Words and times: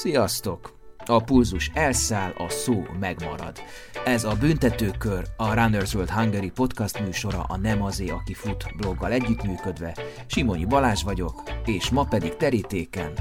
Sziasztok! 0.00 0.78
A 1.06 1.22
pulzus 1.22 1.70
elszáll, 1.74 2.30
a 2.36 2.48
szó 2.48 2.82
megmarad. 3.00 3.58
Ez 4.04 4.24
a 4.24 4.34
Büntetőkör, 4.34 5.26
a 5.36 5.54
Runners 5.54 5.94
World 5.94 6.10
Hungary 6.10 6.50
podcast 6.50 7.00
műsora 7.00 7.42
a 7.42 7.56
Nem 7.56 7.82
azé, 7.82 8.08
aki 8.08 8.34
fut 8.34 8.76
bloggal 8.76 9.12
együttműködve. 9.12 9.96
Simonyi 10.26 10.64
Balázs 10.64 11.02
vagyok, 11.02 11.42
és 11.64 11.90
ma 11.90 12.04
pedig 12.04 12.36
terítéken. 12.36 13.12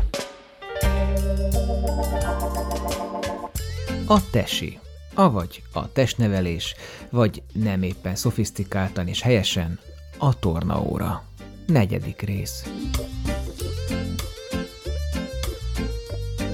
A 4.07 4.29
tesi, 4.31 4.79
avagy 5.13 5.63
a 5.73 5.91
testnevelés, 5.91 6.75
vagy 7.09 7.43
nem 7.53 7.83
éppen 7.83 8.15
szofisztikáltan 8.15 9.07
és 9.07 9.21
helyesen 9.21 9.79
a 10.17 10.39
tornaóra. 10.39 11.23
Negyedik 11.65 12.21
rész. 12.21 12.63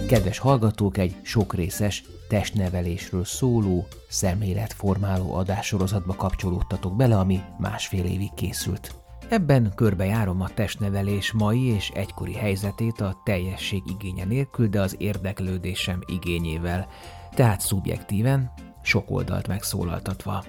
Kedves 0.08 0.38
hallgatók, 0.38 0.98
egy 0.98 1.16
sokrészes 1.22 2.04
testnevelésről 2.27 3.23
szóló, 3.26 3.88
szemléletformáló 4.09 5.34
adássorozatba 5.34 6.16
kapcsolódtatok 6.16 6.95
bele, 6.95 7.18
ami 7.18 7.40
másfél 7.59 8.05
évig 8.05 8.34
készült. 8.34 8.95
Ebben 9.30 9.72
körbejárom 9.76 10.41
a 10.41 10.50
testnevelés 10.50 11.31
mai 11.31 11.64
és 11.64 11.90
egykori 11.90 12.34
helyzetét 12.34 13.02
a 13.02 13.22
teljesség 13.23 13.81
igénye 13.86 14.26
nélkül, 14.26 14.68
de 14.68 14.81
az 14.81 14.95
érdeklődésem 14.98 16.02
igényével, 16.06 16.88
tehát 17.34 17.62
szubjektíven, 17.62 18.52
sok 18.81 19.12
oldalt 19.12 19.48
megszólaltatva. 19.48 20.44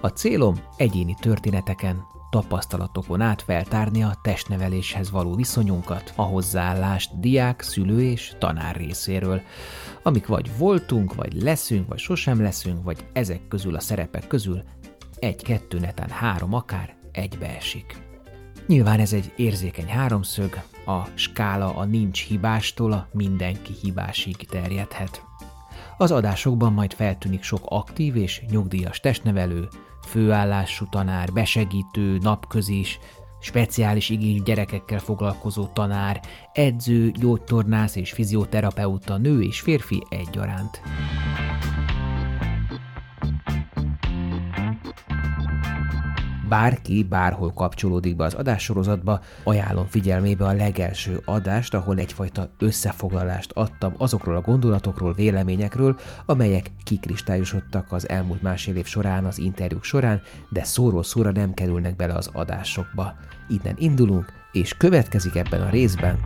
A 0.00 0.08
célom 0.08 0.60
egyéni 0.76 1.16
történeteken, 1.20 2.02
tapasztalatokon 2.34 3.20
át 3.20 3.42
feltárni 3.42 4.02
a 4.02 4.18
testneveléshez 4.22 5.10
való 5.10 5.34
viszonyunkat, 5.34 6.12
a 6.16 6.22
hozzáállást 6.22 7.20
diák, 7.20 7.62
szülő 7.62 8.02
és 8.02 8.32
tanár 8.38 8.76
részéről, 8.76 9.40
amik 10.02 10.26
vagy 10.26 10.50
voltunk, 10.58 11.14
vagy 11.14 11.42
leszünk, 11.42 11.88
vagy 11.88 11.98
sosem 11.98 12.42
leszünk, 12.42 12.84
vagy 12.84 13.06
ezek 13.12 13.48
közül 13.48 13.74
a 13.74 13.80
szerepek 13.80 14.26
közül 14.26 14.62
egy-kettő, 15.18 15.78
netán 15.78 16.08
három 16.08 16.54
akár 16.54 16.96
egybeesik. 17.12 17.96
Nyilván 18.66 19.00
ez 19.00 19.12
egy 19.12 19.32
érzékeny 19.36 19.88
háromszög, 19.88 20.62
a 20.86 21.00
skála 21.14 21.76
a 21.76 21.84
nincs 21.84 22.26
hibástól 22.26 22.92
a 22.92 23.08
mindenki 23.12 23.72
hibásig 23.82 24.36
terjedhet. 24.36 25.22
Az 25.98 26.10
adásokban 26.10 26.72
majd 26.72 26.92
feltűnik 26.92 27.42
sok 27.42 27.62
aktív 27.64 28.16
és 28.16 28.42
nyugdíjas 28.50 29.00
testnevelő, 29.00 29.68
főállású 30.04 30.86
tanár, 30.90 31.32
besegítő, 31.32 32.18
napközis, 32.18 32.98
speciális 33.40 34.10
igényű 34.10 34.42
gyerekekkel 34.42 34.98
foglalkozó 34.98 35.66
tanár, 35.66 36.20
edző, 36.52 37.10
gyógytornász 37.10 37.96
és 37.96 38.12
fizioterapeuta, 38.12 39.16
nő 39.16 39.42
és 39.42 39.60
férfi 39.60 40.02
egyaránt. 40.08 40.80
Bárki 46.48 47.04
bárhol 47.04 47.52
kapcsolódik 47.52 48.16
be 48.16 48.24
az 48.24 48.34
adássorozatba, 48.34 49.20
ajánlom 49.44 49.86
figyelmébe 49.86 50.44
a 50.44 50.52
legelső 50.52 51.20
adást, 51.24 51.74
ahol 51.74 51.98
egyfajta 51.98 52.50
összefoglalást 52.58 53.50
adtam 53.52 53.94
azokról 53.98 54.36
a 54.36 54.40
gondolatokról, 54.40 55.12
véleményekről, 55.12 55.96
amelyek 56.26 56.70
kikristályosodtak 56.84 57.92
az 57.92 58.08
elmúlt 58.08 58.42
másfél 58.42 58.76
év 58.76 58.86
során, 58.86 59.24
az 59.24 59.38
interjúk 59.38 59.84
során, 59.84 60.22
de 60.48 60.64
szóról 60.64 61.02
szóra 61.02 61.30
nem 61.30 61.54
kerülnek 61.54 61.96
bele 61.96 62.14
az 62.14 62.30
adásokba. 62.32 63.14
Innen 63.48 63.74
indulunk, 63.78 64.32
és 64.52 64.74
következik 64.76 65.34
ebben 65.34 65.62
a 65.62 65.70
részben 65.70 66.18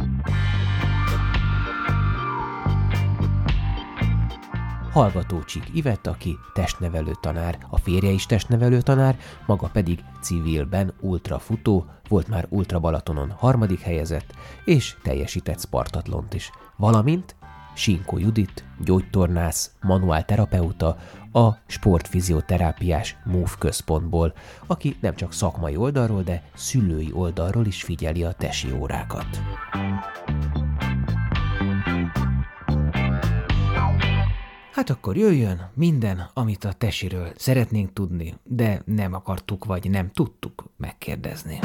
Hallgató 4.92 5.42
Csik 5.42 5.70
Ivett, 5.72 6.06
aki 6.06 6.38
testnevelő 6.54 7.12
tanár, 7.20 7.58
a 7.70 7.78
férje 7.78 8.10
is 8.10 8.26
testnevelő 8.26 8.80
tanár, 8.80 9.18
maga 9.46 9.68
pedig 9.72 10.04
civilben 10.20 10.94
ultrafutó, 11.00 11.86
volt 12.08 12.28
már 12.28 12.46
Ultra 12.48 12.78
Balatonon 12.78 13.30
harmadik 13.30 13.80
helyezett, 13.80 14.34
és 14.64 14.96
teljesített 15.02 15.60
Spartatlont 15.60 16.34
is. 16.34 16.50
Valamint 16.76 17.36
Sinko 17.74 18.18
Judit, 18.18 18.64
gyógytornász, 18.84 19.70
manuálterapeuta, 19.80 20.96
a 21.32 21.48
sportfizioterápiás 21.66 23.16
MOVE 23.24 23.54
központból, 23.58 24.32
aki 24.66 24.96
nem 25.00 25.14
csak 25.14 25.32
szakmai 25.32 25.76
oldalról, 25.76 26.22
de 26.22 26.42
szülői 26.54 27.12
oldalról 27.12 27.66
is 27.66 27.82
figyeli 27.82 28.24
a 28.24 28.32
tesi 28.32 28.72
órákat. 28.72 29.26
Hát 34.78 34.90
akkor 34.90 35.16
jöjjön 35.16 35.70
minden, 35.74 36.30
amit 36.34 36.64
a 36.64 36.72
tesiről 36.72 37.32
szeretnénk 37.36 37.92
tudni, 37.92 38.34
de 38.44 38.82
nem 38.84 39.12
akartuk 39.14 39.64
vagy 39.64 39.90
nem 39.90 40.10
tudtuk 40.10 40.64
megkérdezni. 40.76 41.58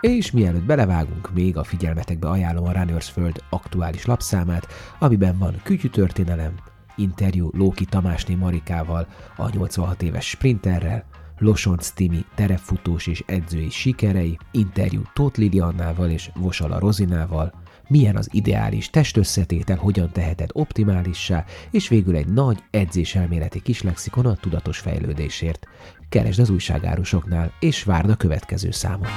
És 0.00 0.30
mielőtt 0.30 0.64
belevágunk, 0.64 1.32
még 1.32 1.56
a 1.56 1.64
figyelmetekbe 1.64 2.28
ajánlom 2.28 2.64
a 2.64 2.72
Runners 2.72 3.10
Föld 3.10 3.42
aktuális 3.50 4.04
lapszámát, 4.04 4.66
amiben 4.98 5.38
van 5.38 5.60
kütyű 5.62 5.88
történelem, 5.88 6.54
interjú 6.96 7.50
Lóki 7.52 7.84
Tamásné 7.84 8.34
Marikával, 8.34 9.06
a 9.36 9.50
86 9.50 10.02
éves 10.02 10.28
sprinterrel, 10.28 11.04
Losonc 11.38 11.88
Timi 11.88 12.24
terepfutós 12.34 13.06
és 13.06 13.22
edzői 13.26 13.70
sikerei, 13.70 14.38
interjú 14.50 15.02
Tóth 15.12 15.38
Liliannával 15.38 16.10
és 16.10 16.30
Vosala 16.34 16.78
Rozinával, 16.78 17.52
milyen 17.88 18.16
az 18.16 18.28
ideális 18.32 18.90
testösszetétel, 18.90 19.76
hogyan 19.76 20.10
teheted 20.12 20.50
optimálissá, 20.52 21.44
és 21.70 21.88
végül 21.88 22.16
egy 22.16 22.28
nagy 22.28 22.58
edzéselméleti 22.70 23.62
kis 23.62 23.82
lexikon 23.82 24.26
a 24.26 24.34
tudatos 24.34 24.78
fejlődésért. 24.78 25.66
Keresd 26.08 26.40
az 26.40 26.50
újságárusoknál, 26.50 27.52
és 27.60 27.82
várd 27.82 28.10
a 28.10 28.16
következő 28.16 28.70
számot. 28.70 29.12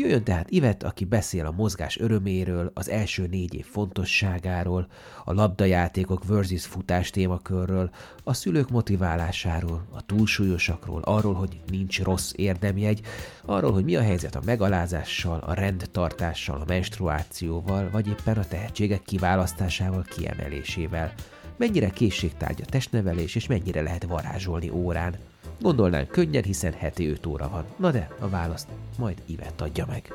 Jöjjön 0.00 0.24
tehát 0.24 0.50
Ivet, 0.50 0.82
aki 0.82 1.04
beszél 1.04 1.46
a 1.46 1.50
mozgás 1.50 1.98
öröméről, 1.98 2.70
az 2.74 2.88
első 2.88 3.26
négy 3.26 3.54
év 3.54 3.64
fontosságáról, 3.64 4.86
a 5.24 5.32
labdajátékok 5.32 6.24
versus 6.26 6.66
futás 6.66 7.10
témakörről, 7.10 7.90
a 8.24 8.34
szülők 8.34 8.70
motiválásáról, 8.70 9.86
a 9.92 10.06
túlsúlyosakról, 10.06 11.02
arról, 11.02 11.34
hogy 11.34 11.60
nincs 11.70 12.02
rossz 12.02 12.32
érdemjegy, 12.36 13.00
arról, 13.44 13.72
hogy 13.72 13.84
mi 13.84 13.96
a 13.96 14.02
helyzet 14.02 14.34
a 14.34 14.42
megalázással, 14.44 15.38
a 15.38 15.54
rendtartással, 15.54 16.60
a 16.60 16.64
menstruációval, 16.66 17.90
vagy 17.90 18.08
éppen 18.08 18.36
a 18.36 18.48
tehetségek 18.48 19.02
kiválasztásával, 19.02 20.02
kiemelésével. 20.02 21.12
Mennyire 21.56 21.90
készségtárgya 21.90 22.64
testnevelés, 22.64 23.34
és 23.34 23.46
mennyire 23.46 23.82
lehet 23.82 24.04
varázsolni 24.04 24.70
órán. 24.70 25.14
Gondolnánk 25.60 26.08
könnyen, 26.08 26.42
hiszen 26.42 26.72
heti 26.72 27.08
5 27.08 27.26
óra 27.26 27.48
van. 27.48 27.64
Na 27.76 27.90
de, 27.90 28.08
a 28.18 28.28
választ 28.28 28.68
majd 28.98 29.16
Ivet 29.26 29.60
adja 29.60 29.84
meg. 29.88 30.12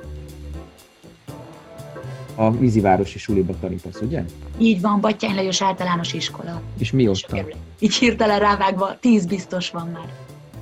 A 2.36 2.52
vízivárosi 2.52 3.20
suliba 3.20 3.54
tanítasz, 3.60 4.02
ugye? 4.02 4.24
Így 4.58 4.82
van, 4.82 5.02
Battyány 5.02 5.36
Lajos 5.36 5.62
általános 5.62 6.14
iskola. 6.14 6.62
És 6.78 6.92
mióta? 6.92 7.46
Így 7.80 7.94
hirtelen 7.94 8.40
rávágva, 8.40 8.98
tíz 9.00 9.26
biztos 9.26 9.72
van 9.72 9.88
már. 9.88 10.14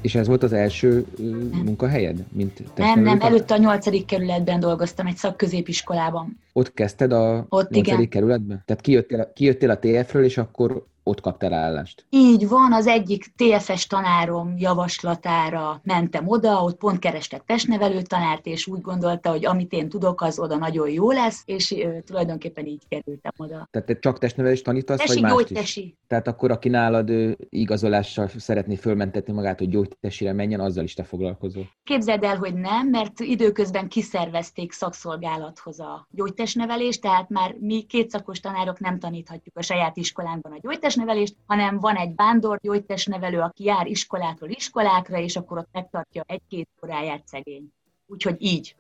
És 0.01 0.16
ez 0.16 0.27
volt 0.27 0.44
az 0.44 0.53
első 0.53 1.05
nem. 1.17 1.61
munkahelyed, 1.65 2.23
mint 2.31 2.63
Nem, 2.75 3.01
nem, 3.01 3.21
előtte 3.21 3.53
a 3.53 3.57
nyolcadik 3.57 4.05
kerületben 4.05 4.59
dolgoztam, 4.59 5.07
egy 5.07 5.15
szakközépiskolában. 5.15 6.39
Ott 6.53 6.74
kezdted 6.74 7.12
a 7.12 7.47
nyolcadik 7.50 8.09
kerületben? 8.09 8.63
Tehát 8.65 8.81
kijöttél, 8.81 9.31
kijöttél 9.33 9.69
a 9.69 9.77
TF-ről, 9.79 10.24
és 10.24 10.38
akkor 10.38 10.86
ott 11.03 11.21
kaptál 11.21 11.53
állást. 11.53 12.05
Így 12.09 12.47
van, 12.47 12.73
az 12.73 12.88
egyik 12.88 13.33
TFS 13.35 13.88
tanárom 13.88 14.53
javaslatára 14.57 15.81
mentem 15.83 16.27
oda, 16.27 16.63
ott 16.63 16.77
pont 16.77 17.00
kerestek 17.00 17.44
testnevelő 17.45 18.01
tanárt, 18.01 18.45
és 18.45 18.67
úgy 18.67 18.81
gondolta, 18.81 19.29
hogy 19.29 19.45
amit 19.45 19.73
én 19.73 19.89
tudok, 19.89 20.21
az 20.21 20.39
oda 20.39 20.57
nagyon 20.57 20.89
jó 20.89 21.11
lesz, 21.11 21.44
és 21.45 21.71
ö, 21.71 21.97
tulajdonképpen 22.05 22.65
így 22.65 22.88
kerültem 22.88 23.31
oda. 23.38 23.67
Tehát 23.71 23.88
te 23.88 24.00
csak 24.00 24.19
testnevelést 24.19 24.63
tanítasz, 24.63 24.97
tesi, 24.97 25.13
vagy 25.13 25.21
más 25.21 25.31
gyógytesi. 25.31 25.83
is? 25.83 25.94
Tehát 26.07 26.27
akkor, 26.27 26.51
aki 26.51 26.69
nálad 26.69 27.09
ő, 27.09 27.38
igazolással 27.50 28.27
szeretné 28.38 28.75
fölmentetni 28.75 29.33
magát, 29.33 29.59
hogy 29.59 29.69
gyógytesire 29.69 30.33
menjen, 30.33 30.59
azzal 30.59 30.83
is 30.83 30.94
te 30.94 31.03
foglalkozol. 31.03 31.69
Képzeld 31.83 32.23
el, 32.23 32.38
hogy 32.38 32.53
nem, 32.53 32.88
mert 32.88 33.19
időközben 33.19 33.88
kiszervezték 33.88 34.71
szakszolgálathoz 34.71 35.79
a 35.79 36.07
gyógytestnevelést, 36.09 37.01
tehát 37.01 37.29
már 37.29 37.55
mi 37.59 37.81
kétszakos 37.81 38.39
tanárok 38.39 38.79
nem 38.79 39.00
taníthatjuk 39.00 39.57
a 39.57 39.61
saját 39.61 39.97
iskolánkban 39.97 40.51
a 40.51 40.59
gyógytest 40.61 40.93
gyógytestnevelést, 40.94 41.36
hanem 41.45 41.80
van 41.80 41.95
egy 41.95 42.16
vándor 42.16 42.60
gyógytestnevelő, 42.62 43.40
aki 43.40 43.63
jár 43.63 43.88
iskolától 43.88 44.50
iskolákra, 44.50 45.18
és 45.18 45.36
akkor 45.36 45.57
ott 45.57 45.69
megtartja 45.72 46.24
egy-két 46.25 46.69
óráját 46.86 47.28
szegény. 47.28 47.69
Úgyhogy 48.07 48.36
így. 48.40 48.75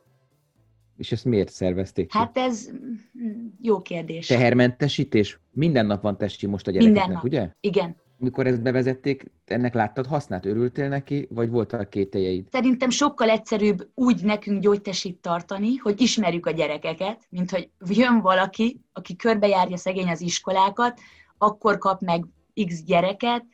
És 0.97 1.11
ezt 1.11 1.25
miért 1.25 1.49
szervezték 1.49 2.07
ki? 2.09 2.17
Hát 2.17 2.37
ez 2.37 2.69
mm, 2.71 3.45
jó 3.61 3.81
kérdés. 3.81 4.27
Tehermentesítés? 4.27 5.39
Minden 5.51 5.85
nap 5.85 6.01
van 6.01 6.17
testi 6.17 6.47
most 6.47 6.67
a 6.67 6.71
gyerekeknek, 6.71 7.01
Minden 7.01 7.15
nap. 7.15 7.23
ugye? 7.23 7.49
Igen. 7.59 7.95
Mikor 8.17 8.47
ezt 8.47 8.61
bevezették, 8.61 9.31
ennek 9.45 9.73
láttad 9.73 10.05
hasznát? 10.05 10.45
Örültél 10.45 10.87
neki, 10.87 11.27
vagy 11.29 11.49
voltak 11.49 11.89
kételjeid? 11.89 12.47
Szerintem 12.51 12.89
sokkal 12.89 13.29
egyszerűbb 13.29 13.89
úgy 13.93 14.23
nekünk 14.23 14.61
gyógytesit 14.61 15.17
tartani, 15.17 15.75
hogy 15.75 16.01
ismerjük 16.01 16.45
a 16.45 16.51
gyerekeket, 16.51 17.27
mint 17.29 17.51
hogy 17.51 17.69
jön 17.89 18.21
valaki, 18.21 18.81
aki 18.93 19.15
körbejárja 19.15 19.77
szegény 19.77 20.09
az 20.09 20.21
iskolákat, 20.21 20.99
akkor 21.43 21.77
kap 21.77 22.01
meg 22.01 22.25
X 22.65 22.83
gyereket, 22.83 23.45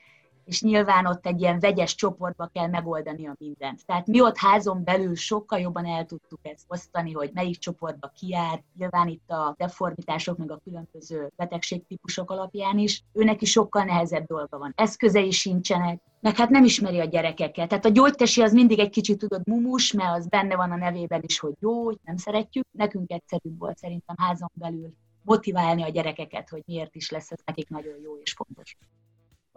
és 0.49 0.61
nyilván 0.61 1.05
ott 1.05 1.25
egy 1.25 1.41
ilyen 1.41 1.59
vegyes 1.59 1.95
csoportba 1.95 2.49
kell 2.53 2.67
megoldani 2.67 3.27
a 3.27 3.35
mindent. 3.39 3.85
Tehát 3.85 4.07
mi 4.07 4.21
ott 4.21 4.37
házon 4.37 4.83
belül 4.83 5.15
sokkal 5.15 5.59
jobban 5.59 5.85
el 5.85 6.05
tudtuk 6.05 6.39
ezt 6.41 6.65
osztani, 6.67 7.11
hogy 7.11 7.29
melyik 7.33 7.57
csoportba 7.57 8.07
kiár, 8.07 8.63
nyilván 8.77 9.07
itt 9.07 9.29
a 9.29 9.53
deformitások, 9.57 10.37
meg 10.37 10.51
a 10.51 10.59
különböző 10.63 11.31
betegségtípusok 11.35 12.31
alapján 12.31 12.77
is, 12.77 13.03
őnek 13.13 13.41
is 13.41 13.49
sokkal 13.49 13.83
nehezebb 13.83 14.25
dolga 14.25 14.57
van. 14.57 14.73
Eszközei 14.75 15.31
sincsenek, 15.31 16.01
meg 16.19 16.35
hát 16.35 16.49
nem 16.49 16.63
ismeri 16.63 16.99
a 16.99 17.05
gyerekeket. 17.05 17.67
Tehát 17.67 17.85
a 17.85 17.89
gyógytesi 17.89 18.41
az 18.41 18.53
mindig 18.53 18.79
egy 18.79 18.89
kicsit 18.89 19.17
tudod 19.17 19.47
mumus, 19.47 19.91
mert 19.91 20.17
az 20.17 20.27
benne 20.27 20.55
van 20.55 20.71
a 20.71 20.75
nevében 20.75 21.21
is, 21.23 21.39
hogy 21.39 21.53
jó, 21.59 21.89
nem 21.89 22.17
szeretjük. 22.17 22.65
Nekünk 22.71 23.11
egyszerűbb 23.11 23.59
volt 23.59 23.77
szerintem 23.77 24.15
házon 24.19 24.51
belül 24.53 24.93
motiválni 25.29 25.83
a 25.83 25.89
gyerekeket, 25.89 26.49
hogy 26.49 26.61
miért 26.65 26.95
is 26.95 27.09
lesz 27.09 27.31
ez 27.31 27.39
nekik 27.45 27.69
nagyon 27.69 27.95
jó 28.03 28.17
és 28.17 28.33
fontos 28.33 28.77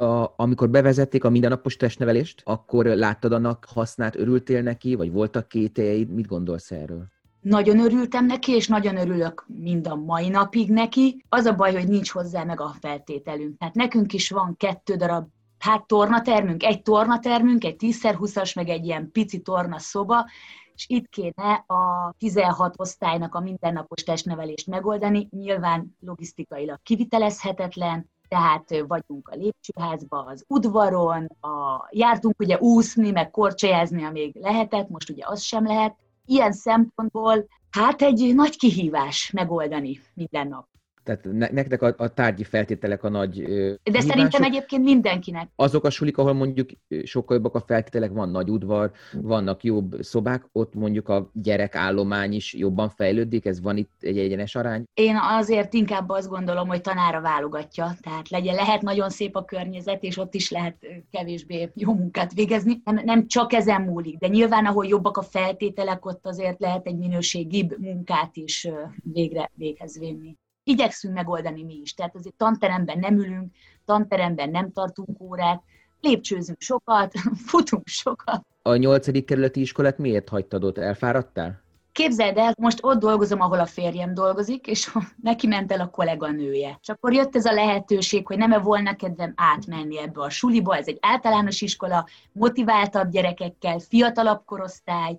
a, 0.02 0.34
amikor 0.36 0.70
bevezették 0.70 1.24
a 1.24 1.30
mindennapos 1.30 1.76
testnevelést, 1.76 2.42
akkor 2.44 2.84
láttad 2.84 3.32
annak 3.32 3.66
hasznát, 3.74 4.16
örültél 4.16 4.62
neki, 4.62 4.94
vagy 4.94 5.12
voltak 5.12 5.48
kételjeid, 5.48 6.08
mit 6.10 6.26
gondolsz 6.26 6.70
erről? 6.70 7.06
Nagyon 7.40 7.78
örültem 7.78 8.26
neki, 8.26 8.52
és 8.52 8.68
nagyon 8.68 8.96
örülök 8.96 9.46
mind 9.46 9.86
a 9.86 9.94
mai 9.94 10.28
napig 10.28 10.70
neki. 10.70 11.24
Az 11.28 11.44
a 11.44 11.54
baj, 11.54 11.72
hogy 11.72 11.88
nincs 11.88 12.10
hozzá 12.10 12.44
meg 12.44 12.60
a 12.60 12.74
feltételünk. 12.80 13.58
Tehát 13.58 13.74
nekünk 13.74 14.12
is 14.12 14.30
van 14.30 14.56
kettő 14.56 14.94
darab 14.94 15.26
hát 15.58 15.86
tornatermünk, 15.86 16.62
egy 16.62 16.82
tornatermünk, 16.82 17.64
egy 17.64 17.76
10x20-as, 17.78 18.54
meg 18.54 18.68
egy 18.68 18.84
ilyen 18.84 19.10
pici 19.12 19.40
torna 19.40 19.78
szoba, 19.78 20.26
és 20.74 20.84
itt 20.88 21.08
kéne 21.08 21.64
a 21.66 22.12
16 22.18 22.74
osztálynak 22.78 23.34
a 23.34 23.40
mindennapos 23.40 24.02
testnevelést 24.02 24.66
megoldani. 24.66 25.28
Nyilván 25.30 25.96
logisztikailag 26.00 26.78
kivitelezhetetlen, 26.82 28.10
tehát 28.28 28.84
vagyunk 28.86 29.28
a 29.28 29.36
lépcsőházba, 29.36 30.24
az 30.24 30.44
udvaron, 30.48 31.26
a, 31.40 31.88
jártunk 31.90 32.40
ugye 32.40 32.58
úszni, 32.58 33.10
meg 33.10 33.30
korcsolyázni, 33.30 34.04
amíg 34.04 34.36
lehetett, 34.40 34.88
most 34.88 35.10
ugye 35.10 35.22
az 35.26 35.42
sem 35.42 35.66
lehet. 35.66 35.96
Ilyen 36.26 36.52
szempontból 36.52 37.46
hát 37.70 38.02
egy 38.02 38.34
nagy 38.34 38.56
kihívás 38.56 39.30
megoldani 39.30 40.00
minden 40.14 40.48
nap. 40.48 40.66
Tehát 41.04 41.24
ne, 41.32 41.48
nektek 41.50 41.82
a, 41.82 41.94
a 41.96 42.14
tárgyi 42.14 42.44
feltételek 42.44 43.04
a 43.04 43.08
nagy 43.08 43.42
De 43.42 43.78
hívások. 43.82 44.10
szerintem 44.10 44.42
egyébként 44.42 44.84
mindenkinek. 44.84 45.48
Azok 45.56 45.84
a 45.84 45.90
sulik, 45.90 46.18
ahol 46.18 46.32
mondjuk 46.32 46.68
sokkal 47.04 47.36
jobbak 47.36 47.54
a 47.54 47.60
feltételek, 47.60 48.12
van 48.12 48.28
nagy 48.30 48.50
udvar, 48.50 48.90
vannak 49.12 49.64
jobb 49.64 49.96
szobák, 50.00 50.44
ott 50.52 50.74
mondjuk 50.74 51.08
a 51.08 51.30
gyerekállomány 51.32 52.32
is 52.32 52.54
jobban 52.54 52.88
fejlődik, 52.88 53.46
ez 53.46 53.60
van 53.60 53.76
itt 53.76 53.92
egy 54.00 54.18
egyenes 54.18 54.54
arány? 54.54 54.84
Én 54.94 55.16
azért 55.38 55.74
inkább 55.74 56.08
azt 56.08 56.28
gondolom, 56.28 56.68
hogy 56.68 56.80
tanára 56.80 57.20
válogatja, 57.20 57.94
tehát 58.00 58.28
legyen, 58.28 58.54
lehet 58.54 58.82
nagyon 58.82 59.10
szép 59.10 59.36
a 59.36 59.44
környezet, 59.44 60.02
és 60.02 60.18
ott 60.18 60.34
is 60.34 60.50
lehet 60.50 60.86
kevésbé 61.10 61.70
jó 61.74 61.94
munkát 61.94 62.32
végezni. 62.32 62.80
Nem, 62.84 63.00
nem 63.04 63.26
csak 63.26 63.52
ezen 63.52 63.82
múlik, 63.82 64.18
de 64.18 64.26
nyilván, 64.26 64.66
ahol 64.66 64.86
jobbak 64.86 65.16
a 65.16 65.22
feltételek, 65.22 66.06
ott 66.06 66.26
azért 66.26 66.60
lehet 66.60 66.86
egy 66.86 66.96
minőségibb 66.96 67.78
munkát 67.78 68.36
is 68.36 68.68
végre 69.02 69.50
véghez 69.54 69.98
vinni 69.98 70.36
igyekszünk 70.64 71.14
megoldani 71.14 71.62
mi 71.62 71.74
is. 71.82 71.94
Tehát 71.94 72.14
azért 72.14 72.34
tanteremben 72.34 72.98
nem 72.98 73.18
ülünk, 73.18 73.52
tanteremben 73.84 74.50
nem 74.50 74.72
tartunk 74.72 75.20
órát, 75.20 75.62
lépcsőzünk 76.00 76.60
sokat, 76.60 77.12
futunk 77.48 77.86
sokat. 77.86 78.46
A 78.62 78.76
nyolcadik 78.76 79.24
kerületi 79.24 79.60
iskolát 79.60 79.98
miért 79.98 80.28
hagytad 80.28 80.64
ott? 80.64 80.78
Elfáradtál? 80.78 81.60
Képzeld 81.92 82.36
el, 82.36 82.54
most 82.58 82.78
ott 82.82 82.98
dolgozom, 82.98 83.40
ahol 83.40 83.60
a 83.60 83.66
férjem 83.66 84.14
dolgozik, 84.14 84.66
és 84.66 84.92
neki 85.22 85.46
ment 85.46 85.72
el 85.72 85.80
a 85.80 85.90
kolléganője. 85.90 86.78
És 86.82 86.88
akkor 86.88 87.12
jött 87.12 87.36
ez 87.36 87.44
a 87.44 87.52
lehetőség, 87.52 88.26
hogy 88.26 88.38
nem-e 88.38 88.58
volna 88.58 88.96
kedvem 88.96 89.32
átmenni 89.36 89.98
ebbe 89.98 90.20
a 90.20 90.30
suliba, 90.30 90.76
ez 90.76 90.86
egy 90.86 90.98
általános 91.00 91.60
iskola, 91.60 92.06
motiváltabb 92.32 93.10
gyerekekkel, 93.10 93.78
fiatalabb 93.78 94.42
korosztály, 94.44 95.18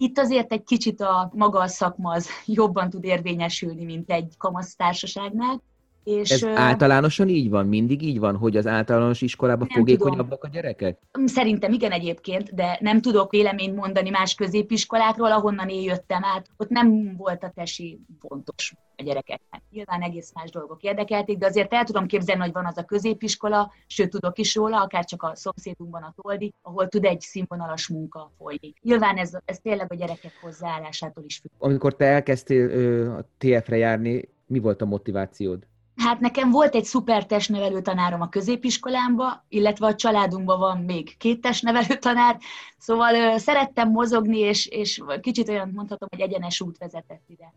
itt 0.00 0.18
azért 0.18 0.52
egy 0.52 0.62
kicsit 0.62 1.00
a 1.00 1.30
maga 1.34 1.60
a 1.60 1.66
szakma 1.66 2.12
az 2.12 2.28
jobban 2.46 2.90
tud 2.90 3.04
érvényesülni, 3.04 3.84
mint 3.84 4.10
egy 4.10 4.34
kamasztársaságnál. 4.38 5.62
És, 6.04 6.30
Ez 6.30 6.44
általánosan 6.44 7.28
így 7.28 7.50
van? 7.50 7.66
Mindig 7.66 8.02
így 8.02 8.18
van, 8.18 8.36
hogy 8.36 8.56
az 8.56 8.66
általános 8.66 9.20
iskolában 9.20 9.68
fogékonyabbak 9.68 10.44
a 10.44 10.48
gyerekek? 10.48 10.98
Szerintem 11.24 11.72
igen 11.72 11.90
egyébként, 11.90 12.54
de 12.54 12.78
nem 12.80 13.00
tudok 13.00 13.30
véleményt 13.30 13.76
mondani 13.76 14.10
más 14.10 14.34
középiskolákról, 14.34 15.32
ahonnan 15.32 15.68
én 15.68 15.82
jöttem 15.82 16.24
át. 16.24 16.46
Ott 16.56 16.68
nem 16.68 17.16
volt 17.16 17.44
a 17.44 17.52
tesi 17.54 18.00
fontos 18.18 18.74
a 18.96 19.02
gyerekeknek. 19.02 19.62
Nyilván 19.70 20.02
egész 20.02 20.32
más 20.34 20.50
dolgok 20.50 20.82
érdekelték, 20.82 21.38
de 21.38 21.46
azért 21.46 21.72
el 21.72 21.84
tudom 21.84 22.06
képzelni, 22.06 22.42
hogy 22.42 22.52
van 22.52 22.66
az 22.66 22.78
a 22.78 22.84
középiskola, 22.84 23.72
sőt 23.86 24.10
tudok 24.10 24.38
is 24.38 24.54
róla, 24.54 24.82
akár 24.82 25.04
csak 25.04 25.22
a 25.22 25.32
szomszédunkban 25.34 26.02
a 26.02 26.14
Toldi, 26.22 26.54
ahol 26.62 26.88
tud 26.88 27.04
egy 27.04 27.20
színvonalas 27.20 27.88
munka 27.88 28.32
folyni. 28.38 28.72
Nyilván 28.82 29.16
ez, 29.16 29.32
ez 29.44 29.58
tényleg 29.58 29.92
a 29.92 29.94
gyerekek 29.94 30.32
hozzáállásától 30.40 31.24
is 31.24 31.38
függ. 31.38 31.50
Amikor 31.58 31.96
te 31.96 32.04
elkezdtél 32.04 32.70
ö, 32.70 33.10
a 33.16 33.26
TF-re 33.38 33.76
járni, 33.76 34.28
mi 34.46 34.58
volt 34.58 34.82
a 34.82 34.84
motivációd? 34.84 35.66
Hát 36.00 36.20
nekem 36.20 36.50
volt 36.50 36.74
egy 36.74 36.84
szuper 36.84 37.26
testnevelő 37.26 37.82
tanárom 37.82 38.20
a 38.20 38.28
középiskolámba, 38.28 39.44
illetve 39.48 39.86
a 39.86 39.94
családunkban 39.94 40.58
van 40.58 40.78
még 40.78 41.16
két 41.16 41.40
testnevelő 41.40 41.98
tanár, 41.98 42.38
szóval 42.78 43.14
ö, 43.14 43.38
szerettem 43.38 43.90
mozogni, 43.90 44.38
és, 44.38 44.66
és 44.66 45.02
kicsit 45.20 45.48
olyan 45.48 45.70
mondhatom, 45.74 46.08
hogy 46.10 46.20
egyenes 46.20 46.60
út 46.60 46.78
vezetett 46.78 47.24
ide. 47.26 47.52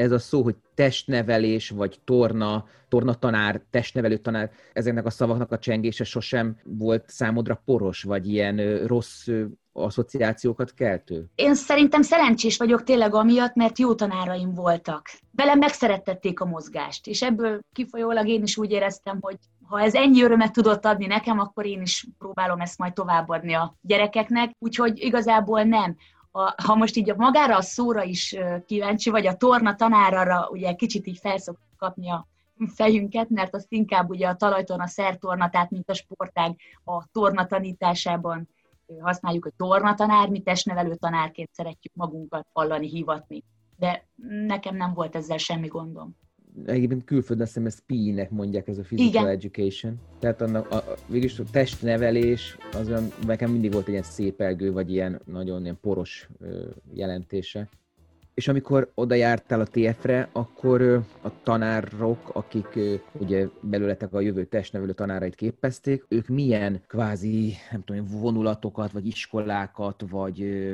Ez 0.00 0.12
a 0.12 0.18
szó, 0.18 0.42
hogy 0.42 0.56
testnevelés, 0.74 1.70
vagy 1.70 1.98
torna, 2.04 2.64
torna 2.88 3.14
tanár, 3.14 3.62
testnevelő 3.70 4.16
tanár, 4.16 4.50
ezeknek 4.72 5.06
a 5.06 5.10
szavaknak 5.10 5.52
a 5.52 5.58
csengése 5.58 6.04
sosem 6.04 6.56
volt 6.64 7.04
számodra 7.06 7.62
poros, 7.64 8.02
vagy 8.02 8.28
ilyen 8.28 8.86
rossz 8.86 9.28
asszociációkat 9.72 10.74
keltő? 10.74 11.26
Én 11.34 11.54
szerintem 11.54 12.02
szerencsés 12.02 12.56
vagyok 12.56 12.82
tényleg 12.82 13.14
amiatt, 13.14 13.54
mert 13.54 13.78
jó 13.78 13.94
tanáraim 13.94 14.54
voltak. 14.54 15.10
Velem 15.32 15.58
megszerettették 15.58 16.40
a 16.40 16.44
mozgást, 16.44 17.06
és 17.06 17.22
ebből 17.22 17.60
kifolyólag 17.72 18.28
én 18.28 18.42
is 18.42 18.56
úgy 18.56 18.70
éreztem, 18.70 19.18
hogy 19.20 19.36
ha 19.62 19.80
ez 19.80 19.94
ennyi 19.94 20.22
örömet 20.22 20.52
tudott 20.52 20.84
adni 20.84 21.06
nekem, 21.06 21.38
akkor 21.38 21.66
én 21.66 21.80
is 21.80 22.06
próbálom 22.18 22.60
ezt 22.60 22.78
majd 22.78 22.92
továbbadni 22.92 23.52
a 23.52 23.74
gyerekeknek, 23.80 24.50
úgyhogy 24.58 24.98
igazából 24.98 25.62
nem. 25.62 25.96
A, 26.30 26.62
ha 26.62 26.74
most 26.74 26.96
így 26.96 27.10
a 27.10 27.14
magára 27.16 27.56
a 27.56 27.62
szóra 27.62 28.02
is 28.02 28.36
kíváncsi 28.66 29.10
vagy, 29.10 29.26
a 29.26 29.36
torna 29.36 29.74
tanára 29.74 30.48
ugye 30.50 30.74
kicsit 30.74 31.06
így 31.06 31.18
felszok 31.18 31.58
kapni 31.76 32.10
a 32.10 32.26
fejünket, 32.74 33.28
mert 33.28 33.54
azt 33.54 33.72
inkább 33.72 34.10
ugye 34.10 34.28
a 34.28 34.36
talajtorna, 34.36 34.86
szertorna, 34.86 35.50
tehát 35.50 35.70
mint 35.70 35.90
a 35.90 35.94
sportág 35.94 36.56
a 36.84 37.06
torna 37.12 37.46
tanításában 37.46 38.48
használjuk, 39.00 39.42
hogy 39.42 39.52
tornatanár, 39.56 40.28
mi 40.28 40.40
testnevelő 40.40 40.94
tanárként 40.94 41.52
szeretjük 41.52 41.94
magunkat 41.94 42.46
hallani, 42.52 42.88
hivatni. 42.88 43.44
De 43.76 44.06
nekem 44.46 44.76
nem 44.76 44.94
volt 44.94 45.16
ezzel 45.16 45.38
semmi 45.38 45.66
gondom. 45.66 46.16
Egyébként 46.66 47.04
külföldön 47.04 47.44
azt 47.44 47.54
hiszem 47.54 47.68
ezt 47.68 47.82
PI-nek 47.86 48.30
mondják, 48.30 48.68
ez 48.68 48.78
a 48.78 48.82
Physical 48.82 49.22
Igen. 49.22 49.26
Education. 49.26 50.00
Tehát 50.18 50.40
annak 50.40 50.70
a, 50.70 50.76
a, 50.76 50.96
végülis 51.06 51.38
a 51.38 51.44
testnevelés, 51.50 52.56
az 52.72 52.88
olyan, 52.88 53.12
nekem 53.26 53.50
mindig 53.50 53.72
volt 53.72 53.84
egy 53.84 53.92
ilyen 53.92 54.02
szépelgő, 54.02 54.72
vagy 54.72 54.92
ilyen 54.92 55.20
nagyon 55.24 55.62
ilyen 55.62 55.78
poros 55.80 56.28
ö, 56.40 56.64
jelentése 56.92 57.68
és 58.40 58.48
amikor 58.48 58.90
oda 58.94 59.14
jártál 59.14 59.60
a 59.60 59.66
TF-re, 59.66 60.28
akkor 60.32 60.82
a 61.22 61.42
tanárok, 61.42 62.30
akik 62.32 62.78
ugye 63.12 63.46
belőletek 63.60 64.12
a 64.12 64.20
jövő 64.20 64.44
testnevelő 64.44 64.92
tanárait 64.92 65.34
képezték, 65.34 66.04
ők 66.08 66.28
milyen 66.28 66.82
kvázi, 66.86 67.54
nem 67.70 67.82
tudom, 67.84 68.06
vonulatokat, 68.06 68.92
vagy 68.92 69.06
iskolákat, 69.06 70.04
vagy 70.10 70.68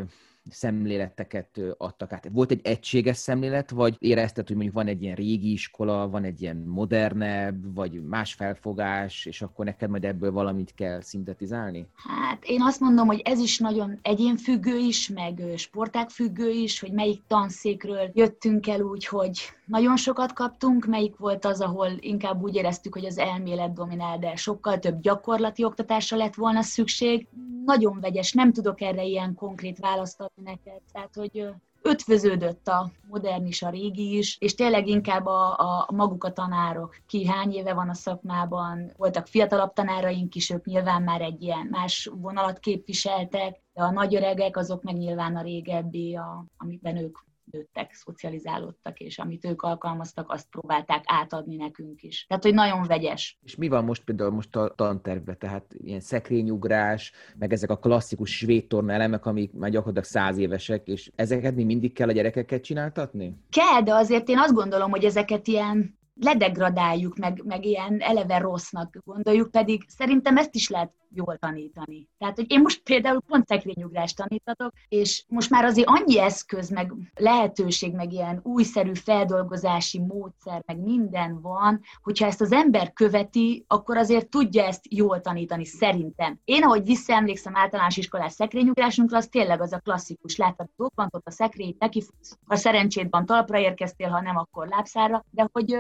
szemléleteket 0.51 1.61
adtak 1.77 2.13
át. 2.13 2.29
Volt 2.33 2.51
egy 2.51 2.61
egységes 2.63 3.17
szemlélet, 3.17 3.71
vagy 3.71 3.97
érezted, 3.99 4.47
hogy 4.47 4.57
mondjuk 4.57 4.77
van 4.77 4.87
egy 4.87 5.03
ilyen 5.03 5.15
régi 5.15 5.53
iskola, 5.53 6.09
van 6.09 6.25
egy 6.25 6.43
ilyen 6.43 6.57
modernebb, 6.57 7.75
vagy 7.75 8.03
más 8.03 8.35
felfogás, 8.35 9.27
és 9.27 9.43
akkor 9.43 9.65
neked 9.65 9.91
majd 9.91 10.05
ebből 10.05 10.33
valamit 10.33 10.75
kell 10.75 11.01
szintetizálni? 11.01 11.87
Hát 11.95 12.45
én 12.45 12.63
azt 12.63 12.81
mondom, 12.81 13.07
hogy 13.07 13.21
ez 13.25 13.39
is 13.39 13.59
nagyon 13.59 13.99
egyénfüggő 14.03 14.77
is, 14.77 15.09
meg 15.09 15.43
sporták 15.57 16.11
függő 16.11 16.51
is, 16.51 16.81
hogy 16.81 16.93
melyik 16.93 17.23
tanszékről 17.27 18.11
jöttünk 18.15 18.69
el 18.69 18.81
úgy, 18.81 19.07
hogy 19.07 19.56
nagyon 19.67 19.97
sokat 19.97 20.33
kaptunk, 20.33 20.87
melyik 20.87 21.17
volt 21.17 21.45
az, 21.45 21.61
ahol 21.61 21.89
inkább 21.99 22.43
úgy 22.43 22.55
éreztük, 22.55 22.95
hogy 22.95 23.05
az 23.05 23.19
elmélet 23.19 23.73
dominál, 23.73 24.19
de 24.19 24.37
sokkal 24.37 24.79
több 24.79 25.01
gyakorlati 25.01 25.65
oktatásra 25.65 26.17
lett 26.17 26.35
volna 26.35 26.63
szükség. 26.63 27.29
Nagyon 27.65 28.01
vegyes, 28.01 28.33
nem 28.33 28.53
tudok 28.53 28.81
erre 28.81 29.05
ilyen 29.05 29.35
konkrét 29.35 29.79
választ 29.79 30.21
adni 30.21 30.43
neked. 30.43 30.81
Tehát, 30.93 31.15
hogy 31.15 31.49
ötvöződött 31.83 32.69
a 32.69 32.91
modern 33.09 33.47
is, 33.47 33.63
a 33.63 33.71
régi 33.71 34.17
is, 34.17 34.37
és 34.41 34.55
tényleg 34.55 34.87
inkább 34.87 35.27
a, 35.27 35.59
a 35.59 35.93
maguk 35.93 36.25
a 36.25 36.33
tanárok. 36.33 36.97
Ki 37.07 37.27
hány 37.27 37.53
éve 37.53 37.75
van 37.75 37.89
a 37.89 37.95
szakmában, 37.95 38.93
voltak 38.97 39.27
fiatalabb 39.27 39.73
tanáraink 39.73 40.35
is, 40.35 40.51
ők 40.51 40.65
nyilván 40.65 41.03
már 41.03 41.21
egy 41.21 41.43
ilyen 41.43 41.67
más 41.71 42.11
vonalat 42.15 42.59
képviseltek, 42.59 43.63
de 43.73 43.83
a 43.83 43.91
nagy 43.91 44.15
öregek 44.15 44.57
azok 44.57 44.83
meg 44.83 44.97
nyilván 44.97 45.37
a 45.37 45.43
régebbi, 45.43 46.17
a, 46.17 46.45
amiben 46.57 46.97
ők 46.97 47.17
nőttek, 47.51 47.93
szocializálódtak, 47.93 48.99
és 48.99 49.19
amit 49.19 49.45
ők 49.45 49.63
alkalmaztak, 49.63 50.31
azt 50.33 50.49
próbálták 50.49 51.03
átadni 51.07 51.57
nekünk 51.57 52.03
is. 52.03 52.25
Tehát, 52.29 52.43
hogy 52.43 52.55
nagyon 52.55 52.83
vegyes. 52.83 53.39
És 53.43 53.57
mi 53.57 53.69
van 53.69 53.85
most 53.85 54.05
például 54.05 54.31
most 54.31 54.57
a 54.57 54.75
tantervben? 54.77 55.39
Tehát 55.39 55.75
ilyen 55.79 56.01
szekrényugrás, 56.01 57.13
meg 57.39 57.53
ezek 57.53 57.71
a 57.71 57.79
klasszikus 57.79 58.37
svéd 58.37 58.67
torna 58.67 58.93
elemek, 58.93 59.27
amik 59.27 59.53
már 59.53 59.71
gyakorlatilag 59.71 60.09
száz 60.09 60.39
évesek, 60.39 60.87
és 60.87 61.11
ezeket 61.15 61.55
mi 61.55 61.65
mindig 61.65 61.93
kell 61.93 62.09
a 62.09 62.13
gyerekeket 62.13 62.63
csináltatni? 62.63 63.37
Kell, 63.51 63.83
de 63.83 63.95
azért 63.95 64.29
én 64.29 64.39
azt 64.39 64.55
gondolom, 64.55 64.91
hogy 64.91 65.05
ezeket 65.05 65.47
ilyen 65.47 65.99
ledegradáljuk, 66.21 67.17
meg, 67.17 67.43
meg 67.45 67.65
ilyen 67.65 68.01
eleve 68.01 68.39
rossznak 68.39 68.99
gondoljuk, 69.05 69.51
pedig 69.51 69.85
szerintem 69.89 70.37
ezt 70.37 70.55
is 70.55 70.69
lehet 70.69 70.93
jól 71.17 71.37
tanítani. 71.37 72.09
Tehát, 72.19 72.37
hogy 72.37 72.51
én 72.51 72.61
most 72.61 72.83
például 72.83 73.21
pont 73.21 73.47
szekrényugrást 73.47 74.17
tanítatok, 74.17 74.73
és 74.89 75.25
most 75.29 75.51
már 75.51 75.65
azért 75.65 75.89
annyi 75.89 76.21
eszköz, 76.21 76.71
meg 76.71 76.93
lehetőség, 77.15 77.95
meg 77.95 78.13
ilyen 78.13 78.41
újszerű 78.43 78.95
feldolgozási 78.95 79.99
módszer, 79.99 80.63
meg 80.67 80.79
minden 80.79 81.41
van, 81.41 81.81
hogyha 82.03 82.27
ezt 82.27 82.41
az 82.41 82.53
ember 82.53 82.93
követi, 82.93 83.65
akkor 83.67 83.97
azért 83.97 84.29
tudja 84.29 84.65
ezt 84.65 84.95
jól 84.95 85.21
tanítani, 85.21 85.65
szerintem. 85.65 86.41
Én, 86.45 86.63
ahogy 86.63 86.85
visszaemlékszem 86.85 87.57
általános 87.57 87.97
iskolás 87.97 88.33
szekrényugrásunkra, 88.33 89.17
az 89.17 89.29
tényleg 89.29 89.61
az 89.61 89.73
a 89.73 89.79
klasszikus. 89.79 90.37
Láttad, 90.37 90.69
ott 90.77 91.27
a 91.27 91.31
szekrény, 91.31 91.77
neki 91.79 92.05
ha 92.47 92.57
szerencsétben 92.57 93.27
talpra 93.27 93.59
érkeztél, 93.59 94.09
ha 94.09 94.21
nem, 94.21 94.37
akkor 94.37 94.69
lábszára, 94.69 95.25
de 95.31 95.49
hogy 95.53 95.77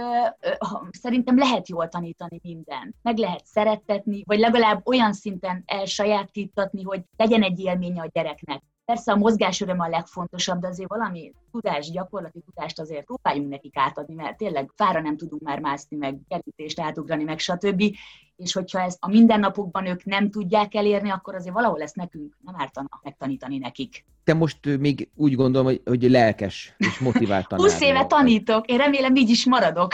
szerintem 0.90 1.38
lehet 1.38 1.68
jól 1.68 1.88
tanítani 1.88 2.40
minden. 2.42 2.94
Meg 3.02 3.18
lehet 3.18 3.46
szerettetni, 3.46 4.22
vagy 4.26 4.38
legalább 4.38 4.86
olyan 4.86 5.12
szinten 5.12 5.62
elsajátítatni, 5.66 6.82
hogy 6.82 7.02
legyen 7.16 7.42
egy 7.42 7.60
élménye 7.60 8.02
a 8.02 8.10
gyereknek. 8.12 8.62
Persze 8.86 9.12
a 9.12 9.16
mozgásöröm 9.16 9.80
a 9.80 9.88
legfontosabb, 9.88 10.60
de 10.60 10.66
azért 10.66 10.88
valami 10.88 11.32
tudás, 11.50 11.90
gyakorlati 11.90 12.40
tudást 12.40 12.80
azért 12.80 13.04
próbáljunk 13.04 13.48
nekik 13.48 13.76
átadni, 13.76 14.14
mert 14.14 14.36
tényleg 14.36 14.72
fára 14.74 15.00
nem 15.00 15.16
tudunk 15.16 15.42
már 15.42 15.60
mászni, 15.60 15.96
meg 15.96 16.18
kerítést 16.28 16.80
átugrani, 16.80 17.24
meg 17.24 17.38
stb. 17.38 17.82
És 18.36 18.52
hogyha 18.52 18.80
ezt 18.80 18.98
a 19.00 19.08
mindennapokban 19.08 19.86
ők 19.86 20.04
nem 20.04 20.30
tudják 20.30 20.74
elérni, 20.74 21.10
akkor 21.10 21.34
azért 21.34 21.54
valahol 21.54 21.78
lesz 21.78 21.92
nekünk 21.92 22.36
nem 22.44 22.54
ártana 22.58 22.88
megtanítani 23.02 23.58
nekik. 23.58 24.04
Te 24.24 24.34
most 24.34 24.78
még 24.78 25.10
úgy 25.14 25.34
gondolom, 25.34 25.66
hogy, 25.66 25.82
hogy 25.84 26.10
lelkes 26.10 26.74
és 26.78 26.98
motivált 26.98 27.46
tanár. 27.48 27.70
20 27.70 27.80
éve 27.80 28.06
tanítok, 28.06 28.66
én 28.66 28.78
remélem 28.78 29.16
így 29.16 29.30
is 29.30 29.46
maradok. 29.46 29.92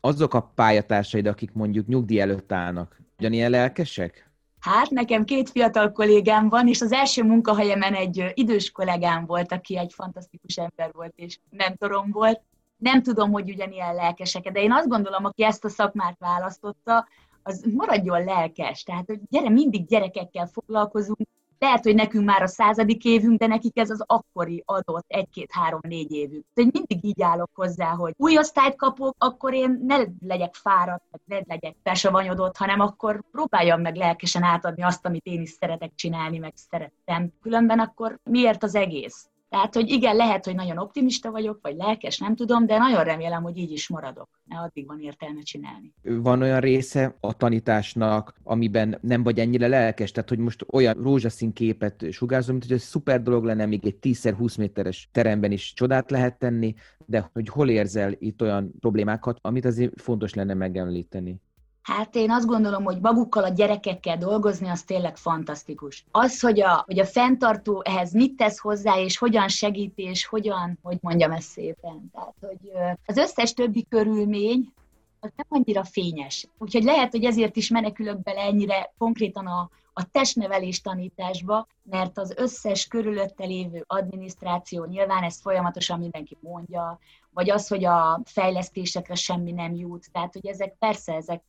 Azok 0.00 0.34
a 0.34 0.52
pályatársaid, 0.54 1.26
akik 1.26 1.52
mondjuk 1.52 1.86
nyugdíj 1.86 2.20
előtt 2.20 2.52
állnak, 2.52 3.00
ugyanilyen 3.18 3.50
lelkesek? 3.50 4.29
Hát 4.60 4.90
nekem 4.90 5.24
két 5.24 5.50
fiatal 5.50 5.92
kollégám 5.92 6.48
van, 6.48 6.68
és 6.68 6.80
az 6.80 6.92
első 6.92 7.22
munkahelyemen 7.22 7.94
egy 7.94 8.32
idős 8.34 8.70
kollégám 8.70 9.26
volt, 9.26 9.52
aki 9.52 9.78
egy 9.78 9.92
fantasztikus 9.92 10.56
ember 10.56 10.90
volt, 10.92 11.12
és 11.16 11.38
mentorom 11.50 12.10
volt. 12.10 12.40
Nem 12.76 13.02
tudom, 13.02 13.32
hogy 13.32 13.50
ugyanilyen 13.50 13.94
lelkesek, 13.94 14.50
de 14.50 14.60
én 14.60 14.72
azt 14.72 14.88
gondolom, 14.88 15.24
aki 15.24 15.44
ezt 15.44 15.64
a 15.64 15.68
szakmát 15.68 16.16
választotta, 16.18 17.06
az 17.42 17.64
maradjon 17.74 18.24
lelkes. 18.24 18.82
Tehát, 18.82 19.06
hogy 19.06 19.20
gyere, 19.28 19.48
mindig 19.48 19.86
gyerekekkel 19.86 20.46
foglalkozunk, 20.46 21.28
lehet, 21.60 21.84
hogy 21.84 21.94
nekünk 21.94 22.24
már 22.24 22.42
a 22.42 22.46
századik 22.46 23.04
évünk, 23.04 23.38
de 23.38 23.46
nekik 23.46 23.78
ez 23.78 23.90
az 23.90 24.02
akkori 24.06 24.62
adott 24.66 25.04
egy-két-három-négy 25.06 26.12
évük. 26.12 26.46
De 26.54 26.62
mindig 26.62 27.04
így 27.04 27.22
állok 27.22 27.50
hozzá, 27.54 27.90
hogy 27.90 28.14
új 28.16 28.38
osztályt 28.38 28.76
kapok, 28.76 29.14
akkor 29.18 29.54
én 29.54 29.80
ne 29.86 29.96
legyek 30.20 30.54
fáradt, 30.54 31.04
ne 31.24 31.38
legyek 31.46 31.76
besavanyodott, 31.82 32.56
hanem 32.56 32.80
akkor 32.80 33.22
próbáljam 33.30 33.80
meg 33.80 33.96
lelkesen 33.96 34.42
átadni 34.42 34.82
azt, 34.82 35.06
amit 35.06 35.26
én 35.26 35.40
is 35.40 35.50
szeretek 35.50 35.94
csinálni, 35.94 36.38
meg 36.38 36.52
szerettem. 36.54 37.32
Különben 37.42 37.78
akkor 37.78 38.18
miért 38.22 38.62
az 38.62 38.74
egész? 38.74 39.29
Tehát, 39.50 39.74
hogy 39.74 39.88
igen, 39.88 40.16
lehet, 40.16 40.44
hogy 40.44 40.54
nagyon 40.54 40.78
optimista 40.78 41.30
vagyok, 41.30 41.58
vagy 41.62 41.76
lelkes, 41.76 42.18
nem 42.18 42.34
tudom, 42.34 42.66
de 42.66 42.78
nagyon 42.78 43.04
remélem, 43.04 43.42
hogy 43.42 43.56
így 43.56 43.70
is 43.70 43.88
maradok, 43.88 44.28
mert 44.44 44.62
addig 44.62 44.86
van 44.86 45.00
értelme 45.00 45.40
csinálni. 45.40 45.94
Van 46.02 46.42
olyan 46.42 46.60
része 46.60 47.16
a 47.20 47.36
tanításnak, 47.36 48.34
amiben 48.42 48.98
nem 49.00 49.22
vagy 49.22 49.38
ennyire 49.38 49.68
lelkes, 49.68 50.10
tehát 50.10 50.28
hogy 50.28 50.38
most 50.38 50.64
olyan 50.72 50.94
rózsaszín 50.94 51.52
képet 51.52 52.06
sugárzom, 52.10 52.54
mint 52.54 52.66
hogy 52.66 52.76
ez 52.76 52.82
szuper 52.82 53.22
dolog 53.22 53.44
lenne, 53.44 53.66
még 53.66 53.86
egy 53.86 53.98
10x20 54.02 54.58
méteres 54.58 55.08
teremben 55.12 55.52
is 55.52 55.72
csodát 55.72 56.10
lehet 56.10 56.38
tenni, 56.38 56.74
de 57.06 57.30
hogy 57.32 57.48
hol 57.48 57.68
érzel 57.68 58.14
itt 58.18 58.42
olyan 58.42 58.72
problémákat, 58.80 59.38
amit 59.40 59.64
azért 59.64 60.00
fontos 60.00 60.34
lenne 60.34 60.54
megemlíteni. 60.54 61.40
Hát 61.82 62.14
én 62.14 62.30
azt 62.30 62.46
gondolom, 62.46 62.84
hogy 62.84 63.00
magukkal 63.00 63.44
a 63.44 63.48
gyerekekkel 63.48 64.16
dolgozni, 64.16 64.68
az 64.68 64.82
tényleg 64.82 65.16
fantasztikus. 65.16 66.04
Az, 66.10 66.40
hogy 66.40 66.60
a, 66.60 66.82
hogy 66.86 66.98
a 66.98 67.04
fenntartó 67.04 67.82
ehhez 67.84 68.12
mit 68.12 68.36
tesz 68.36 68.58
hozzá, 68.58 68.98
és 68.98 69.18
hogyan 69.18 69.48
segít, 69.48 69.92
és 69.96 70.26
hogyan, 70.26 70.78
hogy 70.82 70.98
mondjam 71.00 71.32
ezt 71.32 71.48
szépen. 71.48 72.10
Tehát, 72.12 72.34
hogy 72.40 72.70
az 73.06 73.16
összes 73.16 73.54
többi 73.54 73.86
körülmény, 73.88 74.72
az 75.20 75.30
nem 75.36 75.46
annyira 75.48 75.84
fényes. 75.84 76.46
Úgyhogy 76.58 76.82
lehet, 76.82 77.10
hogy 77.10 77.24
ezért 77.24 77.56
is 77.56 77.68
menekülök 77.68 78.22
bele 78.22 78.40
ennyire 78.40 78.92
konkrétan 78.98 79.46
a, 79.46 79.70
a 80.00 80.08
testnevelés 80.12 80.80
tanításba, 80.80 81.66
mert 81.82 82.18
az 82.18 82.34
összes 82.36 82.86
körülötte 82.86 83.44
lévő 83.44 83.84
adminisztráció, 83.86 84.84
nyilván 84.84 85.22
ezt 85.22 85.40
folyamatosan 85.40 85.98
mindenki 85.98 86.36
mondja, 86.40 86.98
vagy 87.30 87.50
az, 87.50 87.68
hogy 87.68 87.84
a 87.84 88.20
fejlesztésekre 88.24 89.14
semmi 89.14 89.52
nem 89.52 89.74
jut. 89.74 90.12
Tehát, 90.12 90.32
hogy 90.32 90.46
ezek 90.46 90.76
persze, 90.78 91.14
ezek 91.14 91.42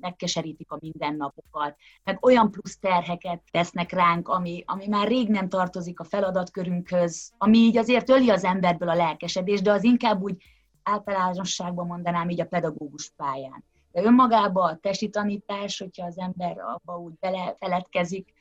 megkeserítik 0.00 0.70
a 0.70 0.78
mindennapokat, 0.80 1.76
meg 2.04 2.24
olyan 2.24 2.50
plusz 2.50 2.78
terheket 2.78 3.42
tesznek 3.50 3.92
ránk, 3.92 4.28
ami, 4.28 4.62
ami 4.66 4.86
már 4.86 5.08
rég 5.08 5.28
nem 5.28 5.48
tartozik 5.48 6.00
a 6.00 6.04
feladatkörünkhöz, 6.04 7.32
ami 7.38 7.58
így 7.58 7.76
azért 7.76 8.08
öli 8.08 8.30
az 8.30 8.44
emberből 8.44 8.88
a 8.88 8.94
lelkesedést, 8.94 9.62
de 9.62 9.72
az 9.72 9.84
inkább 9.84 10.22
úgy 10.22 10.36
általánosságban 10.82 11.86
mondanám 11.86 12.28
így 12.28 12.40
a 12.40 12.46
pedagógus 12.46 13.12
pályán. 13.16 13.64
De 13.92 14.02
önmagában 14.02 14.70
a 14.70 14.78
testi 14.80 15.08
tanítás, 15.08 15.78
hogyha 15.78 16.06
az 16.06 16.18
ember 16.18 16.58
abba 16.58 16.98
úgy 16.98 17.14
belefeledkezik, 17.20 18.32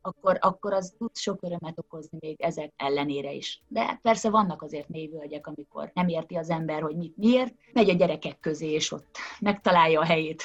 akkor, 0.00 0.38
akkor 0.40 0.72
az 0.72 0.94
tud 0.98 1.16
sok 1.16 1.42
örömet 1.42 1.78
okozni 1.78 2.18
még 2.20 2.40
ezek 2.40 2.72
ellenére 2.76 3.32
is. 3.32 3.62
De 3.68 3.98
persze 4.02 4.30
vannak 4.30 4.62
azért 4.62 4.88
névölgyek, 4.88 5.46
amikor 5.46 5.90
nem 5.94 6.08
érti 6.08 6.34
az 6.34 6.50
ember, 6.50 6.82
hogy 6.82 6.96
mit 6.96 7.16
miért, 7.16 7.54
megy 7.72 7.90
a 7.90 7.94
gyerekek 7.94 8.40
közé, 8.40 8.70
és 8.70 8.92
ott 8.92 9.16
megtalálja 9.40 10.00
a 10.00 10.04
helyét. 10.04 10.42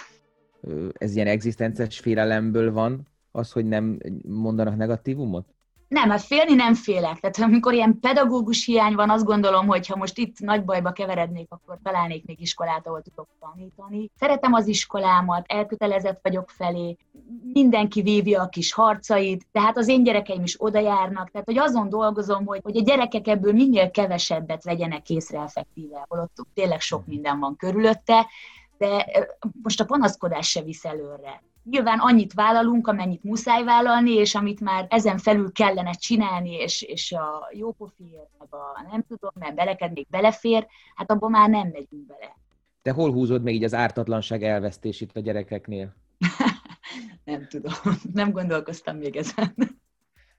Ez 0.93 1.15
ilyen 1.15 1.27
egzisztences 1.27 1.99
félelemből 1.99 2.71
van, 2.71 3.07
az, 3.31 3.51
hogy 3.51 3.65
nem 3.65 3.99
mondanak 4.27 4.75
negatívumot? 4.75 5.47
Nem, 5.89 6.10
hát 6.10 6.22
félni 6.22 6.53
nem 6.53 6.74
félek. 6.74 7.19
Tehát 7.19 7.39
amikor 7.39 7.74
ilyen 7.74 8.00
pedagógus 8.00 8.65
hiány 8.65 8.96
van, 8.96 9.10
azt 9.10 9.25
gondolom, 9.25 9.67
hogy 9.67 9.88
ha 9.88 9.96
most 9.96 10.17
itt 10.17 10.39
nagy 10.39 10.65
bajba 10.65 10.91
keverednék, 10.91 11.48
akkor 11.50 11.77
találnék 11.84 12.25
még 12.25 12.41
iskolát, 12.41 12.88
ahol 12.88 13.01
tudok 13.01 13.27
tanítani. 13.39 14.10
Szeretem 14.19 14.53
az 14.53 14.67
iskolámat, 14.67 15.46
elkötelezett 15.48 16.19
vagyok 16.24 16.50
felé, 16.50 16.98
mindenki 17.53 18.01
vívja 18.01 18.41
a 18.41 18.50
kis 18.50 18.74
harcait, 18.74 19.48
tehát 19.51 19.77
az 19.77 19.88
én 19.88 20.03
gyerekeim 20.03 20.43
is 20.43 20.55
oda 20.58 20.79
járnak, 20.79 21.31
tehát 21.31 21.48
hogy 21.48 21.58
azon 21.58 21.89
dolgozom, 21.89 22.46
hogy, 22.46 22.60
hogy 22.63 22.77
a 22.77 22.81
gyerekek 22.81 23.27
ebből 23.27 23.53
minél 23.53 23.91
kevesebbet 23.91 24.63
vegyenek 24.63 25.10
észre 25.10 25.41
effektíve, 25.41 26.05
holott 26.08 26.36
tényleg 26.53 26.79
sok 26.79 27.05
minden 27.05 27.39
van 27.39 27.55
körülötte, 27.55 28.27
de 28.77 29.05
most 29.63 29.81
a 29.81 29.86
panaszkodás 29.86 30.50
se 30.50 30.62
visz 30.62 30.86
előre. 30.86 31.41
Nyilván 31.69 31.99
annyit 31.99 32.33
vállalunk, 32.33 32.88
amennyit 32.88 33.23
muszáj 33.23 33.63
vállalni, 33.63 34.11
és 34.11 34.35
amit 34.35 34.59
már 34.59 34.85
ezen 34.89 35.17
felül 35.17 35.51
kellene 35.51 35.91
csinálni, 35.91 36.53
és, 36.53 36.81
és 36.81 37.11
a 37.11 37.49
jó 37.51 37.71
pofiért, 37.71 38.29
meg 38.39 38.47
a 38.53 38.88
nem 38.91 39.03
tudom, 39.07 39.31
mert 39.33 39.55
beleked 39.55 39.91
még 39.91 40.07
belefér, 40.09 40.67
hát 40.95 41.11
abban 41.11 41.31
már 41.31 41.49
nem 41.49 41.67
megyünk 41.67 42.05
bele. 42.07 42.38
Te 42.81 42.91
hol 42.91 43.11
húzod 43.11 43.43
még 43.43 43.55
így 43.55 43.63
az 43.63 43.73
ártatlanság 43.73 44.43
elvesztését 44.43 45.11
a 45.13 45.19
gyerekeknél? 45.19 45.95
nem 47.23 47.47
tudom, 47.47 47.73
nem 48.13 48.31
gondolkoztam 48.31 48.97
még 48.97 49.15
ezen. 49.15 49.53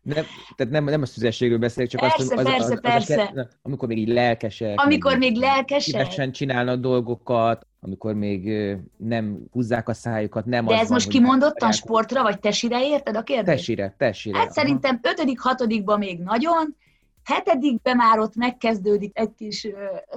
Nem, 0.03 0.25
tehát 0.57 0.73
nem, 0.73 0.85
nem 0.85 1.03
a 1.03 1.07
szüzességről 1.07 1.59
beszélek, 1.59 1.91
csak 1.91 2.01
persze, 2.01 2.17
azt, 2.23 2.33
az, 2.33 2.43
persze, 2.43 2.65
az, 2.65 2.71
az, 2.71 2.81
persze. 2.81 3.33
Az, 3.35 3.47
amikor 3.63 3.89
még 3.89 3.99
így 3.99 4.09
lelkesek. 4.09 4.81
Amikor 4.81 5.19
még 5.19 5.37
lelkesek. 5.37 5.83
Szívesen 5.83 6.33
csinálnak 6.33 6.81
dolgokat, 6.81 7.67
amikor 7.81 8.15
még 8.15 8.51
nem 8.97 9.39
húzzák 9.53 9.89
a 9.89 9.95
szájukat, 9.95 10.45
nem 10.45 10.65
De 10.65 10.75
az 10.75 10.81
ez 10.81 10.87
van, 10.87 10.93
most 10.93 11.09
kimondottan 11.09 11.73
sportra, 11.73 12.23
vagy 12.23 12.41
tesire 12.41 12.87
érted 12.87 13.17
a 13.17 13.23
kérdést? 13.23 13.57
Tesire, 13.57 13.95
tesire. 13.99 14.37
Hát 14.37 14.47
aha. 14.47 14.55
szerintem 14.55 15.01
ötödik, 15.03 15.41
hatodikban 15.41 15.99
még 15.99 16.19
nagyon, 16.19 16.77
hetedikben 17.25 17.97
már 17.97 18.19
ott 18.19 18.35
megkezdődik 18.35 19.19
egy 19.19 19.35
kis 19.37 19.65
ö, 19.65 19.71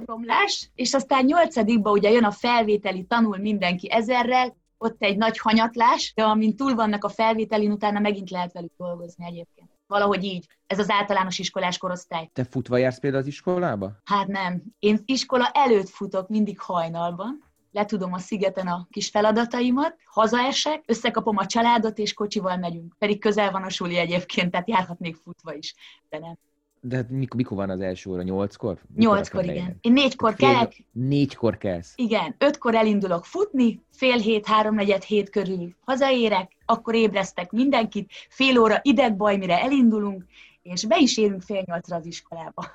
romlás, 0.06 0.70
és 0.74 0.94
aztán 0.94 1.24
nyolcadikban 1.24 1.92
ugye 1.92 2.10
jön 2.10 2.24
a 2.24 2.30
felvételi, 2.30 3.04
tanul 3.04 3.36
mindenki 3.36 3.90
ezerrel, 3.90 4.56
ott 4.78 5.02
egy 5.02 5.16
nagy 5.16 5.38
hanyatlás, 5.38 6.12
de 6.14 6.22
amint 6.22 6.56
túl 6.56 6.74
vannak 6.74 7.04
a 7.04 7.08
felvételin, 7.08 7.70
utána 7.70 7.98
megint 7.98 8.30
lehet 8.30 8.52
velük 8.52 8.72
dolgozni 8.76 9.26
egyébként 9.26 9.63
Valahogy 9.94 10.24
így. 10.24 10.46
Ez 10.66 10.78
az 10.78 10.90
általános 10.90 11.38
iskolás 11.38 11.78
korosztály. 11.78 12.30
Te 12.32 12.44
futva 12.44 12.76
jársz 12.76 12.98
például 12.98 13.22
az 13.22 13.28
iskolába? 13.28 13.92
Hát 14.04 14.26
nem. 14.26 14.62
Én 14.78 14.98
iskola 15.04 15.50
előtt 15.52 15.88
futok 15.88 16.28
mindig 16.28 16.60
hajnalban, 16.60 17.44
letudom 17.72 18.12
a 18.12 18.18
szigeten 18.18 18.66
a 18.66 18.86
kis 18.90 19.08
feladataimat, 19.08 19.96
hazaesek, 20.04 20.82
összekapom 20.86 21.36
a 21.36 21.46
családot, 21.46 21.98
és 21.98 22.12
kocsival 22.12 22.56
megyünk. 22.56 22.94
Pedig 22.98 23.20
közel 23.20 23.50
van 23.50 23.62
a 23.62 23.68
suli 23.68 23.96
egyébként, 23.96 24.50
tehát 24.50 24.68
járhatnék 24.68 25.16
futva 25.16 25.54
is, 25.54 25.74
de 26.08 26.18
nem. 26.18 26.38
De 26.80 26.96
hát 26.96 27.10
mikor, 27.10 27.36
mikor 27.36 27.56
van 27.56 27.70
az 27.70 27.80
első 27.80 28.10
óra? 28.10 28.22
Nyolckor? 28.22 28.78
Nyolckor, 28.96 29.44
igen. 29.44 29.78
Én 29.80 29.92
négykor 29.92 30.34
fél, 30.34 30.52
kelek. 30.52 30.84
Négykor 30.92 31.58
kelsz? 31.58 31.92
Igen. 31.96 32.34
Ötkor 32.38 32.74
elindulok 32.74 33.24
futni, 33.24 33.80
fél 33.90 34.18
hét, 34.18 34.46
háromnegyed 34.46 35.02
hét 35.02 35.30
körül 35.30 35.74
hazaérek, 35.84 36.53
akkor 36.66 36.94
ébresztek 36.94 37.50
mindenkit, 37.50 38.12
fél 38.28 38.58
óra 38.58 38.78
idegbaj, 38.82 39.36
mire 39.36 39.60
elindulunk, 39.62 40.24
és 40.62 40.84
be 40.84 40.98
is 40.98 41.18
érünk 41.18 41.42
fél 41.42 41.62
nyolcra 41.66 41.96
az 41.96 42.06
iskolába. 42.06 42.66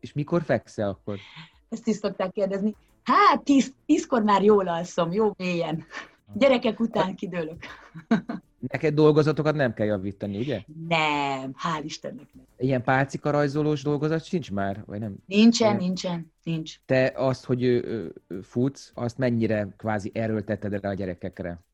És 0.00 0.12
mikor 0.12 0.42
fekszel 0.42 0.88
akkor? 0.88 1.18
Ezt 1.68 1.86
is 1.86 1.96
szokták 1.96 2.32
kérdezni. 2.32 2.74
Hát, 3.02 3.42
tíz, 3.42 3.74
tízkor 3.86 4.22
már 4.22 4.42
jól 4.42 4.68
alszom, 4.68 5.12
jó 5.12 5.32
mélyen. 5.36 5.84
Gyerekek 6.32 6.80
után 6.80 7.14
kidőlök. 7.14 7.64
Neked 8.58 8.94
dolgozatokat 8.94 9.54
nem 9.54 9.74
kell 9.74 9.86
javítani, 9.86 10.38
ugye? 10.38 10.62
Nem, 10.88 11.54
hál' 11.62 11.84
Istennek 11.84 12.26
nem. 12.34 12.44
Ilyen 12.58 12.82
pálcika 12.82 13.30
rajzolós 13.30 13.82
dolgozat 13.82 14.24
sincs 14.24 14.50
már, 14.52 14.82
vagy 14.86 14.98
nem? 14.98 15.14
Nincsen, 15.26 15.68
nem. 15.68 15.76
nincsen, 15.76 16.32
nincs. 16.42 16.74
Te 16.84 17.12
azt, 17.16 17.44
hogy 17.44 17.84
futsz, 18.42 18.90
azt 18.94 19.18
mennyire 19.18 19.68
kvázi 19.76 20.10
erőlteted 20.14 20.72
el 20.72 20.90
a 20.90 20.94
gyerekekre? 20.94 21.64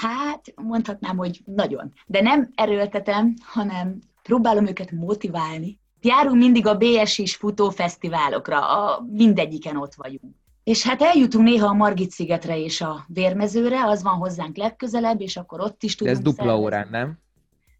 Hát, 0.00 0.52
mondhatnám, 0.56 1.16
hogy 1.16 1.40
nagyon. 1.44 1.92
De 2.06 2.20
nem 2.20 2.50
erőltetem, 2.54 3.34
hanem 3.42 3.98
próbálom 4.22 4.66
őket 4.66 4.90
motiválni. 4.90 5.78
Járunk 6.00 6.36
mindig 6.36 6.66
a 6.66 6.76
BSI-s 6.76 7.36
futófesztiválokra, 7.36 8.66
a 8.66 9.06
mindegyiken 9.10 9.76
ott 9.76 9.94
vagyunk. 9.94 10.34
És 10.64 10.82
hát 10.82 11.02
eljutunk 11.02 11.44
néha 11.44 11.66
a 11.66 11.72
Margit 11.72 12.10
szigetre 12.10 12.58
és 12.58 12.80
a 12.80 13.04
Vérmezőre, 13.08 13.84
az 13.84 14.02
van 14.02 14.14
hozzánk 14.14 14.56
legközelebb, 14.56 15.20
és 15.20 15.36
akkor 15.36 15.60
ott 15.60 15.82
is 15.82 15.94
tudunk 15.94 16.16
De 16.16 16.22
ez 16.22 16.34
dupla 16.34 16.44
szervezni. 16.44 16.64
órán, 16.64 16.88
nem? 16.90 17.18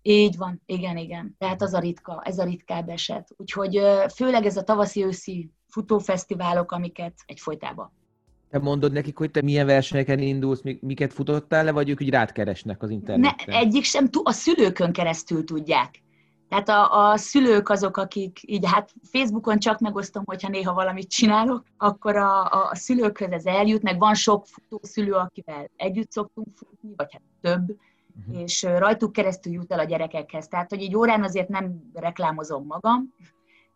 Így 0.02 0.36
van, 0.36 0.62
igen, 0.66 0.96
igen. 0.96 1.34
Tehát 1.38 1.62
az 1.62 1.74
a 1.74 1.78
ritka, 1.78 2.22
ez 2.24 2.38
a 2.38 2.44
ritkább 2.44 2.88
eset. 2.88 3.28
Úgyhogy 3.36 3.80
főleg 4.14 4.46
ez 4.46 4.56
a 4.56 4.62
tavaszi-őszi 4.62 5.50
futófesztiválok, 5.68 6.72
amiket 6.72 7.14
egyfolytában. 7.26 7.92
Te 8.50 8.58
mondod 8.58 8.92
nekik, 8.92 9.18
hogy 9.18 9.30
te 9.30 9.42
milyen 9.42 9.66
versenyeken 9.66 10.18
indulsz, 10.18 10.62
miket 10.80 11.12
futottál 11.12 11.64
le, 11.64 11.72
vagy 11.72 11.88
ők 11.88 12.00
úgy 12.00 12.10
rád 12.10 12.32
keresnek 12.32 12.82
az 12.82 12.90
interneten? 12.90 13.44
Ne, 13.46 13.58
egyik 13.58 13.84
sem, 13.84 14.08
a 14.22 14.32
szülőkön 14.32 14.92
keresztül 14.92 15.44
tudják. 15.44 16.02
Tehát 16.48 16.68
a, 16.68 17.10
a 17.10 17.16
szülők 17.16 17.68
azok, 17.68 17.96
akik 17.96 18.38
így 18.42 18.66
hát 18.66 18.92
Facebookon 19.02 19.58
csak 19.58 19.78
megosztom, 19.78 20.22
hogyha 20.26 20.48
néha 20.48 20.74
valamit 20.74 21.10
csinálok, 21.10 21.64
akkor 21.76 22.16
a, 22.16 22.44
a, 22.44 22.68
a 22.70 22.74
szülőkhöz 22.74 23.30
ez 23.30 23.44
eljut, 23.44 23.82
meg 23.82 23.98
van 23.98 24.14
sok 24.14 24.44
szülő, 24.82 25.12
akivel 25.12 25.70
együtt 25.76 26.10
szoktunk 26.10 26.48
futni, 26.54 26.92
vagy 26.96 27.12
hát 27.12 27.22
több, 27.40 27.76
uh-huh. 28.26 28.42
és 28.42 28.62
rajtuk 28.62 29.12
keresztül 29.12 29.52
jut 29.52 29.72
el 29.72 29.78
a 29.78 29.84
gyerekekhez. 29.84 30.48
Tehát, 30.48 30.70
hogy 30.70 30.82
egy 30.82 30.96
órán 30.96 31.22
azért 31.22 31.48
nem 31.48 31.90
reklámozom 31.94 32.66
magam, 32.66 33.14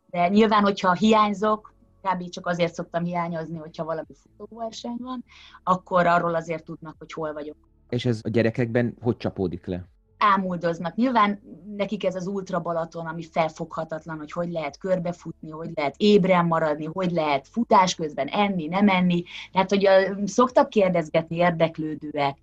de 0.07 0.29
nyilván, 0.29 0.63
hogyha 0.63 0.93
hiányzok, 0.93 1.74
kb. 2.05 2.29
csak 2.29 2.47
azért 2.47 2.75
szoktam 2.75 3.05
hiányozni, 3.05 3.57
hogyha 3.57 3.85
valami 3.85 4.15
futóverseny 4.23 4.97
van, 4.99 5.25
akkor 5.63 6.07
arról 6.07 6.35
azért 6.35 6.65
tudnak, 6.65 6.95
hogy 6.99 7.13
hol 7.13 7.33
vagyok. 7.33 7.57
És 7.89 8.05
ez 8.05 8.21
a 8.23 8.29
gyerekekben 8.29 8.97
hogy 9.01 9.17
csapódik 9.17 9.67
le? 9.67 9.85
ámuldoznak. 10.25 10.95
Nyilván 10.95 11.41
nekik 11.77 12.05
ez 12.05 12.15
az 12.15 12.27
ultra 12.27 12.61
Balaton, 12.61 13.07
ami 13.07 13.23
felfoghatatlan, 13.23 14.19
hogy 14.19 14.33
hogy 14.33 14.51
lehet 14.51 14.79
körbefutni, 14.79 15.51
hogy 15.51 15.71
lehet 15.75 15.95
ébren 15.97 16.47
maradni, 16.47 16.85
hogy 16.85 17.11
lehet 17.11 17.49
futás 17.49 17.95
közben 17.95 18.27
enni, 18.27 18.67
nem 18.67 18.89
enni. 18.89 19.23
Tehát, 19.53 19.71
hogy 19.71 19.89
szoktak 20.25 20.69
kérdezgetni 20.69 21.37
érdeklődőek, 21.37 22.39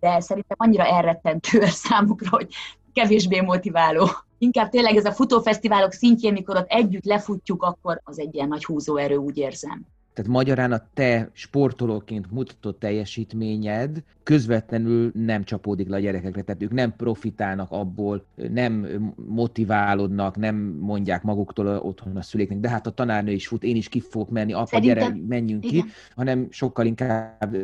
de 0.00 0.20
szerintem 0.20 0.56
annyira 0.60 0.84
elrettentő 0.84 1.60
a 1.60 1.66
számukra, 1.86 2.28
hogy 2.30 2.54
kevésbé 2.92 3.40
motiváló. 3.40 4.08
Inkább 4.44 4.68
tényleg 4.68 4.96
ez 4.96 5.04
a 5.04 5.12
futófesztiválok 5.12 5.92
szintjén, 5.92 6.32
mikor 6.32 6.56
ott 6.56 6.68
együtt 6.68 7.04
lefutjuk, 7.04 7.62
akkor 7.62 8.00
az 8.04 8.18
egy 8.18 8.34
ilyen 8.34 8.48
nagy 8.48 8.64
húzóerő, 8.64 9.16
úgy 9.16 9.38
érzem. 9.38 9.86
Tehát 10.12 10.30
magyarán 10.30 10.72
a 10.72 10.86
te 10.94 11.30
sportolóként 11.32 12.30
mutatott 12.30 12.78
teljesítményed 12.78 14.02
közvetlenül 14.22 15.10
nem 15.14 15.44
csapódik 15.44 15.88
le 15.88 15.96
a 15.96 15.98
gyerekekre, 15.98 16.42
tehát 16.42 16.62
ők 16.62 16.72
nem 16.72 16.96
profitálnak 16.96 17.70
abból, 17.70 18.24
nem 18.34 18.86
motiválódnak, 19.28 20.36
nem 20.36 20.56
mondják 20.80 21.22
maguktól 21.22 21.66
otthon 21.66 22.16
a 22.16 22.22
szüléknek, 22.22 22.58
de 22.58 22.68
hát 22.68 22.86
a 22.86 22.90
tanárnő 22.90 23.32
is 23.32 23.46
fut, 23.46 23.62
én 23.62 23.76
is 23.76 23.88
ki 23.88 24.00
fogok 24.00 24.30
menni, 24.30 24.52
apa, 24.52 24.66
Szerintem... 24.66 25.12
gyere, 25.12 25.26
menjünk 25.26 25.64
Igen. 25.64 25.84
ki, 25.84 25.90
hanem 26.14 26.46
sokkal 26.50 26.86
inkább 26.86 27.56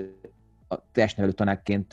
a 0.73 0.83
testnevelő 0.93 1.35
tanárként 1.35 1.93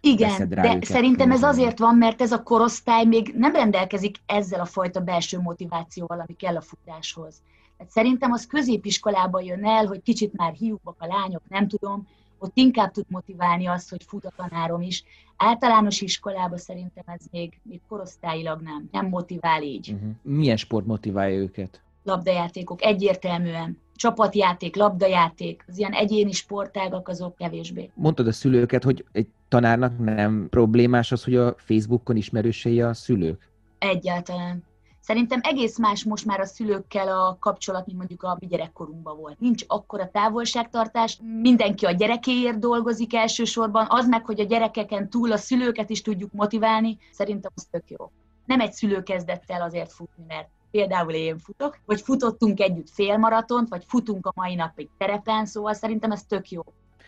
Igen, 0.00 0.48
rá 0.48 0.62
de 0.62 0.74
őket. 0.74 0.84
szerintem 0.84 1.30
ez 1.30 1.42
azért 1.42 1.78
van, 1.78 1.96
mert 1.96 2.20
ez 2.22 2.32
a 2.32 2.42
korosztály 2.42 3.04
még 3.04 3.34
nem 3.36 3.52
rendelkezik 3.52 4.16
ezzel 4.26 4.60
a 4.60 4.64
fajta 4.64 5.00
belső 5.00 5.38
motivációval, 5.38 6.20
ami 6.20 6.36
kell 6.36 6.56
a 6.56 6.60
futáshoz. 6.60 7.42
Tehát 7.76 7.92
szerintem 7.92 8.32
az 8.32 8.46
középiskolában 8.46 9.42
jön 9.42 9.64
el, 9.64 9.86
hogy 9.86 10.02
kicsit 10.02 10.36
már 10.36 10.52
hiúbbak 10.52 10.96
a 10.98 11.06
lányok, 11.06 11.42
nem 11.48 11.68
tudom, 11.68 12.06
ott 12.38 12.52
inkább 12.54 12.90
tud 12.90 13.04
motiválni 13.08 13.66
azt, 13.66 13.90
hogy 13.90 14.02
fut 14.06 14.24
a 14.24 14.32
tanárom 14.36 14.80
is. 14.80 15.04
Általános 15.36 16.00
iskolában 16.00 16.58
szerintem 16.58 17.04
ez 17.06 17.20
még, 17.30 17.60
még 17.62 17.80
korosztályilag 17.88 18.60
nem, 18.60 18.88
nem 18.90 19.06
motivál 19.06 19.62
így. 19.62 19.92
Uh-huh. 19.92 20.10
Milyen 20.22 20.56
sport 20.56 20.86
motiválja 20.86 21.38
őket? 21.38 21.80
Labdajátékok, 22.02 22.82
egyértelműen. 22.82 23.78
Csapatjáték, 24.02 24.76
labdajáték, 24.76 25.64
az 25.68 25.78
ilyen 25.78 25.92
egyéni 25.92 26.32
sportágak 26.32 27.08
azok 27.08 27.36
kevésbé. 27.36 27.90
Mondtad 27.94 28.26
a 28.26 28.32
szülőket, 28.32 28.82
hogy 28.82 29.04
egy 29.12 29.26
tanárnak 29.48 29.98
nem 29.98 30.46
problémás 30.50 31.12
az, 31.12 31.24
hogy 31.24 31.36
a 31.36 31.54
Facebookon 31.56 32.16
ismerősei 32.16 32.80
a 32.80 32.94
szülők? 32.94 33.48
Egyáltalán. 33.78 34.64
Szerintem 35.00 35.40
egész 35.42 35.78
más 35.78 36.04
most 36.04 36.24
már 36.24 36.40
a 36.40 36.44
szülőkkel 36.44 37.08
a 37.08 37.36
kapcsolat, 37.40 37.86
mint 37.86 37.98
mondjuk 37.98 38.22
a 38.22 38.36
mi 38.40 38.46
gyerekkorunkban 38.46 39.16
volt. 39.16 39.40
Nincs 39.40 39.64
akkora 39.66 40.10
távolságtartás, 40.10 41.18
mindenki 41.40 41.86
a 41.86 41.90
gyerekéért 41.90 42.58
dolgozik 42.58 43.14
elsősorban, 43.14 43.86
az 43.88 44.08
meg, 44.08 44.24
hogy 44.24 44.40
a 44.40 44.44
gyerekeken 44.44 45.10
túl 45.10 45.32
a 45.32 45.36
szülőket 45.36 45.90
is 45.90 46.02
tudjuk 46.02 46.32
motiválni, 46.32 46.98
szerintem 47.12 47.50
az 47.54 47.66
tök 47.70 47.90
jó. 47.90 48.10
Nem 48.46 48.60
egy 48.60 48.72
szülő 48.72 49.02
kezdett 49.02 49.44
el 49.46 49.62
azért 49.62 49.92
futni, 49.92 50.24
mert 50.28 50.48
például 50.72 51.12
én 51.12 51.38
futok, 51.38 51.78
vagy 51.86 52.00
futottunk 52.00 52.60
együtt 52.60 52.90
félmaratont, 52.90 53.68
vagy 53.68 53.84
futunk 53.86 54.26
a 54.26 54.32
mai 54.34 54.54
napig 54.54 54.88
terepen, 54.98 55.46
szóval 55.46 55.74
szerintem 55.74 56.10
ez 56.10 56.22
tök 56.22 56.50
jó. 56.50 56.62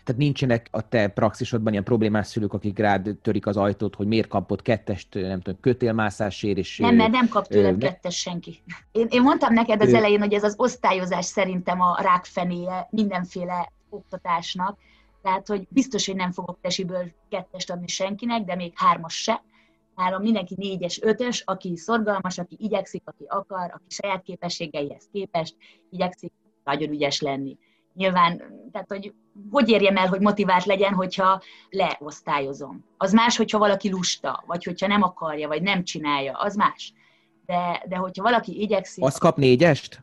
Tehát 0.04 0.20
nincsenek 0.20 0.68
a 0.70 0.88
te 0.88 1.08
praxisodban 1.08 1.72
ilyen 1.72 1.84
problémás 1.84 2.26
szülők, 2.26 2.52
akik 2.52 2.78
rád 2.78 3.16
törik 3.22 3.46
az 3.46 3.56
ajtót, 3.56 3.94
hogy 3.94 4.06
miért 4.06 4.28
kapott 4.28 4.62
kettest, 4.62 5.14
nem 5.14 5.40
tudom, 5.40 5.60
kötélmászásért, 5.60 6.58
és... 6.58 6.78
Nem, 6.78 6.94
mert 6.94 7.10
nem 7.10 7.28
kap 7.28 7.46
tőled 7.46 7.76
ne... 7.76 7.86
kettes 7.88 8.16
senki. 8.16 8.62
Én, 8.92 9.06
én 9.10 9.22
mondtam 9.22 9.52
neked 9.52 9.80
az 9.80 9.94
elején, 9.94 10.20
hogy 10.20 10.32
ez 10.32 10.42
az 10.42 10.54
osztályozás 10.56 11.24
szerintem 11.24 11.80
a 11.80 12.00
rákfenéje 12.00 12.88
mindenféle 12.90 13.72
oktatásnak, 13.88 14.78
tehát, 15.22 15.46
hogy 15.46 15.66
biztos, 15.68 16.06
hogy 16.06 16.16
nem 16.16 16.32
fogok 16.32 16.58
tesiből 16.60 17.12
kettest 17.28 17.70
adni 17.70 17.86
senkinek, 17.86 18.44
de 18.44 18.54
még 18.54 18.72
hármas 18.74 19.14
se. 19.14 19.42
Nálam 19.94 20.22
mindenki 20.22 20.54
négyes, 20.56 21.02
ötös, 21.02 21.42
aki 21.46 21.76
szorgalmas, 21.76 22.38
aki 22.38 22.56
igyekszik, 22.58 23.02
aki 23.04 23.24
akar, 23.28 23.70
aki 23.74 23.86
saját 23.88 24.22
képességeihez 24.22 25.08
képest 25.12 25.56
igyekszik 25.90 26.32
nagyon 26.64 26.90
ügyes 26.90 27.20
lenni. 27.20 27.58
Nyilván, 27.94 28.42
tehát 28.72 28.88
hogy 28.88 29.14
hogy 29.50 29.68
érjem 29.68 29.96
el, 29.96 30.08
hogy 30.08 30.20
motivált 30.20 30.64
legyen, 30.64 30.94
hogyha 30.94 31.42
leosztályozom. 31.70 32.84
Az 32.96 33.12
más, 33.12 33.36
hogyha 33.36 33.58
valaki 33.58 33.90
lusta, 33.90 34.44
vagy 34.46 34.64
hogyha 34.64 34.86
nem 34.86 35.02
akarja, 35.02 35.48
vagy 35.48 35.62
nem 35.62 35.84
csinálja, 35.84 36.32
az 36.38 36.54
más. 36.54 36.92
De, 37.46 37.82
de 37.88 37.96
hogyha 37.96 38.22
valaki 38.22 38.60
igyekszik... 38.60 39.04
Az 39.04 39.18
kap 39.18 39.36
négyest? 39.36 40.02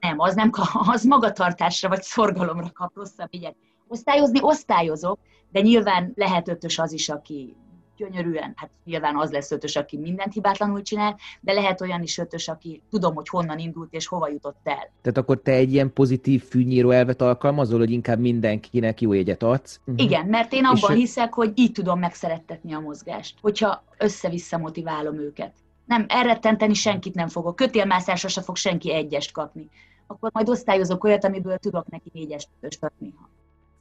Nem, 0.00 0.18
az 0.18 0.34
nem 0.34 0.50
kap, 0.50 0.66
az 0.72 1.04
magatartásra 1.04 1.88
vagy 1.88 2.02
szorgalomra 2.02 2.70
kap 2.72 2.96
rosszabb 2.96 3.28
igyet. 3.30 3.56
Osztályozni 3.88 4.38
osztályozok, 4.42 5.18
de 5.52 5.60
nyilván 5.60 6.12
lehet 6.14 6.48
ötös 6.48 6.78
az 6.78 6.92
is, 6.92 7.08
aki 7.08 7.56
gyönyörűen, 8.00 8.52
hát 8.56 8.70
nyilván 8.84 9.16
az 9.16 9.30
lesz 9.30 9.50
ötös, 9.50 9.76
aki 9.76 9.96
mindent 9.96 10.32
hibátlanul 10.32 10.82
csinál, 10.82 11.16
de 11.40 11.52
lehet 11.52 11.80
olyan 11.80 12.02
is 12.02 12.18
ötös, 12.18 12.48
aki 12.48 12.82
tudom, 12.90 13.14
hogy 13.14 13.28
honnan 13.28 13.58
indult 13.58 13.92
és 13.92 14.06
hova 14.06 14.28
jutott 14.28 14.60
el. 14.62 14.90
Tehát 15.02 15.18
akkor 15.18 15.40
te 15.42 15.52
egy 15.52 15.72
ilyen 15.72 15.92
pozitív 15.92 16.44
fűnyíró 16.44 16.90
elvet 16.90 17.22
alkalmazol, 17.22 17.78
hogy 17.78 17.90
inkább 17.90 18.18
mindenkinek 18.18 19.00
jó 19.00 19.12
jegyet 19.12 19.42
adsz? 19.42 19.80
Uh-huh. 19.84 20.04
Igen, 20.04 20.26
mert 20.26 20.52
én 20.52 20.64
abban 20.64 20.90
és 20.90 20.96
hiszek, 20.96 21.34
hogy 21.34 21.52
így 21.54 21.72
tudom 21.72 21.98
megszerettetni 21.98 22.72
a 22.72 22.80
mozgást, 22.80 23.34
hogyha 23.40 23.82
össze-vissza 23.98 24.58
motiválom 24.58 25.18
őket. 25.18 25.52
Nem, 25.84 26.04
elrettenteni 26.08 26.74
senkit 26.74 27.14
nem 27.14 27.28
fogok. 27.28 27.56
Kötélmászásra 27.56 28.28
se 28.28 28.42
fog 28.42 28.56
senki 28.56 28.92
egyest 28.92 29.32
kapni. 29.32 29.68
Akkor 30.06 30.30
majd 30.32 30.48
osztályozok 30.48 31.04
olyat, 31.04 31.24
amiből 31.24 31.58
tudok 31.58 31.88
neki 31.88 32.10
négyest 32.12 32.48
adni. 32.80 33.14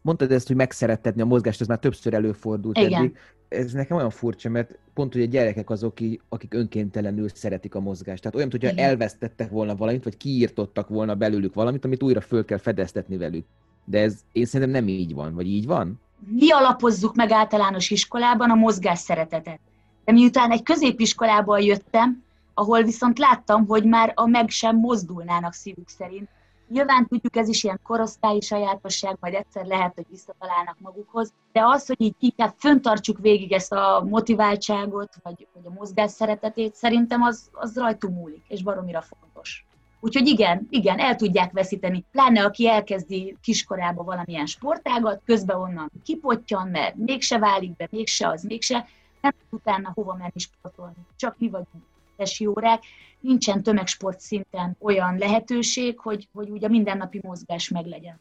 Mondtad 0.01 0.31
ezt, 0.31 0.47
hogy 0.47 0.55
megszerettetni 0.55 1.21
a 1.21 1.25
mozgást, 1.25 1.62
ez 1.62 1.67
már 1.67 1.79
többször 1.79 2.13
előfordult 2.13 2.77
Igen. 2.77 2.93
eddig. 2.93 3.17
Ez 3.47 3.71
nekem 3.71 3.97
olyan 3.97 4.09
furcsa, 4.09 4.49
mert 4.49 4.77
pont, 4.93 5.13
hogy 5.13 5.21
a 5.21 5.25
gyerekek 5.25 5.69
azok, 5.69 5.97
akik 6.29 6.53
önkéntelenül 6.53 7.29
szeretik 7.33 7.75
a 7.75 7.79
mozgást. 7.79 8.21
Tehát 8.21 8.38
olyan, 8.38 8.49
hogyha 8.51 8.81
elvesztettek 8.81 9.49
volna 9.49 9.75
valamit, 9.75 10.03
vagy 10.03 10.17
kiírtottak 10.17 10.89
volna 10.89 11.15
belőlük 11.15 11.53
valamit, 11.53 11.85
amit 11.85 12.03
újra 12.03 12.21
föl 12.21 12.45
kell 12.45 12.57
fedeztetni 12.57 13.17
velük. 13.17 13.45
De 13.85 13.99
ez 13.99 14.15
én 14.31 14.45
szerintem 14.45 14.83
nem 14.83 14.88
így 14.93 15.13
van, 15.13 15.35
vagy 15.35 15.47
így 15.47 15.65
van? 15.65 15.99
Mi 16.27 16.51
alapozzuk 16.51 17.15
meg 17.15 17.31
általános 17.31 17.89
iskolában 17.89 18.49
a 18.49 18.55
mozgás 18.55 18.99
szeretetet. 18.99 19.59
De 20.05 20.12
miután 20.12 20.51
egy 20.51 20.63
középiskolából 20.63 21.59
jöttem, 21.59 22.23
ahol 22.53 22.83
viszont 22.83 23.17
láttam, 23.17 23.65
hogy 23.65 23.83
már 23.83 24.12
a 24.15 24.25
meg 24.25 24.49
sem 24.49 24.75
mozdulnának 24.77 25.53
szívük 25.53 25.89
szerint, 25.89 26.29
Nyilván 26.69 27.08
tudjuk, 27.08 27.36
ez 27.36 27.47
is 27.47 27.63
ilyen 27.63 27.79
korosztályi 27.84 28.41
sajátosság, 28.41 29.17
majd 29.19 29.34
egyszer 29.34 29.65
lehet, 29.65 29.93
hogy 29.95 30.05
visszatalálnak 30.10 30.77
magukhoz, 30.79 31.34
de 31.51 31.62
az, 31.63 31.88
hogy 31.88 32.01
így 32.01 32.15
inkább 32.19 32.53
föntartsuk 32.58 33.19
végig 33.19 33.51
ezt 33.51 33.71
a 33.71 34.05
motiváltságot, 34.10 35.10
vagy, 35.23 35.47
vagy 35.53 35.65
a 35.65 35.73
mozgás 35.77 36.12
szeretetét, 36.12 36.75
szerintem 36.75 37.21
az, 37.21 37.49
az 37.53 37.77
rajtunk 37.77 38.15
múlik, 38.15 38.43
és 38.47 38.63
baromira 38.63 39.01
fontos. 39.01 39.65
Úgyhogy 39.99 40.27
igen, 40.27 40.67
igen, 40.69 40.99
el 40.99 41.15
tudják 41.15 41.51
veszíteni. 41.51 42.05
Pláne 42.12 42.43
aki 42.43 42.67
elkezdi 42.67 43.38
kiskorába 43.41 44.03
valamilyen 44.03 44.45
sportágat, 44.45 45.21
közben 45.25 45.58
onnan 45.58 45.91
kipottyan, 46.03 46.67
mert 46.67 46.95
mégse 46.95 47.39
válik 47.39 47.75
be, 47.75 47.88
mégse 47.91 48.27
az, 48.27 48.43
mégse, 48.43 48.88
nem 49.21 49.32
tud 49.32 49.60
utána 49.60 49.91
hova 49.93 50.13
menni 50.13 50.39
sportolni. 50.39 51.05
Csak 51.15 51.36
mi 51.38 51.49
vagyunk 51.49 51.84
tesi 52.19 52.45
órák, 52.45 52.84
nincsen 53.19 53.63
tömegsport 53.63 54.19
szinten 54.19 54.75
olyan 54.79 55.17
lehetőség, 55.17 55.99
hogy, 55.99 56.27
hogy 56.34 56.49
ugye 56.49 56.67
a 56.67 56.69
mindennapi 56.69 57.19
mozgás 57.23 57.69
meglegyen. 57.69 58.19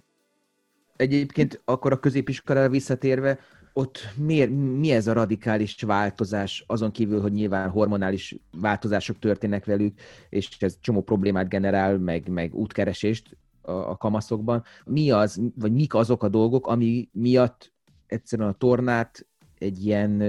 Egyébként 0.96 1.60
akkor 1.64 1.92
a 1.92 2.00
középiskolára 2.00 2.68
visszatérve, 2.68 3.38
ott 3.72 3.98
mi, 4.16 4.44
mi 4.44 4.90
ez 4.90 5.06
a 5.06 5.12
radikális 5.12 5.82
változás, 5.82 6.64
azon 6.66 6.90
kívül, 6.90 7.20
hogy 7.20 7.32
nyilván 7.32 7.70
hormonális 7.70 8.36
változások 8.60 9.18
történnek 9.18 9.64
velük, 9.64 10.00
és 10.28 10.56
ez 10.58 10.78
csomó 10.80 11.02
problémát 11.02 11.48
generál, 11.48 11.98
meg, 11.98 12.28
meg 12.28 12.54
útkeresést 12.54 13.36
a, 13.62 13.72
a 13.72 13.96
kamaszokban. 13.96 14.64
Mi 14.84 15.10
az, 15.10 15.40
vagy 15.54 15.72
mik 15.72 15.94
azok 15.94 16.22
a 16.22 16.28
dolgok, 16.28 16.66
ami 16.66 17.08
miatt 17.12 17.72
egyszerűen 18.06 18.48
a 18.48 18.56
tornát 18.58 19.26
egy 19.58 19.86
ilyen 19.86 20.22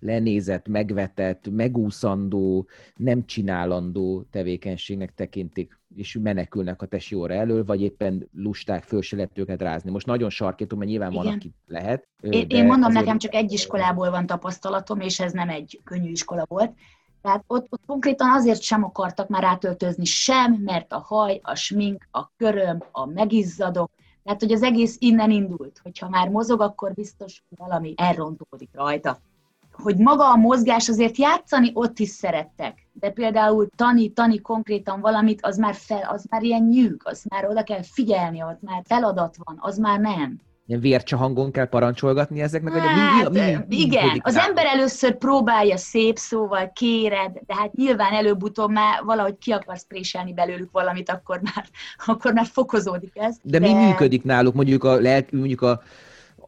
lenézett, 0.00 0.68
megvetett, 0.68 1.50
megúszandó, 1.50 2.66
nem 2.96 3.26
csinálandó 3.26 4.24
tevékenységnek 4.30 5.14
tekintik, 5.14 5.78
és 5.96 6.18
menekülnek 6.22 6.82
a 6.82 6.86
tesi 6.86 7.14
óra 7.14 7.34
elől, 7.34 7.64
vagy 7.64 7.82
éppen 7.82 8.28
lusták, 8.34 8.82
föl 8.82 9.02
se 9.02 9.16
lehet 9.16 9.38
őket 9.38 9.60
rázni. 9.62 9.90
Most 9.90 10.06
nagyon 10.06 10.30
sarkítom, 10.30 10.78
mert 10.78 10.90
nyilván 10.90 11.10
Igen. 11.10 11.24
van, 11.24 11.34
aki 11.34 11.54
lehet. 11.66 12.08
Én, 12.20 12.46
én 12.48 12.64
mondom, 12.66 12.88
azért... 12.88 13.04
nekem 13.04 13.18
csak 13.18 13.34
egy 13.34 13.52
iskolából 13.52 14.10
van 14.10 14.26
tapasztalatom, 14.26 15.00
és 15.00 15.20
ez 15.20 15.32
nem 15.32 15.48
egy 15.48 15.80
könnyű 15.84 16.10
iskola 16.10 16.44
volt. 16.48 16.72
Tehát 17.22 17.44
ott, 17.46 17.66
ott 17.70 17.82
konkrétan 17.86 18.30
azért 18.30 18.62
sem 18.62 18.84
akartak 18.84 19.28
már 19.28 19.44
átöltözni 19.44 20.04
sem, 20.04 20.52
mert 20.52 20.92
a 20.92 20.98
haj, 20.98 21.40
a 21.42 21.54
smink, 21.54 22.08
a 22.10 22.30
köröm, 22.36 22.82
a 22.90 23.06
megizzadok, 23.06 23.90
tehát, 24.22 24.40
hogy 24.40 24.52
az 24.52 24.62
egész 24.62 24.96
innen 24.98 25.30
indult, 25.30 25.80
hogyha 25.82 26.08
már 26.08 26.28
mozog, 26.28 26.60
akkor 26.60 26.92
biztos 26.94 27.42
valami 27.48 27.94
elrontódik 27.96 28.68
rajta 28.72 29.20
hogy 29.82 29.96
maga 29.96 30.30
a 30.30 30.36
mozgás 30.36 30.88
azért 30.88 31.16
játszani 31.16 31.70
ott 31.74 31.98
is 31.98 32.08
szerettek, 32.08 32.88
de 32.92 33.10
például 33.10 33.68
tani, 33.76 34.12
tani 34.12 34.40
konkrétan 34.40 35.00
valamit, 35.00 35.38
az 35.42 35.56
már, 35.56 35.74
fel, 35.74 36.08
az 36.12 36.24
már 36.30 36.42
ilyen 36.42 36.62
nyűg, 36.62 37.00
az 37.04 37.24
már 37.28 37.48
oda 37.48 37.62
kell 37.62 37.82
figyelni, 37.82 38.42
ott 38.42 38.60
már 38.60 38.82
feladat 38.86 39.36
van, 39.44 39.56
az 39.60 39.78
már 39.78 40.00
nem. 40.00 40.38
Ilyen 40.66 40.82
vércsa 40.82 41.16
hangon 41.16 41.50
kell 41.50 41.68
parancsolgatni 41.68 42.40
ezeknek? 42.40 42.72
Hát, 42.72 43.30
mi, 43.30 43.40
mi, 43.40 43.46
mi, 43.46 43.56
mi 43.68 43.76
igen, 43.76 44.20
az 44.22 44.36
ember 44.36 44.66
először 44.66 45.16
próbálja 45.16 45.76
szép 45.76 46.18
szóval, 46.18 46.72
kéred, 46.72 47.32
de 47.46 47.54
hát 47.54 47.72
nyilván 47.72 48.12
előbb-utóbb 48.12 48.70
már 48.70 49.02
valahogy 49.04 49.38
ki 49.38 49.52
akarsz 49.52 49.86
préselni 49.86 50.34
belőlük 50.34 50.70
valamit, 50.72 51.10
akkor 51.10 51.40
már, 51.42 51.68
akkor 52.06 52.32
már 52.32 52.46
fokozódik 52.46 53.12
ez. 53.14 53.36
De, 53.42 53.58
de... 53.58 53.66
mi 53.66 53.84
működik 53.84 54.22
náluk? 54.22 54.54
Mondjuk 54.54 54.84
a, 54.84 54.94
lelk, 54.94 55.30
mondjuk 55.30 55.62
a 55.62 55.82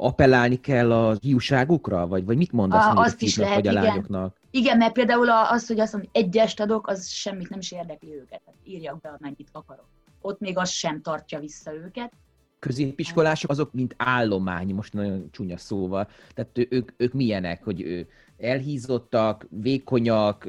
appellálni 0.02 0.60
kell 0.60 0.92
a 0.92 1.16
hiúságukra? 1.20 2.06
Vagy, 2.06 2.24
vagy 2.24 2.36
mit 2.36 2.52
mondasz 2.52 2.84
a, 2.84 2.94
azt 2.94 3.22
is 3.22 3.36
lehet, 3.36 3.54
vagy 3.54 3.66
a 3.66 3.70
igen. 3.70 3.82
lányoknak? 3.84 4.36
Igen, 4.50 4.76
mert 4.76 4.92
például 4.92 5.30
az, 5.30 5.66
hogy 5.66 5.80
azt 5.80 5.92
mondom, 5.92 6.10
egyest 6.12 6.60
adok, 6.60 6.86
az 6.86 7.08
semmit 7.08 7.48
nem 7.48 7.58
is 7.58 7.72
érdekli 7.72 8.14
őket. 8.14 8.40
Tehát 8.44 8.60
írjak 8.64 9.00
be, 9.00 9.16
amennyit 9.18 9.48
akarok. 9.52 9.88
Ott 10.20 10.40
még 10.40 10.58
az 10.58 10.70
sem 10.70 11.02
tartja 11.02 11.38
vissza 11.38 11.74
őket. 11.74 12.12
Középiskolások 12.58 13.50
azok, 13.50 13.72
mint 13.72 13.94
állomány, 13.98 14.74
most 14.74 14.92
nagyon 14.92 15.28
csúnya 15.30 15.56
szóval. 15.56 16.08
Tehát 16.34 16.66
ők, 16.68 16.92
ők 16.96 17.12
milyenek, 17.12 17.64
hogy 17.64 17.80
ő, 17.80 18.08
elhízottak, 18.42 19.46
vékonyak, 19.50 20.48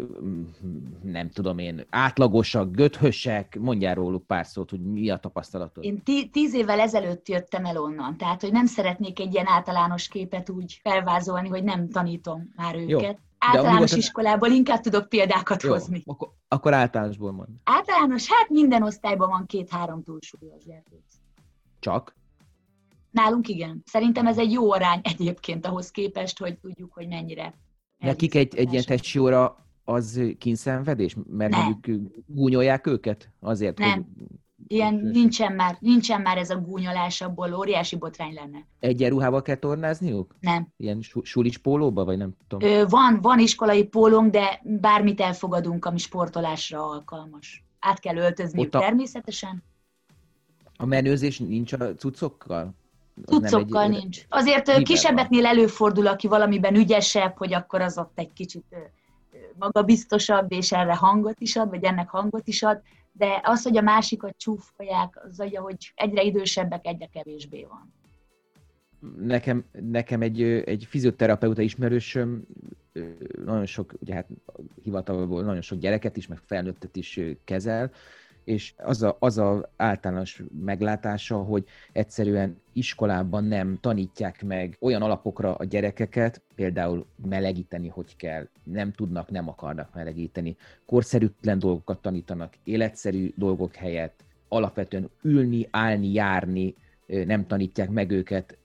nem 1.03 1.29
tudom 1.29 1.58
én, 1.58 1.86
átlagosak, 1.89 2.71
göthösek, 2.71 3.58
mondjál 3.60 3.95
róluk 3.95 4.27
pár 4.27 4.45
szót, 4.45 4.69
hogy 4.69 4.82
mi 4.82 5.10
a 5.10 5.17
tapasztalatod. 5.17 5.84
Én 5.84 6.01
tíz 6.32 6.53
évvel 6.53 6.79
ezelőtt 6.79 7.27
jöttem 7.27 7.65
el 7.65 7.77
onnan, 7.77 8.17
tehát 8.17 8.41
hogy 8.41 8.51
nem 8.51 8.65
szeretnék 8.65 9.19
egy 9.19 9.34
ilyen 9.34 9.47
általános 9.47 10.08
képet 10.08 10.49
úgy 10.49 10.79
felvázolni, 10.84 11.47
hogy 11.47 11.63
nem 11.63 11.89
tanítom 11.89 12.51
már 12.56 12.75
őket. 12.75 13.01
Jó. 13.01 13.12
Általános 13.38 13.91
De 13.91 13.97
iskolából 13.97 14.49
inkább 14.49 14.79
tudok 14.79 15.10
példákat 15.10 15.63
Jó, 15.63 15.71
hozni. 15.71 16.03
Akkor, 16.06 16.29
akkor 16.47 16.73
általánosból 16.73 17.32
mond. 17.32 17.49
Általános, 17.63 18.27
hát 18.27 18.49
minden 18.49 18.84
osztályban 18.84 19.29
van 19.29 19.45
két-három 19.45 20.03
túlsúlyos 20.03 20.63
gyermek. 20.63 21.03
Csak? 21.79 22.15
Nálunk 23.12 23.47
igen. 23.47 23.84
Szerintem 23.86 24.27
ez 24.27 24.38
egy 24.38 24.51
jó 24.51 24.71
arány 24.71 24.99
egyébként 25.03 25.65
ahhoz 25.65 25.91
képest, 25.91 26.39
hogy 26.39 26.58
tudjuk, 26.58 26.93
hogy 26.93 27.08
mennyire 27.08 27.53
Nekik 28.04 28.36
egy, 28.36 28.56
egy 28.56 28.72
ilyen 28.72 28.84
testsóra 28.86 29.66
az 29.84 30.22
kínszenvedés? 30.38 31.16
Mert 31.30 31.52
nem. 31.52 31.63
mondjuk 31.63 32.02
gúnyolják 32.26 32.88
őket 32.88 33.30
azért, 33.39 33.78
nem. 33.78 33.92
hogy... 33.92 34.04
Ilyen 34.68 34.96
nincsen 34.96 35.54
már, 35.54 35.78
nincsen 35.80 36.22
már 36.22 36.38
ez 36.38 36.50
a 36.50 36.60
gúnyolás, 36.60 37.22
abból 37.22 37.54
óriási 37.54 37.96
botrány 37.96 38.34
lenne. 38.34 38.68
Egyenruhával 38.80 39.42
kell 39.42 39.56
tornázniuk? 39.56 40.36
Nem. 40.39 40.68
Ilyen 40.78 41.02
sulis 41.22 41.58
pólóba, 41.58 42.06
vagy 42.06 42.18
nem 42.18 42.36
tudom? 42.48 42.70
Ö, 42.70 42.86
van, 42.86 43.20
van 43.22 43.39
iskolai 43.39 43.84
pólónk, 43.86 44.32
de 44.32 44.62
bármit 44.63 45.22
elfogadunk, 45.22 45.86
ami 45.86 45.98
sportolásra 45.98 46.89
alkalmas. 46.89 47.63
Át 47.80 48.00
kell 48.00 48.16
öltözniük 48.16 48.76
a... 48.76 48.80
természetesen. 48.80 49.63
A 50.78 50.86
menőzés 50.86 51.39
nincs 51.39 51.74
a 51.74 51.94
cuccokkal? 51.94 52.76
Cuccokkal 53.26 53.84
egy, 53.84 53.89
nincs. 53.89 54.21
Azért 54.30 54.84
kisebbeknél 54.84 55.45
előfordul, 55.45 56.08
aki 56.08 56.28
valamiben 56.28 56.76
ügyesebb, 56.76 57.38
hogy 57.38 57.54
akkor 57.54 57.82
az 57.82 57.97
ott 57.97 58.19
egy 58.19 58.34
kicsit 58.34 58.65
magabiztosabb, 59.60 60.52
és 60.52 60.71
erre 60.71 60.95
hangot 60.95 61.39
is 61.39 61.56
ad, 61.56 61.69
vagy 61.69 61.84
ennek 61.84 62.10
hangot 62.10 62.47
is 62.47 62.63
ad, 62.63 62.82
de 63.12 63.41
az, 63.43 63.63
hogy 63.63 63.78
a 63.78 63.82
másikat 63.82 64.38
csúfolják, 64.38 65.19
az 65.26 65.39
ugye, 65.39 65.60
hogy 65.60 65.91
egyre 65.95 66.23
idősebbek, 66.23 66.86
egyre 66.86 67.10
kevésbé 67.13 67.67
van. 67.69 67.93
Nekem, 69.17 69.65
nekem 69.71 70.21
egy, 70.21 70.41
egy 70.41 70.86
fizioterapeuta 70.89 71.62
ismerősöm 71.62 72.43
nagyon 73.45 73.65
sok, 73.65 73.93
ugye 73.99 74.13
hát 74.13 74.28
hivatalból 74.84 75.43
nagyon 75.43 75.62
sok 75.62 75.80
gyereket 75.80 76.17
is, 76.17 76.28
meg 76.28 76.38
felnőttet 76.45 76.95
is 76.95 77.19
kezel, 77.43 77.91
és 78.43 78.73
az 78.77 79.01
a, 79.03 79.15
az 79.19 79.38
a 79.38 79.69
általános 79.75 80.43
meglátása, 80.65 81.38
hogy 81.38 81.65
egyszerűen 81.91 82.62
iskolában 82.73 83.43
nem 83.43 83.77
tanítják 83.82 84.43
meg 84.43 84.77
olyan 84.79 85.01
alapokra 85.01 85.56
a 85.56 85.63
gyerekeket, 85.63 86.41
például 86.56 87.06
melegíteni, 87.25 87.88
hogy 87.88 88.15
kell, 88.15 88.47
nem 88.63 88.91
tudnak, 88.91 89.29
nem 89.32 89.47
akarnak 89.47 89.93
melegíteni, 89.93 90.56
korszerűtlen 90.86 91.60
dolgokat 91.60 92.01
tanítanak, 92.01 92.53
életszerű 92.63 93.34
dolgok 93.36 93.75
helyett, 93.75 94.23
alapvetően 94.47 95.10
ülni, 95.21 95.67
állni, 95.71 96.13
járni, 96.13 96.75
nem 97.06 97.47
tanítják 97.47 97.89
meg 97.89 98.12
őket, 98.12 98.58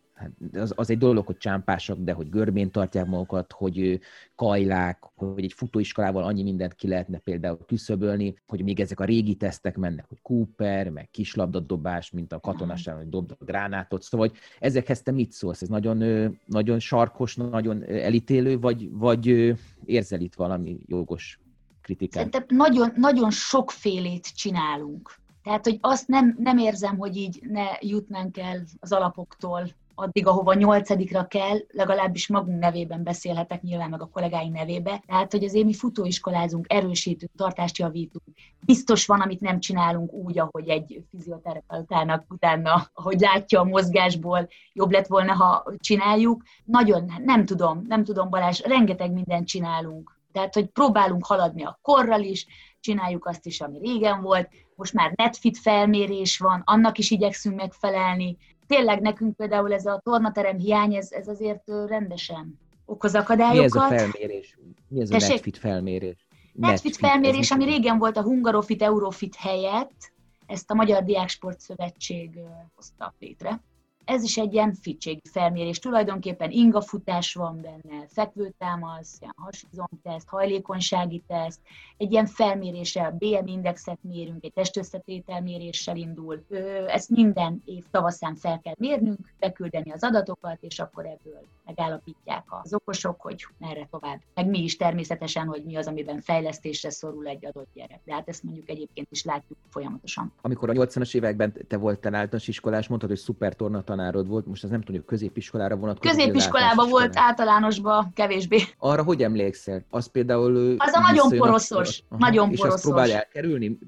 az, 0.52 0.72
az 0.76 0.90
egy 0.90 0.98
dolog, 0.98 1.26
hogy 1.26 1.36
csámpások, 1.36 1.98
de 1.98 2.12
hogy 2.12 2.28
görbén 2.28 2.70
tartják 2.70 3.06
magukat, 3.06 3.52
hogy 3.52 4.00
kajlák, 4.34 5.02
hogy 5.14 5.44
egy 5.44 5.52
futóiskolával 5.52 6.22
annyi 6.22 6.42
mindent 6.42 6.74
ki 6.74 6.88
lehetne 6.88 7.18
például 7.18 7.58
küszöbölni, 7.66 8.34
hogy 8.46 8.62
még 8.62 8.80
ezek 8.80 9.00
a 9.00 9.04
régi 9.04 9.34
tesztek 9.34 9.76
mennek, 9.76 10.08
hogy 10.08 10.18
Cooper, 10.22 10.90
meg 10.90 11.08
kislabdadobás, 11.10 12.10
mint 12.10 12.32
a 12.32 12.40
katonaság, 12.40 12.96
hogy 12.96 13.08
dobd 13.08 13.30
a 13.30 13.44
gránátot, 13.44 14.02
szóval 14.02 14.28
hogy 14.28 14.38
ezekhez 14.58 15.02
te 15.02 15.10
mit 15.10 15.32
szólsz? 15.32 15.62
Ez 15.62 15.68
nagyon, 15.68 15.98
nagyon 16.44 16.78
sarkos, 16.78 17.36
nagyon 17.36 17.84
elítélő, 17.84 18.58
vagy, 18.58 18.88
vagy 18.92 19.54
érzel 19.84 20.20
itt 20.20 20.34
valami 20.34 20.78
jogos 20.86 21.40
kritikát? 21.82 22.32
Szerintem 22.32 22.56
nagyon, 22.56 22.92
nagyon 22.96 23.30
sokfélét 23.30 24.34
csinálunk. 24.36 25.14
Tehát, 25.42 25.64
hogy 25.64 25.78
azt 25.80 26.08
nem, 26.08 26.36
nem 26.38 26.58
érzem, 26.58 26.98
hogy 26.98 27.16
így 27.16 27.40
ne 27.42 27.64
jutnánk 27.80 28.38
el 28.38 28.64
az 28.80 28.92
alapoktól 28.92 29.68
addig, 29.98 30.26
ahova 30.26 30.54
nyolcadikra 30.54 31.26
kell, 31.26 31.58
legalábbis 31.68 32.28
magunk 32.28 32.58
nevében 32.58 33.02
beszélhetek, 33.02 33.62
nyilván 33.62 33.90
meg 33.90 34.02
a 34.02 34.08
kollégáink 34.12 34.54
nevébe. 34.54 35.02
Tehát, 35.06 35.32
hogy 35.32 35.44
azért 35.44 35.64
mi 35.64 35.74
futóiskolázunk, 35.74 36.66
erősítünk, 36.68 37.30
tartást 37.36 37.78
javítunk. 37.78 38.24
Biztos 38.60 39.06
van, 39.06 39.20
amit 39.20 39.40
nem 39.40 39.60
csinálunk 39.60 40.12
úgy, 40.12 40.38
ahogy 40.38 40.68
egy 40.68 41.02
fizioterapeutának 41.10 42.24
utána, 42.28 42.86
ahogy 42.92 43.20
látja 43.20 43.60
a 43.60 43.64
mozgásból, 43.64 44.48
jobb 44.72 44.90
lett 44.90 45.06
volna, 45.06 45.32
ha 45.32 45.72
csináljuk. 45.78 46.42
Nagyon, 46.64 47.12
nem 47.24 47.44
tudom, 47.44 47.84
nem 47.88 48.04
tudom 48.04 48.30
Balázs, 48.30 48.60
rengeteg 48.60 49.12
mindent 49.12 49.46
csinálunk. 49.46 50.16
Tehát, 50.32 50.54
hogy 50.54 50.66
próbálunk 50.66 51.26
haladni 51.26 51.64
a 51.64 51.78
korral 51.82 52.20
is, 52.20 52.46
csináljuk 52.80 53.26
azt 53.26 53.46
is, 53.46 53.60
ami 53.60 53.78
régen 53.78 54.20
volt, 54.20 54.48
most 54.74 54.92
már 54.92 55.12
netfit 55.14 55.58
felmérés 55.58 56.38
van, 56.38 56.62
annak 56.64 56.98
is 56.98 57.10
igyekszünk 57.10 57.56
megfelelni. 57.56 58.36
Tényleg 58.68 59.00
nekünk 59.00 59.36
például 59.36 59.72
ez 59.72 59.86
a 59.86 60.00
tornaterem 60.04 60.58
hiány, 60.58 60.94
ez, 60.94 61.12
ez 61.12 61.28
azért 61.28 61.62
rendesen 61.86 62.58
okoz 62.84 63.14
akadályokat. 63.14 63.88
Mi 63.88 63.94
ez 63.96 64.02
a 64.02 64.10
felmérés? 64.10 64.58
Mi 64.88 65.00
ez 65.00 65.10
a 65.10 65.12
Tessék? 65.12 65.30
netfit 65.30 65.58
felmérés? 65.58 66.26
Netfit, 66.52 66.96
felmérés, 66.96 67.50
ami 67.50 67.64
régen 67.64 67.98
volt 67.98 68.16
a 68.16 68.22
Hungarofit, 68.22 68.82
Eurofit 68.82 69.34
helyett, 69.34 70.12
ezt 70.46 70.70
a 70.70 70.74
Magyar 70.74 71.04
Diáksport 71.04 71.60
Szövetség 71.60 72.38
hozta 72.74 73.14
létre 73.18 73.60
ez 74.08 74.22
is 74.22 74.36
egy 74.36 74.52
ilyen 74.52 74.74
fitségi 74.74 75.22
felmérés. 75.30 75.78
Tulajdonképpen 75.78 76.50
ingafutás 76.50 77.34
van 77.34 77.60
benne, 77.60 78.06
fekvőtámasz, 78.08 79.18
ilyen 79.20 79.34
hasizomteszt, 79.36 80.28
hajlékonysági 80.28 81.22
teszt, 81.26 81.60
egy 81.96 82.12
ilyen 82.12 82.26
felméréssel, 82.26 83.16
BM 83.18 83.46
indexet 83.46 83.98
mérünk, 84.02 84.44
egy 84.44 84.52
testösszetételméréssel 84.52 85.96
indul. 85.96 86.44
Ezt 86.86 87.10
minden 87.10 87.62
év 87.64 87.84
tavaszán 87.90 88.34
fel 88.34 88.60
kell 88.60 88.74
mérnünk, 88.78 89.34
beküldeni 89.38 89.90
az 89.90 90.02
adatokat, 90.02 90.58
és 90.60 90.78
akkor 90.78 91.06
ebből 91.06 91.46
megállapítják 91.64 92.44
az 92.62 92.74
okosok, 92.74 93.20
hogy 93.20 93.46
merre 93.58 93.88
tovább. 93.90 94.20
Meg 94.34 94.46
mi 94.46 94.62
is 94.62 94.76
természetesen, 94.76 95.46
hogy 95.46 95.64
mi 95.64 95.76
az, 95.76 95.86
amiben 95.86 96.20
fejlesztésre 96.20 96.90
szorul 96.90 97.26
egy 97.26 97.46
adott 97.46 97.68
gyerek. 97.74 98.00
De 98.04 98.14
hát 98.14 98.28
ezt 98.28 98.42
mondjuk 98.42 98.68
egyébként 98.68 99.06
is 99.10 99.24
látjuk 99.24 99.58
folyamatosan. 99.68 100.32
Amikor 100.40 100.70
a 100.70 100.72
80-as 100.72 101.14
években 101.14 101.52
te 101.68 101.76
voltál 101.76 102.14
általános 102.14 102.48
iskolás, 102.48 102.88
mondtad, 102.88 103.10
hogy 103.10 103.18
szuper 103.18 103.56
tanárod 103.98 104.28
volt, 104.28 104.46
most 104.46 104.64
az 104.64 104.70
nem 104.70 104.82
tudjuk, 104.82 105.06
középiskolára 105.06 105.76
vonatkozik. 105.76 106.16
Középiskolában 106.16 106.88
volt, 106.88 107.16
általánosban 107.16 108.12
kevésbé. 108.14 108.62
Arra 108.78 109.02
hogy 109.02 109.22
emlékszel? 109.22 109.84
Az 109.90 110.06
például... 110.06 110.74
Az 110.78 110.92
a 110.94 111.00
nagyon 111.00 111.38
poroszos, 111.38 112.02
aha, 112.08 112.20
nagyon 112.20 112.50
és 112.50 112.58
poroszos. 112.58 112.78
azt 112.78 112.82
próbál 112.82 113.12
elkerülni? 113.12 113.78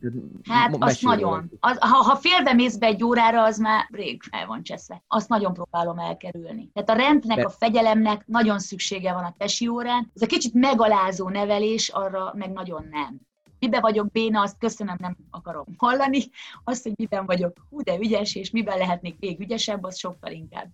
Hát 0.49 0.77
azt 0.79 1.03
nagyon. 1.03 1.51
Az, 1.61 1.79
ha, 1.79 1.96
ha 1.96 2.16
félbe 2.16 2.53
mész 2.53 2.77
be 2.77 2.87
egy 2.87 3.05
órára, 3.05 3.42
az 3.44 3.59
már 3.59 3.88
rég 3.90 4.23
el 4.31 4.46
van 4.46 4.62
cseszve. 4.62 5.03
Azt 5.09 5.29
nagyon 5.29 5.53
próbálom 5.53 5.99
elkerülni. 5.99 6.70
Tehát 6.73 6.90
a 6.90 6.94
rendnek, 6.94 7.37
Be... 7.37 7.44
a 7.44 7.51
fegyelemnek 7.51 8.27
nagyon 8.27 8.59
szüksége 8.59 9.12
van 9.12 9.25
a 9.25 9.35
tesi 9.38 9.68
órán. 9.68 10.11
Ez 10.14 10.23
a 10.23 10.27
kicsit 10.27 10.55
megalázó 10.55 11.29
nevelés, 11.29 11.88
arra 11.88 12.33
meg 12.37 12.53
nagyon 12.53 12.87
nem 12.90 13.29
mibe 13.61 13.81
vagyok 13.81 14.11
béna, 14.11 14.40
azt 14.40 14.59
köszönöm, 14.59 14.96
nem 14.99 15.16
akarom 15.31 15.64
hallani. 15.77 16.23
Azt, 16.64 16.83
hogy 16.83 16.92
miben 16.96 17.27
vagyok 17.27 17.57
hú, 17.70 17.83
de 17.83 17.99
ügyes, 17.99 18.35
és 18.35 18.51
miben 18.51 18.79
lehetnék 18.79 19.16
még 19.20 19.40
ügyesebb, 19.40 19.85
az 19.85 19.99
sokkal 19.99 20.33
inkább. 20.33 20.68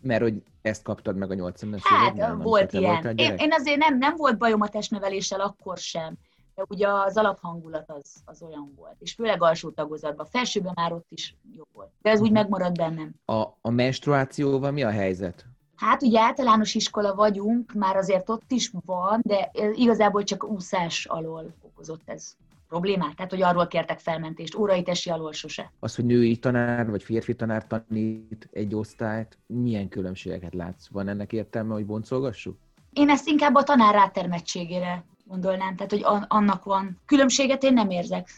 Mert 0.00 0.22
hogy 0.22 0.42
ezt 0.62 0.82
kaptad 0.82 1.16
meg 1.16 1.30
a 1.30 1.34
80-es 1.34 1.80
Hát, 1.82 2.14
években, 2.14 2.38
volt 2.38 2.72
ilyen. 2.72 3.16
Én, 3.16 3.34
én 3.36 3.52
azért 3.52 3.78
nem, 3.78 3.98
nem 3.98 4.16
volt 4.16 4.38
bajom 4.38 4.60
a 4.60 4.68
testneveléssel 4.68 5.40
akkor 5.40 5.78
sem. 5.78 6.18
De 6.54 6.64
ugye 6.68 6.88
az 6.88 7.16
alaphangulat 7.16 7.90
az, 7.90 8.14
az 8.24 8.42
olyan 8.42 8.72
volt. 8.76 8.96
És 8.98 9.12
főleg 9.12 9.42
alsó 9.42 9.70
tagozatban. 9.70 10.26
Felsőben 10.26 10.72
már 10.74 10.92
ott 10.92 11.06
is 11.08 11.36
jó 11.56 11.62
volt. 11.72 11.90
De 12.02 12.10
ez 12.10 12.20
úgy 12.20 12.32
megmaradt 12.32 12.76
bennem. 12.76 13.14
A, 13.24 13.46
a 13.60 13.70
menstruációval 13.70 14.70
mi 14.70 14.82
a 14.82 14.90
helyzet? 14.90 15.46
Hát 15.80 16.02
ugye 16.02 16.20
általános 16.20 16.74
iskola 16.74 17.14
vagyunk, 17.14 17.72
már 17.72 17.96
azért 17.96 18.28
ott 18.28 18.50
is 18.50 18.70
van, 18.84 19.20
de 19.24 19.50
igazából 19.74 20.22
csak 20.22 20.44
úszás 20.44 21.06
alól 21.06 21.54
okozott 21.80 22.08
ez 22.08 22.36
problémát? 22.68 23.16
Tehát, 23.16 23.30
hogy 23.30 23.42
arról 23.42 23.66
kértek 23.66 23.98
felmentést, 23.98 24.54
órai 24.54 24.82
tesi 24.82 25.10
alól 25.10 25.32
sose. 25.32 25.72
Az, 25.78 25.94
hogy 25.94 26.04
női 26.04 26.36
tanár 26.36 26.90
vagy 26.90 27.02
férfi 27.02 27.34
tanár 27.34 27.66
tanít 27.66 28.48
egy 28.52 28.74
osztályt, 28.74 29.38
milyen 29.46 29.88
különbségeket 29.88 30.54
látsz? 30.54 30.88
Van 30.90 31.08
ennek 31.08 31.32
értelme, 31.32 31.74
hogy 31.74 31.86
boncolgassuk? 31.86 32.56
Én 32.92 33.08
ezt 33.08 33.28
inkább 33.28 33.54
a 33.54 33.62
tanár 33.62 33.94
rátermettségére 33.94 35.04
gondolnám, 35.24 35.76
tehát, 35.76 35.90
hogy 35.90 36.04
annak 36.28 36.64
van. 36.64 36.98
Különbséget 37.06 37.62
én 37.62 37.72
nem 37.72 37.90
érzek. 37.90 38.28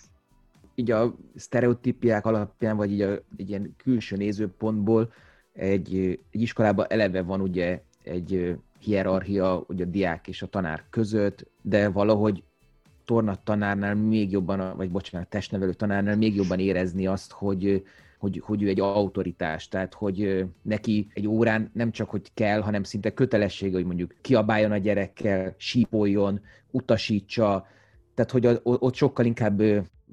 Így 0.75 0.91
a 0.91 1.15
sztereotípiák 1.37 2.27
alapján, 2.27 2.77
vagy 2.77 2.93
így 2.93 3.01
a, 3.01 3.11
egy 3.37 3.49
ilyen 3.49 3.75
külső 3.77 4.17
nézőpontból 4.17 5.13
egy, 5.53 5.97
egy 6.31 6.41
iskolában 6.41 6.87
eleve 6.89 7.23
van 7.23 7.41
ugye 7.41 7.83
egy 8.03 8.57
hierarchia, 8.79 9.65
ugye 9.69 9.85
a 9.85 9.89
diák 9.89 10.29
és 10.29 10.43
a 10.43 10.47
tanár 10.47 10.85
között, 10.91 11.47
de 11.63 11.89
valahogy 11.89 12.43
torna 13.13 13.43
tanárnál 13.45 13.95
még 13.95 14.31
jobban, 14.31 14.77
vagy 14.77 14.91
bocsánat, 14.91 15.29
testnevelő 15.29 15.73
tanárnál 15.73 16.17
még 16.17 16.35
jobban 16.35 16.59
érezni 16.59 17.07
azt, 17.07 17.33
hogy, 17.33 17.83
hogy, 18.19 18.43
hogy 18.45 18.63
ő 18.63 18.69
egy 18.69 18.81
autoritás, 18.81 19.69
tehát 19.69 19.95
hogy 19.95 20.45
neki 20.63 21.11
egy 21.15 21.29
órán 21.29 21.71
nem 21.75 21.91
csak, 21.91 22.11
hogy 22.11 22.31
kell, 22.35 22.61
hanem 22.61 22.83
szinte 22.83 23.15
kötelessége, 23.15 23.75
hogy 23.75 23.85
mondjuk 23.85 24.15
kiabáljon 24.21 24.73
a 24.73 24.77
gyerekkel, 24.77 25.55
sípoljon, 25.57 26.41
utasítsa, 26.71 27.67
tehát 28.15 28.31
hogy 28.31 28.61
ott 28.63 28.95
sokkal 28.95 29.25
inkább 29.25 29.63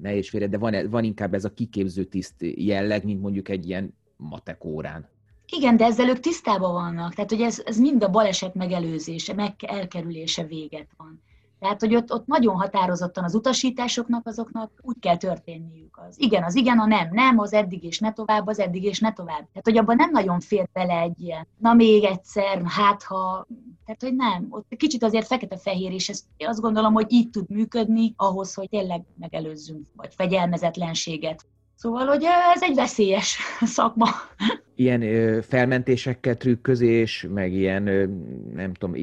nehéz 0.02 0.30
félre, 0.30 0.48
de 0.48 0.58
van, 0.58 0.90
van 0.90 1.04
inkább 1.04 1.34
ez 1.34 1.46
a 1.46 1.54
kiképző 1.54 2.04
tiszt 2.04 2.36
jelleg, 2.40 3.06
mint 3.06 3.22
mondjuk 3.22 3.50
egy 3.50 3.68
ilyen 3.68 3.94
matek 4.16 4.66
órán. 4.66 5.08
Igen, 5.52 5.78
de 5.78 5.86
ezzel 5.86 6.10
ők 6.10 6.20
tisztában 6.20 6.74
vannak, 6.74 7.14
tehát 7.14 7.30
hogy 7.30 7.42
ez, 7.42 7.62
ez 7.66 7.78
mind 7.78 8.04
a 8.04 8.10
baleset 8.10 8.56
megelőzése, 8.56 9.34
meg 9.34 9.54
elkerülése 9.68 10.44
véget 10.44 10.88
van. 10.98 11.22
Tehát, 11.60 11.80
hogy 11.80 11.96
ott, 11.96 12.14
ott 12.14 12.26
nagyon 12.26 12.56
határozottan 12.56 13.24
az 13.24 13.36
utasításoknak 13.36 14.28
azoknak 14.28 14.72
úgy 14.82 15.00
kell 15.00 15.18
történniük. 15.18 15.98
Az 16.08 16.16
igen, 16.20 16.44
az 16.44 16.56
igen, 16.56 16.80
a 16.80 16.86
nem, 16.86 17.10
nem, 17.12 17.40
az 17.40 17.54
eddig 17.54 17.84
és 17.84 18.00
ne 18.00 18.14
tovább, 18.14 18.48
az 18.48 18.60
eddig 18.60 18.84
és 18.84 19.00
ne 19.00 19.14
tovább. 19.14 19.38
Tehát, 19.38 19.62
hogy 19.64 19.78
abban 19.78 19.96
nem 19.96 20.12
nagyon 20.12 20.40
fér 20.40 20.70
bele 20.74 21.00
egy 21.00 21.22
ilyen, 21.22 21.48
na 21.58 21.74
még 21.74 22.04
egyszer, 22.04 22.62
hát 22.66 23.04
ha, 23.04 23.48
tehát, 23.86 24.02
hogy 24.02 24.16
nem. 24.16 24.48
Ott 24.50 24.66
kicsit 24.78 25.04
azért 25.04 25.28
fekete-fehér, 25.28 25.92
és 25.92 26.10
ezt 26.10 26.26
azt 26.38 26.62
gondolom, 26.62 26.94
hogy 26.94 27.12
így 27.12 27.30
tud 27.30 27.50
működni 27.50 28.14
ahhoz, 28.16 28.54
hogy 28.54 28.70
tényleg 28.70 29.04
megelőzzünk, 29.18 29.88
vagy 29.96 30.14
fegyelmezetlenséget. 30.14 31.46
Szóval, 31.82 32.06
hogy 32.06 32.24
ez 32.56 32.62
egy 32.62 32.76
veszélyes 32.76 33.38
szakma 33.76 34.08
ilyen 34.76 35.02
ö, 35.02 35.42
felmentésekkel 35.42 36.38
trükközés, 36.38 37.28
meg 37.34 37.54
ilyen, 37.54 37.88
ö, 37.88 38.06
nem 38.54 38.74
tudom, 38.74 38.96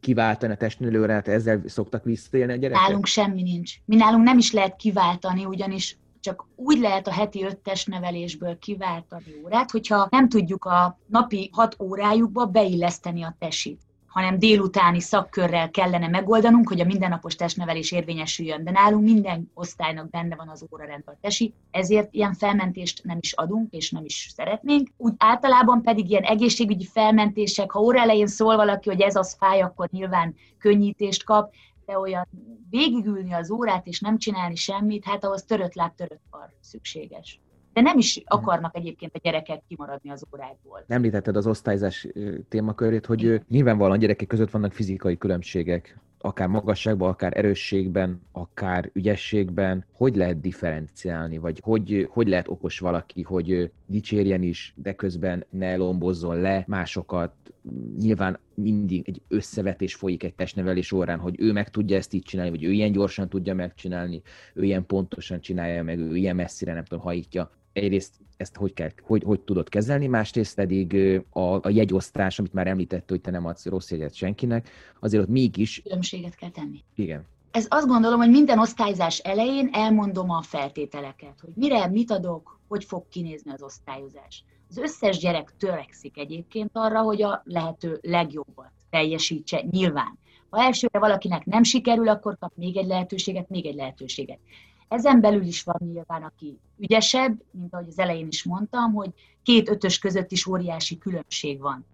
kiváltani 0.00 0.52
a 0.52 0.56
testnőlőre, 0.56 1.12
hát 1.12 1.28
ezzel 1.28 1.62
szoktak 1.66 2.04
visszaélni 2.04 2.52
a 2.52 2.56
gyerekek? 2.56 2.82
Nálunk 2.82 3.06
semmi 3.06 3.42
nincs. 3.42 3.74
Mi 3.84 3.96
nálunk 3.96 4.24
nem 4.24 4.38
is 4.38 4.52
lehet 4.52 4.76
kiváltani, 4.76 5.44
ugyanis 5.44 5.96
csak 6.20 6.46
úgy 6.56 6.78
lehet 6.78 7.06
a 7.06 7.12
heti 7.12 7.44
öttes 7.44 7.84
nevelésből 7.84 8.58
kiváltani 8.58 9.24
órát, 9.44 9.70
hogyha 9.70 10.06
nem 10.10 10.28
tudjuk 10.28 10.64
a 10.64 10.98
napi 11.06 11.50
hat 11.52 11.76
órájukba 11.80 12.46
beilleszteni 12.46 13.22
a 13.22 13.36
tesit 13.38 13.80
hanem 14.14 14.38
délutáni 14.38 15.00
szakkörrel 15.00 15.70
kellene 15.70 16.08
megoldanunk, 16.08 16.68
hogy 16.68 16.80
a 16.80 16.84
mindennapos 16.84 17.36
testnevelés 17.36 17.92
érvényesüljön. 17.92 18.64
De 18.64 18.70
nálunk 18.70 19.04
minden 19.04 19.50
osztálynak 19.54 20.10
benne 20.10 20.36
van 20.36 20.48
az 20.48 20.66
órarendben 20.72 21.16
tesi, 21.20 21.54
ezért 21.70 22.14
ilyen 22.14 22.34
felmentést 22.34 23.04
nem 23.04 23.18
is 23.20 23.32
adunk, 23.32 23.72
és 23.72 23.90
nem 23.90 24.04
is 24.04 24.32
szeretnénk. 24.34 24.88
Úgy 24.96 25.12
általában 25.16 25.82
pedig 25.82 26.10
ilyen 26.10 26.22
egészségügyi 26.22 26.86
felmentések, 26.86 27.70
ha 27.70 27.80
óra 27.80 28.00
elején 28.00 28.26
szól 28.26 28.56
valaki, 28.56 28.88
hogy 28.88 29.00
ez 29.00 29.16
az 29.16 29.36
fáj, 29.38 29.60
akkor 29.60 29.88
nyilván 29.90 30.34
könnyítést 30.58 31.24
kap, 31.24 31.52
de 31.86 31.98
olyan 31.98 32.28
végigülni 32.70 33.32
az 33.32 33.50
órát 33.50 33.86
és 33.86 34.00
nem 34.00 34.18
csinálni 34.18 34.54
semmit, 34.54 35.04
hát 35.04 35.24
ahhoz 35.24 35.44
törött 35.44 35.74
láb, 35.74 35.94
törött 35.94 36.22
kar 36.30 36.48
szükséges 36.60 37.40
de 37.74 37.80
nem 37.80 37.98
is 37.98 38.22
akarnak 38.24 38.76
egyébként 38.76 39.14
a 39.14 39.20
gyerekek 39.22 39.62
kimaradni 39.68 40.10
az 40.10 40.24
órákból. 40.34 40.84
Említetted 40.86 41.36
az 41.36 41.46
osztályzás 41.46 42.08
témakörét, 42.48 43.06
hogy 43.06 43.40
nyilvánvalóan 43.48 43.98
gyerekek 43.98 44.28
között 44.28 44.50
vannak 44.50 44.72
fizikai 44.72 45.18
különbségek, 45.18 45.98
akár 46.24 46.48
magasságban, 46.48 47.08
akár 47.08 47.36
erősségben, 47.36 48.20
akár 48.32 48.90
ügyességben, 48.92 49.84
hogy 49.92 50.16
lehet 50.16 50.40
differenciálni, 50.40 51.38
vagy 51.38 51.60
hogy, 51.62 52.08
hogy 52.10 52.28
lehet 52.28 52.48
okos 52.48 52.78
valaki, 52.78 53.22
hogy 53.22 53.70
dicsérjen 53.86 54.42
is, 54.42 54.74
de 54.76 54.94
közben 54.94 55.44
ne 55.50 55.76
lombozzon 55.76 56.40
le 56.40 56.64
másokat. 56.66 57.32
Nyilván 57.98 58.38
mindig 58.54 59.08
egy 59.08 59.22
összevetés 59.28 59.94
folyik 59.94 60.22
egy 60.22 60.34
testnevelés 60.34 60.92
órán, 60.92 61.18
hogy 61.18 61.34
ő 61.38 61.52
meg 61.52 61.70
tudja 61.70 61.96
ezt 61.96 62.12
így 62.12 62.22
csinálni, 62.22 62.50
vagy 62.50 62.64
ő 62.64 62.70
ilyen 62.70 62.92
gyorsan 62.92 63.28
tudja 63.28 63.54
megcsinálni, 63.54 64.22
ő 64.54 64.62
ilyen 64.62 64.86
pontosan 64.86 65.40
csinálja 65.40 65.82
meg, 65.82 65.98
ő 65.98 66.16
ilyen 66.16 66.36
messzire 66.36 66.74
nem 66.74 66.84
tudom, 66.84 67.04
hajítja 67.04 67.50
egyrészt 67.74 68.14
ezt 68.36 68.56
hogy, 68.56 68.72
kell, 68.72 68.90
hogy, 69.02 69.22
hogy 69.22 69.40
tudod 69.40 69.68
kezelni, 69.68 70.06
másrészt 70.06 70.54
pedig 70.54 70.96
a, 71.30 71.40
a 71.40 71.68
jegyosztás, 71.68 72.38
amit 72.38 72.52
már 72.52 72.66
említett, 72.66 73.08
hogy 73.08 73.20
te 73.20 73.30
nem 73.30 73.46
adsz 73.46 73.66
rossz 73.66 73.90
jegyet 73.90 74.14
senkinek, 74.14 74.68
azért 75.00 75.22
ott 75.22 75.28
mégis... 75.28 75.82
Különbséget 75.82 76.34
kell 76.34 76.50
tenni. 76.50 76.82
Igen. 76.94 77.24
Ez 77.50 77.66
azt 77.68 77.86
gondolom, 77.86 78.18
hogy 78.18 78.30
minden 78.30 78.58
osztályzás 78.58 79.18
elején 79.18 79.68
elmondom 79.72 80.30
a 80.30 80.42
feltételeket, 80.42 81.40
hogy 81.40 81.52
mire, 81.54 81.86
mit 81.86 82.10
adok, 82.10 82.58
hogy 82.68 82.84
fog 82.84 83.08
kinézni 83.08 83.50
az 83.50 83.62
osztályozás. 83.62 84.44
Az 84.68 84.76
összes 84.76 85.18
gyerek 85.18 85.52
törekszik 85.58 86.18
egyébként 86.18 86.70
arra, 86.72 87.00
hogy 87.00 87.22
a 87.22 87.42
lehető 87.44 87.98
legjobbat 88.02 88.70
teljesítse 88.90 89.64
nyilván. 89.70 90.18
Ha 90.50 90.62
elsőre 90.62 90.98
valakinek 90.98 91.44
nem 91.44 91.62
sikerül, 91.62 92.08
akkor 92.08 92.38
kap 92.38 92.52
még 92.54 92.76
egy 92.76 92.86
lehetőséget, 92.86 93.48
még 93.48 93.66
egy 93.66 93.74
lehetőséget. 93.74 94.38
Ezen 94.88 95.20
belül 95.20 95.42
is 95.42 95.62
van 95.62 95.80
nyilván, 95.92 96.22
aki 96.22 96.58
ügyesebb, 96.78 97.42
mint 97.50 97.74
ahogy 97.74 97.88
az 97.88 97.98
elején 97.98 98.26
is 98.26 98.44
mondtam, 98.44 98.92
hogy 98.92 99.10
két 99.42 99.68
ötös 99.68 99.98
között 99.98 100.30
is 100.30 100.46
óriási 100.46 100.98
különbség 100.98 101.60
van. 101.60 101.86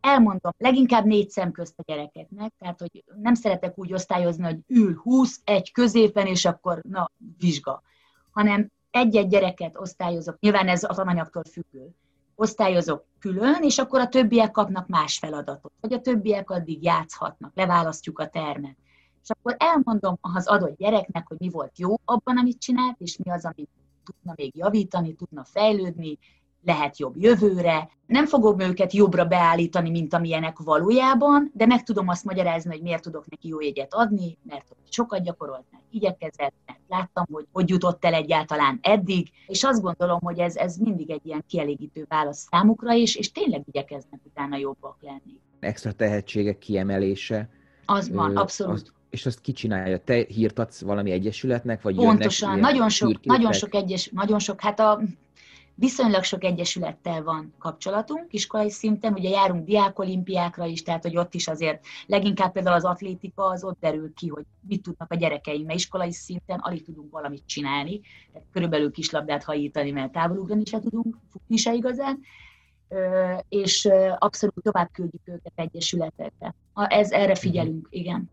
Elmondom, 0.00 0.52
leginkább 0.58 1.04
négy 1.04 1.30
szem 1.30 1.52
közt 1.52 1.78
a 1.78 1.82
gyerekeknek, 1.86 2.52
tehát 2.58 2.78
hogy 2.78 3.04
nem 3.22 3.34
szeretek 3.34 3.78
úgy 3.78 3.92
osztályozni, 3.92 4.44
hogy 4.44 4.58
ül 4.66 4.96
20, 4.96 5.40
egy 5.44 5.72
középen, 5.72 6.26
és 6.26 6.44
akkor 6.44 6.80
na, 6.88 7.10
vizsga, 7.38 7.82
hanem 8.30 8.70
egy-egy 8.90 9.28
gyereket 9.28 9.78
osztályozok, 9.78 10.38
nyilván 10.40 10.68
ez 10.68 10.84
a 10.84 10.94
tananyagtól 10.94 11.42
függő, 11.50 11.94
osztályozok 12.34 13.04
külön, 13.18 13.62
és 13.62 13.78
akkor 13.78 14.00
a 14.00 14.08
többiek 14.08 14.50
kapnak 14.50 14.88
más 14.88 15.18
feladatot, 15.18 15.72
vagy 15.80 15.92
a 15.92 16.00
többiek 16.00 16.50
addig 16.50 16.82
játszhatnak, 16.82 17.52
leválasztjuk 17.54 18.18
a 18.18 18.28
termet. 18.28 18.76
És 19.28 19.34
akkor 19.38 19.56
elmondom 19.58 20.18
az 20.20 20.46
adott 20.46 20.76
gyereknek, 20.76 21.26
hogy 21.26 21.36
mi 21.40 21.48
volt 21.48 21.78
jó 21.78 21.94
abban, 22.04 22.38
amit 22.38 22.58
csinált, 22.58 23.00
és 23.00 23.16
mi 23.16 23.30
az, 23.30 23.44
amit 23.44 23.68
tudna 24.04 24.32
még 24.36 24.56
javítani, 24.56 25.14
tudna 25.14 25.44
fejlődni, 25.44 26.18
lehet 26.62 26.98
jobb 26.98 27.16
jövőre. 27.16 27.90
Nem 28.06 28.26
fogom 28.26 28.60
őket 28.60 28.92
jobbra 28.92 29.24
beállítani, 29.24 29.90
mint 29.90 30.14
amilyenek 30.14 30.58
valójában, 30.58 31.50
de 31.54 31.66
meg 31.66 31.82
tudom 31.82 32.08
azt 32.08 32.24
magyarázni, 32.24 32.70
hogy 32.70 32.82
miért 32.82 33.02
tudok 33.02 33.28
neki 33.28 33.48
jó 33.48 33.60
jegyet 33.60 33.94
adni, 33.94 34.38
mert 34.42 34.76
sokat 34.88 35.22
gyakorolt, 35.22 35.64
mert 35.70 35.84
igyekezett, 35.90 36.54
mert 36.66 36.80
láttam, 36.88 37.24
hogy 37.32 37.46
hogy 37.52 37.68
jutott 37.68 38.04
el 38.04 38.14
egyáltalán 38.14 38.78
eddig, 38.82 39.30
és 39.46 39.64
azt 39.64 39.82
gondolom, 39.82 40.20
hogy 40.20 40.38
ez, 40.38 40.56
ez 40.56 40.76
mindig 40.76 41.10
egy 41.10 41.26
ilyen 41.26 41.44
kielégítő 41.48 42.04
válasz 42.08 42.46
számukra 42.50 42.92
is, 42.92 43.16
és 43.16 43.32
tényleg 43.32 43.62
igyekeznek 43.64 44.20
utána 44.24 44.56
jobbak 44.56 44.96
lenni. 45.00 45.40
Extra 45.60 45.92
tehetségek 45.92 46.58
kiemelése. 46.58 47.48
Az 47.86 48.10
van, 48.10 48.36
abszolút. 48.36 48.74
Az, 48.74 48.92
és 49.10 49.26
azt 49.26 49.40
ki 49.40 49.52
csinálja? 49.52 49.98
Te 49.98 50.24
hírt 50.28 50.58
adsz 50.58 50.80
valami 50.80 51.10
egyesületnek, 51.10 51.82
vagy 51.82 51.94
Pontosan, 51.94 52.58
nagyon 52.58 52.88
sok, 52.88 53.24
nagyon 53.24 53.52
sok 53.52 53.74
egyes, 53.74 54.10
nagyon 54.12 54.38
sok, 54.38 54.60
hát 54.60 54.80
a 54.80 55.00
Viszonylag 55.80 56.22
sok 56.22 56.44
egyesülettel 56.44 57.22
van 57.22 57.54
kapcsolatunk 57.58 58.32
iskolai 58.32 58.70
szinten, 58.70 59.12
ugye 59.12 59.28
járunk 59.28 59.64
diákolimpiákra 59.64 60.66
is, 60.66 60.82
tehát 60.82 61.02
hogy 61.02 61.16
ott 61.16 61.34
is 61.34 61.48
azért 61.48 61.84
leginkább 62.06 62.52
például 62.52 62.76
az 62.76 62.84
atlétika 62.84 63.44
az 63.44 63.64
ott 63.64 63.80
derül 63.80 64.12
ki, 64.14 64.28
hogy 64.28 64.44
mit 64.68 64.82
tudnak 64.82 65.12
a 65.12 65.16
gyerekeim, 65.16 65.64
mert 65.64 65.78
iskolai 65.78 66.12
szinten 66.12 66.58
alig 66.58 66.84
tudunk 66.84 67.10
valamit 67.10 67.46
csinálni, 67.46 68.00
tehát 68.32 68.48
körülbelül 68.52 68.90
kislabdát 68.90 69.44
hajítani, 69.44 69.90
mert 69.90 70.12
távolugrani 70.12 70.64
se 70.64 70.78
tudunk, 70.78 71.16
futni 71.30 71.56
se 71.56 71.74
igazán, 71.74 72.20
és 73.48 73.88
abszolút 74.18 74.62
tovább 74.62 74.90
küldjük 74.92 75.22
őket 75.24 75.52
egyesületekre. 75.54 76.54
Ez, 76.74 77.10
erre 77.10 77.34
figyelünk, 77.34 77.86
igen. 77.90 78.30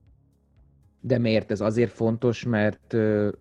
De 1.08 1.18
miért 1.18 1.52
ez 1.52 1.62
azért 1.62 1.92
fontos, 1.92 2.44
mert 2.44 2.96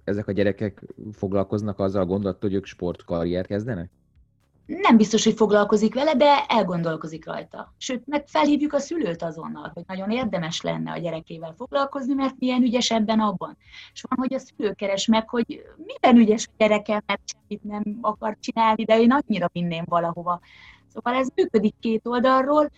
ezek 0.04 0.28
a 0.28 0.32
gyerekek 0.32 0.82
foglalkoznak 1.12 1.78
azzal 1.78 2.02
a 2.02 2.06
gondolat, 2.06 2.42
hogy 2.42 2.54
ők 2.54 2.66
sportkarriert 2.66 3.46
kezdenek? 3.46 3.90
Nem 4.66 4.96
biztos, 4.96 5.24
hogy 5.24 5.34
foglalkozik 5.34 5.94
vele, 5.94 6.14
de 6.14 6.44
elgondolkozik 6.48 7.26
rajta. 7.26 7.74
Sőt, 7.78 8.06
meg 8.06 8.26
felhívjuk 8.26 8.72
a 8.72 8.78
szülőt 8.78 9.22
azonnal, 9.22 9.70
hogy 9.74 9.82
nagyon 9.86 10.10
érdemes 10.10 10.60
lenne 10.60 10.92
a 10.92 10.98
gyerekével 10.98 11.54
foglalkozni, 11.56 12.14
mert 12.14 12.34
milyen 12.38 12.62
ügyes 12.62 12.90
ebben 12.90 13.20
abban. 13.20 13.56
És 13.92 14.04
van, 14.08 14.18
hogy 14.18 14.34
a 14.34 14.38
szülő 14.38 14.72
keres 14.72 15.06
meg, 15.06 15.28
hogy 15.28 15.62
milyen 15.76 16.16
ügyes 16.16 16.46
a 16.46 16.54
gyerekem, 16.56 17.02
mert 17.06 17.22
semmit 17.24 17.64
nem 17.64 17.98
akar 18.00 18.36
csinálni, 18.40 18.84
de 18.84 19.00
én 19.00 19.12
annyira 19.12 19.50
vinném 19.52 19.84
valahova. 19.88 20.40
Szóval 20.92 21.14
ez 21.14 21.28
működik 21.34 21.74
két 21.80 22.06
oldalról, 22.06 22.70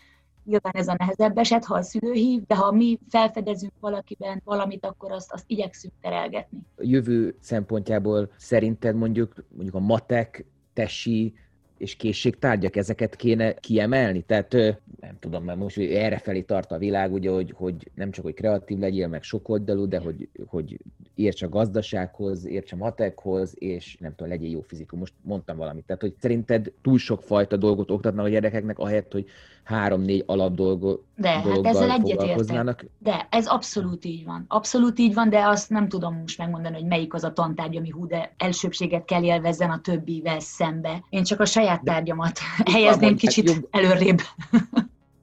Nyilván 0.47 0.73
ez 0.77 0.89
a 0.89 0.95
nehezebb 0.99 1.39
eset, 1.39 1.65
ha 1.65 1.75
a 1.75 1.83
szülő 1.83 2.13
hív, 2.13 2.43
de 2.47 2.55
ha 2.55 2.73
mi 2.73 2.99
felfedezünk 3.09 3.73
valakiben 3.81 4.41
valamit, 4.45 4.87
akkor 4.87 5.13
azt, 5.13 5.33
azt 5.33 5.45
igyekszünk 5.47 5.93
terelgetni. 6.01 6.59
A 6.77 6.83
jövő 6.85 7.37
szempontjából 7.41 8.31
szerinted 8.37 8.97
mondjuk, 8.97 9.45
mondjuk 9.55 9.75
a 9.75 9.81
matek, 9.81 10.45
tesi, 10.73 11.35
és 11.79 11.95
készségtárgyak, 11.95 12.77
ezeket 12.77 13.17
kéne 13.17 13.55
kiemelni? 13.55 14.23
Tehát 14.23 14.53
nem 15.01 15.17
tudom, 15.19 15.45
mert 15.45 15.59
most 15.59 15.79
erre 15.79 16.19
felé 16.19 16.41
tart 16.41 16.73
a 16.73 16.79
világ, 16.79 17.13
ugye, 17.13 17.31
hogy, 17.31 17.53
hogy 17.57 17.91
nem 17.95 18.11
csak, 18.11 18.25
hogy 18.25 18.35
kreatív 18.35 18.79
legyél, 18.79 19.09
meg 19.09 19.23
sokoldalú, 19.23 19.89
de 19.89 19.99
hogy, 19.99 20.29
hogy 20.47 20.79
érts 21.15 21.43
a 21.43 21.49
gazdasághoz, 21.49 22.47
érts 22.47 22.73
a 22.73 22.77
matekhoz, 22.77 23.55
és 23.59 23.97
nem 24.01 24.15
tudom, 24.15 24.29
legyél 24.29 24.51
jó 24.51 24.61
fizikum. 24.61 24.99
Most 24.99 25.13
mondtam 25.23 25.57
valamit. 25.57 25.85
Tehát, 25.87 26.03
hogy 26.03 26.15
szerinted 26.21 26.73
túl 26.83 26.99
sok 26.99 27.23
fajta 27.23 27.57
dolgot 27.57 27.91
oktatnak 27.91 28.25
a 28.25 28.29
gyerekeknek, 28.29 28.79
ahelyett, 28.79 29.13
hogy 29.13 29.27
három-négy 29.67 30.23
alapdolgot 30.27 31.05
De, 31.17 31.29
hát 31.29 31.65
ezzel 31.67 31.91
egyetértek. 31.91 32.87
De, 32.99 33.27
ez 33.31 33.47
abszolút 33.47 34.05
így 34.05 34.25
van. 34.25 34.45
Abszolút 34.49 34.99
így 34.99 35.15
van, 35.15 35.29
de 35.29 35.47
azt 35.47 35.71
nem 35.71 35.89
tudom 35.89 36.15
most 36.21 36.39
megmondani, 36.39 36.75
hogy 36.75 36.85
melyik 36.85 37.15
az 37.15 37.25
a 37.25 37.33
tantárgy, 37.33 37.77
ami 37.77 37.91
hú, 37.91 38.07
de 38.07 38.35
elsőbséget 38.37 39.05
kell 39.05 39.23
élvezzen 39.23 39.71
a 39.71 39.81
többivel 39.81 40.41
szembe. 40.41 41.05
Én 41.09 41.23
csak 41.23 41.41
a 41.41 41.45
saját 41.45 41.83
tárgyamat 41.83 42.39
de, 42.65 42.71
helyezném 42.73 43.17
kicsit 43.17 43.51
jog... 43.51 43.69
előrébb. 43.71 44.19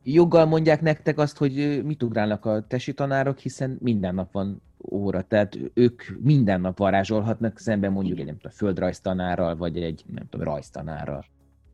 Joggal 0.03 0.45
mondják 0.45 0.81
nektek 0.81 1.17
azt, 1.17 1.37
hogy 1.37 1.83
mit 1.83 2.03
ugrálnak 2.03 2.45
a 2.45 2.67
tesi 2.67 2.93
tanárok, 2.93 3.37
hiszen 3.37 3.77
minden 3.81 4.15
nap 4.15 4.31
van 4.31 4.61
óra, 4.91 5.21
tehát 5.21 5.57
ők 5.73 6.03
minden 6.21 6.61
nap 6.61 6.77
varázsolhatnak 6.77 7.59
szemben 7.59 7.91
mondjuk 7.91 8.19
egy 8.19 8.25
nem 8.25 8.35
tudom, 8.35 8.51
földrajztanárral, 8.51 9.55
vagy 9.55 9.77
egy 9.77 10.03
nem 10.07 10.29
tudom, 10.29 10.47
rajztanárral 10.47 11.25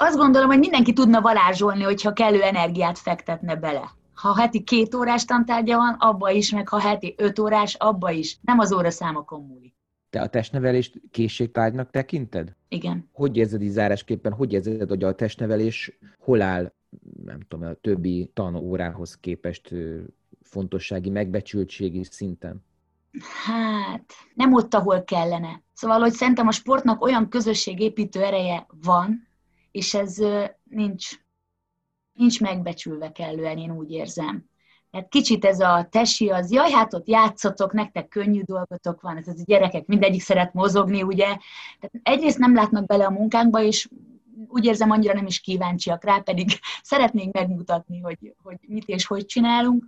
azt 0.01 0.17
gondolom, 0.17 0.47
hogy 0.47 0.59
mindenki 0.59 0.93
tudna 0.93 1.21
varázsolni, 1.21 1.83
hogyha 1.83 2.13
kellő 2.13 2.41
energiát 2.41 2.97
fektetne 2.97 3.55
bele. 3.55 3.91
Ha 4.13 4.35
heti 4.35 4.63
két 4.63 4.95
órás 4.95 5.25
tantárgya 5.25 5.77
van, 5.77 5.95
abba 5.99 6.29
is, 6.29 6.51
meg 6.51 6.67
ha 6.67 6.79
heti 6.79 7.15
öt 7.17 7.39
órás, 7.39 7.75
abba 7.75 8.12
is. 8.12 8.38
Nem 8.41 8.59
az 8.59 8.73
óra 8.73 8.89
számokon 8.89 9.45
múlik. 9.45 9.75
Te 10.09 10.21
a 10.21 10.27
testnevelést 10.27 11.01
készségtárgynak 11.12 11.89
tekinted? 11.89 12.55
Igen. 12.67 13.09
Hogy 13.13 13.38
érzed 13.38 13.62
így 13.62 13.69
zárásképpen, 13.69 14.33
hogy 14.33 14.53
érzed, 14.53 14.89
hogy 14.89 15.03
a 15.03 15.15
testnevelés 15.15 15.97
hol 16.19 16.41
áll, 16.41 16.73
nem 17.25 17.39
tudom, 17.47 17.67
a 17.67 17.73
többi 17.73 18.31
tanórához 18.33 19.17
képest 19.17 19.73
fontossági, 20.41 21.09
megbecsültségi 21.09 22.03
szinten? 22.03 22.63
Hát, 23.45 24.13
nem 24.33 24.53
ott, 24.53 24.73
ahol 24.73 25.03
kellene. 25.03 25.62
Szóval, 25.73 25.99
hogy 25.99 26.12
szerintem 26.12 26.47
a 26.47 26.51
sportnak 26.51 27.01
olyan 27.01 27.29
közösségépítő 27.29 28.23
ereje 28.23 28.67
van, 28.81 29.28
és 29.71 29.93
ez 29.93 30.17
nincs, 30.63 31.10
nincs 32.13 32.41
megbecsülve 32.41 33.12
kellően, 33.12 33.58
én 33.58 33.71
úgy 33.71 33.91
érzem. 33.91 34.49
Tehát 34.91 35.10
kicsit 35.10 35.45
ez 35.45 35.60
a 35.60 35.88
tesi 35.91 36.29
az, 36.29 36.51
jaj, 36.51 36.71
hát 36.71 36.93
ott 36.93 37.08
játszotok, 37.08 37.73
nektek 37.73 38.08
könnyű 38.08 38.41
dolgotok 38.41 39.01
van, 39.01 39.17
ez 39.17 39.27
az 39.27 39.39
a 39.39 39.43
gyerekek 39.45 39.86
mindegyik 39.86 40.21
szeret 40.21 40.53
mozogni, 40.53 41.03
ugye. 41.03 41.25
Tehát 41.79 41.99
egyrészt 42.03 42.38
nem 42.38 42.55
látnak 42.55 42.86
bele 42.86 43.05
a 43.05 43.12
munkánkba, 43.12 43.62
és 43.62 43.89
úgy 44.47 44.65
érzem, 44.65 44.91
annyira 44.91 45.13
nem 45.13 45.25
is 45.25 45.39
kíváncsiak 45.39 46.03
rá, 46.03 46.19
pedig 46.19 46.49
szeretnénk 46.82 47.34
megmutatni, 47.34 47.99
hogy, 47.99 48.36
hogy 48.43 48.58
mit 48.67 48.88
és 48.88 49.05
hogy 49.05 49.25
csinálunk, 49.25 49.86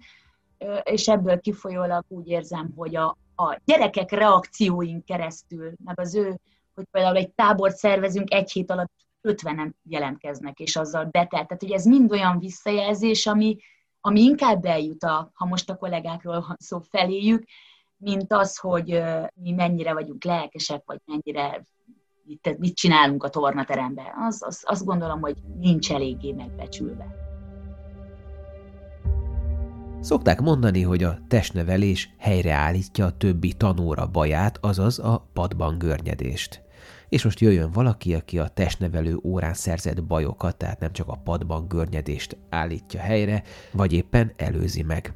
és 0.84 1.08
ebből 1.08 1.40
kifolyólag 1.40 2.06
úgy 2.08 2.28
érzem, 2.28 2.74
hogy 2.76 2.96
a, 2.96 3.18
a 3.36 3.60
gyerekek 3.66 4.12
reakcióink 4.12 5.06
keresztül, 5.06 5.74
meg 5.86 6.00
az 6.00 6.16
ő, 6.16 6.40
hogy 6.76 6.86
például 6.92 7.18
egy 7.18 7.30
tábort 7.30 7.76
szervezünk 7.76 8.34
egy 8.34 8.52
hét 8.52 8.72
alatt 8.72 8.92
50-en 9.24 9.72
jelentkeznek, 9.84 10.60
és 10.60 10.76
azzal 10.76 11.04
betelt. 11.04 11.48
Tehát, 11.48 11.62
hogy 11.62 11.72
ez 11.72 11.86
mind 11.86 12.12
olyan 12.12 12.40
visszajelzés, 12.40 13.28
ami, 13.28 13.58
ami 14.02 14.22
inkább 14.22 14.66
eljut, 14.66 15.04
a, 15.04 15.32
ha 15.34 15.46
most 15.46 15.70
a 15.70 15.76
kollégákról 15.76 16.56
szó 16.60 16.80
feléjük, 16.80 17.44
mint 17.98 18.34
az, 18.34 18.58
hogy 18.58 19.02
mi 19.34 19.52
mennyire 19.52 19.94
vagyunk 19.94 20.24
lelkesek, 20.24 20.82
vagy 20.86 21.02
mennyire 21.06 21.66
mit, 22.24 22.58
mit 22.58 22.76
csinálunk 22.76 23.24
a 23.24 23.30
tornateremben. 23.30 24.06
Az, 24.28 24.44
az, 24.46 24.64
azt 24.66 24.86
gondolom, 24.86 25.22
hogy 25.22 25.38
nincs 25.60 25.92
eléggé 25.92 26.32
megbecsülve. 26.32 27.22
Szokták 30.00 30.42
mondani, 30.42 30.82
hogy 30.82 31.04
a 31.04 31.18
testnevelés 31.28 32.10
helyreállítja 32.18 33.06
a 33.06 33.18
többi 33.18 33.54
tanóra 33.54 34.08
baját, 34.08 34.58
azaz 34.62 35.00
a 35.00 35.30
padban 35.34 35.78
görnyedést 35.78 36.62
és 37.12 37.24
most 37.24 37.40
jöjjön 37.40 37.72
valaki, 37.72 38.14
aki 38.14 38.40
a 38.40 38.48
testnevelő 38.48 39.20
órán 39.24 39.54
szerzett 39.54 40.04
bajokat, 40.04 40.58
tehát 40.58 40.80
nem 40.80 40.92
csak 40.92 41.08
a 41.08 41.22
padban 41.24 41.68
görnyedést 41.68 42.38
állítja 42.50 43.00
helyre, 43.00 43.44
vagy 43.72 43.94
éppen 43.94 44.32
előzi 44.36 44.82
meg. 44.82 45.14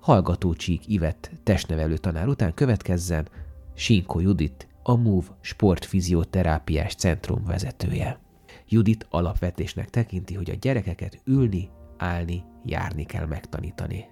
Hallgató 0.00 0.54
Csík 0.54 0.88
Ivett 0.88 1.30
testnevelő 1.42 1.96
tanár 1.96 2.28
után 2.28 2.54
következzen 2.54 3.28
Sinko 3.74 4.20
Judit, 4.20 4.68
a 4.82 4.96
MOVE 4.96 5.26
sportfizioterápiás 5.40 6.94
centrum 6.94 7.44
vezetője. 7.44 8.20
Judit 8.68 9.06
alapvetésnek 9.10 9.90
tekinti, 9.90 10.34
hogy 10.34 10.50
a 10.50 10.58
gyerekeket 10.60 11.20
ülni, 11.24 11.70
állni, 11.96 12.44
járni 12.64 13.04
kell 13.04 13.26
megtanítani. 13.26 14.04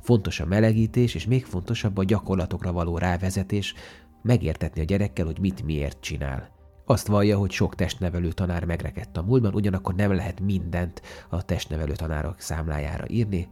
Fontos 0.00 0.40
a 0.40 0.46
melegítés, 0.46 1.14
és 1.14 1.26
még 1.26 1.44
fontosabb 1.44 1.96
a 1.96 2.04
gyakorlatokra 2.04 2.72
való 2.72 2.98
rávezetés, 2.98 3.74
megértetni 4.22 4.80
a 4.80 4.84
gyerekkel, 4.84 5.24
hogy 5.26 5.38
mit 5.38 5.62
miért 5.62 6.00
csinál. 6.00 6.51
Azt 6.92 7.06
vallja, 7.06 7.38
hogy 7.38 7.50
sok 7.50 7.74
testnevelő 7.74 8.32
tanár 8.32 8.64
megrekedt 8.64 9.16
a 9.16 9.22
múltban, 9.22 9.54
ugyanakkor 9.54 9.94
nem 9.94 10.12
lehet 10.12 10.40
mindent 10.40 11.02
a 11.28 11.44
testnevelő 11.44 11.92
tanárok 11.92 12.40
számlájára 12.40 13.04
írni, 13.08 13.48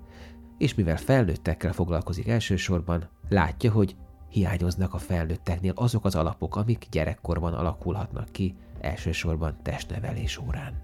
és 0.58 0.74
mivel 0.74 0.96
felnőttekkel 0.96 1.72
foglalkozik 1.72 2.28
elsősorban, 2.28 3.08
látja, 3.28 3.72
hogy 3.72 3.96
hiányoznak 4.28 4.94
a 4.94 4.98
felnőtteknél 4.98 5.72
azok 5.74 6.04
az 6.04 6.14
alapok, 6.14 6.56
amik 6.56 6.86
gyerekkorban 6.90 7.54
alakulhatnak 7.54 8.28
ki, 8.32 8.54
elsősorban 8.80 9.56
testnevelés 9.62 10.38
órán. 10.38 10.82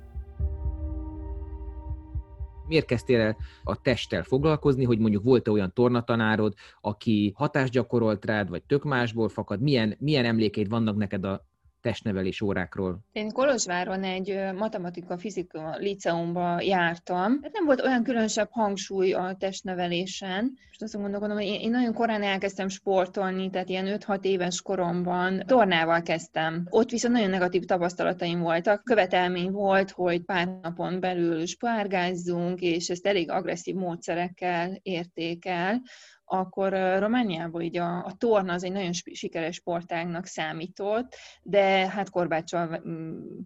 Miért 2.67 2.87
kezdtél 2.87 3.21
el 3.21 3.37
a 3.65 3.81
testtel 3.81 4.23
foglalkozni, 4.23 4.85
hogy 4.85 4.99
mondjuk 4.99 5.25
volt-e 5.25 5.51
olyan 5.51 5.73
tornatanárod, 5.75 6.55
aki 6.81 7.33
hatást 7.37 7.73
gyakorolt 7.73 8.25
rád, 8.25 8.49
vagy 8.49 8.63
tök 8.63 8.85
másból 8.85 9.29
fakad? 9.29 9.61
Milyen, 9.61 9.97
milyen 9.99 10.25
emlékeid 10.25 10.69
vannak 10.69 10.97
neked 10.97 11.25
a 11.25 11.47
testnevelés 11.87 12.41
órákról? 12.41 12.99
Én 13.13 13.33
Kolozsváron 13.33 14.03
egy 14.03 14.39
matematika-fizika 14.55 15.77
liceumba 15.79 16.61
jártam. 16.61 17.39
Hát 17.43 17.53
nem 17.53 17.65
volt 17.65 17.81
olyan 17.81 18.03
különösebb 18.03 18.49
hangsúly 18.51 19.13
a 19.13 19.37
testnevelésen. 19.39 20.53
És 20.71 20.83
azt 20.83 20.97
gondolom, 20.97 21.31
hogy 21.31 21.45
én 21.45 21.71
nagyon 21.71 21.95
korán 21.95 22.23
elkezdtem 22.23 22.69
sportolni, 22.69 23.51
tehát 23.51 23.69
ilyen 23.69 23.99
5-6 24.07 24.25
éves 24.25 24.63
koromban 24.63 25.43
tornával 25.47 26.03
kezdtem. 26.03 26.67
Ott 26.71 26.91
viszont 26.91 27.15
nagyon 27.15 27.31
negatív 27.31 27.65
tapasztalataim 27.65 28.41
voltak. 28.41 28.85
Követelmény 28.85 29.51
volt, 29.51 29.91
hogy 29.91 30.25
pár 30.25 30.47
napon 30.63 31.01
belül 31.01 31.47
spárgázzunk, 31.47 32.61
és 32.61 32.89
ezt 32.89 33.07
elég 33.07 33.31
agresszív 33.31 33.75
módszerekkel 33.75 34.79
érték 34.83 35.47
el 35.47 35.83
akkor 36.27 36.73
Romániában 36.99 37.63
így 37.63 37.77
a, 37.77 38.05
a 38.05 38.13
torna 38.19 38.53
az 38.53 38.65
egy 38.65 38.73
nagyon 38.73 38.93
sikeres 38.93 39.55
sportágnak 39.55 40.27
számított, 40.27 41.15
de 41.43 41.89
hát 41.89 42.11
korbáccsal 42.11 42.83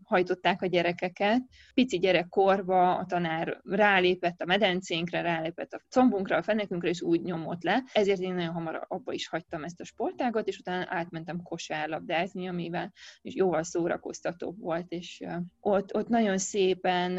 hajtották 0.05 0.63
a 0.63 0.67
gyerekeket. 0.67 1.43
Pici 1.75 1.99
gyerekkorba 1.99 2.97
a 2.97 3.05
tanár 3.07 3.61
rálépett 3.65 4.41
a 4.41 4.45
medencénkre, 4.45 5.21
rálépett 5.21 5.73
a 5.73 5.81
combunkra, 5.91 6.37
a 6.37 6.43
fenekünkre, 6.43 6.89
és 6.89 7.03
úgy 7.03 7.23
nyomott 7.23 7.63
le. 7.63 7.83
Ezért 7.93 8.21
én 8.21 8.35
nagyon 8.35 8.53
hamar 8.53 8.85
abba 8.89 9.13
is 9.13 9.29
hagytam 9.29 9.65
ezt 9.65 9.81
a 9.81 9.85
sportágot, 9.85 10.49
és 10.49 10.59
utána 10.59 10.87
átmentem 10.89 11.43
kosárlabdázni, 11.43 12.49
amivel 12.49 12.93
is 13.23 13.35
jóval 13.35 13.63
szórakoztatóbb 13.63 14.59
volt, 14.59 14.87
és 14.89 15.25
ott, 15.61 15.95
ott 15.95 16.09
nagyon 16.09 16.39
szépen 16.39 17.13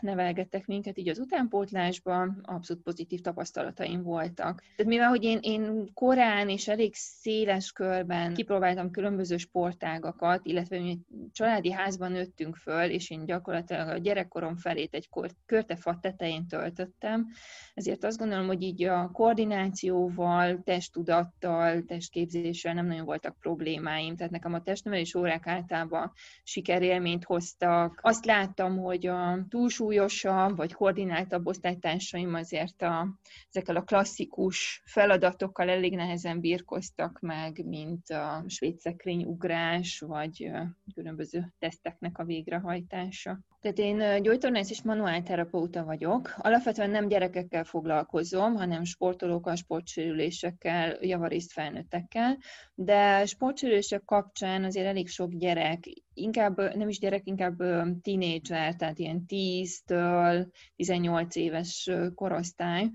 nevelgettek 0.00 0.66
minket 0.66 0.98
így 0.98 1.08
az 1.08 1.18
utánpótlásban, 1.18 2.40
abszolút 2.42 2.82
pozitív 2.82 3.20
tapasztalataim 3.20 4.02
voltak. 4.02 4.60
Tehát 4.76 4.92
mivel 4.92 5.07
hogy 5.08 5.24
én, 5.24 5.38
én 5.42 5.92
korán 5.94 6.48
és 6.48 6.68
elég 6.68 6.94
széles 6.94 7.72
körben 7.72 8.34
kipróbáltam 8.34 8.90
különböző 8.90 9.36
sportágakat, 9.36 10.40
illetve 10.46 10.80
mi 10.80 10.98
családi 11.32 11.72
házban 11.72 12.12
nőttünk 12.12 12.56
föl, 12.56 12.90
és 12.90 13.10
én 13.10 13.24
gyakorlatilag 13.24 13.88
a 13.88 13.98
gyerekkorom 13.98 14.56
felét 14.56 14.94
egy 14.94 15.08
körtefa 15.46 15.98
tetején 16.00 16.46
töltöttem, 16.46 17.26
ezért 17.74 18.04
azt 18.04 18.18
gondolom, 18.18 18.46
hogy 18.46 18.62
így 18.62 18.82
a 18.84 19.10
koordinációval, 19.12 20.60
testtudattal, 20.64 21.82
testképzéssel 21.82 22.74
nem 22.74 22.86
nagyon 22.86 23.04
voltak 23.04 23.36
problémáim, 23.40 24.16
tehát 24.16 24.32
nekem 24.32 24.54
a 24.54 24.62
testnevelés 24.62 25.14
órák 25.14 25.46
általában 25.46 26.12
sikerélményt 26.42 27.24
hoztak. 27.24 27.98
Azt 28.02 28.24
láttam, 28.24 28.78
hogy 28.78 29.06
a 29.06 29.44
túlsúlyosabb 29.48 30.56
vagy 30.56 30.72
koordináltabb 30.72 31.46
osztálytársaim 31.46 32.34
azért 32.34 32.82
a, 32.82 33.08
ezekkel 33.50 33.76
a 33.76 33.82
klasszikus 33.82 34.82
feladatokkal 34.98 35.68
elég 35.68 35.94
nehezen 35.94 36.40
birkoztak 36.40 37.18
meg, 37.20 37.64
mint 37.66 38.10
a 38.10 38.44
svéd 38.46 38.76
ugrás, 39.04 40.00
vagy 40.00 40.50
különböző 40.94 41.54
teszteknek 41.58 42.18
a 42.18 42.24
végrehajtása. 42.24 43.38
Tehát 43.60 43.78
én 43.78 44.22
gyógytornász 44.22 44.70
és 44.70 44.82
manuálterapeuta 44.82 45.84
vagyok. 45.84 46.34
Alapvetően 46.36 46.90
nem 46.90 47.08
gyerekekkel 47.08 47.64
foglalkozom, 47.64 48.54
hanem 48.54 48.84
sportolókkal, 48.84 49.54
sportsérülésekkel, 49.54 50.96
javarészt 51.00 51.52
felnőttekkel, 51.52 52.38
de 52.74 53.26
sportsérülések 53.26 54.04
kapcsán 54.04 54.64
azért 54.64 54.86
elég 54.86 55.08
sok 55.08 55.32
gyerek, 55.32 55.84
inkább 56.14 56.76
nem 56.76 56.88
is 56.88 56.98
gyerek, 56.98 57.26
inkább 57.26 57.56
tínédzser, 58.02 58.74
tehát 58.74 58.98
ilyen 58.98 59.24
10-től 59.28 60.46
18 60.76 61.36
éves 61.36 61.90
korosztály, 62.14 62.90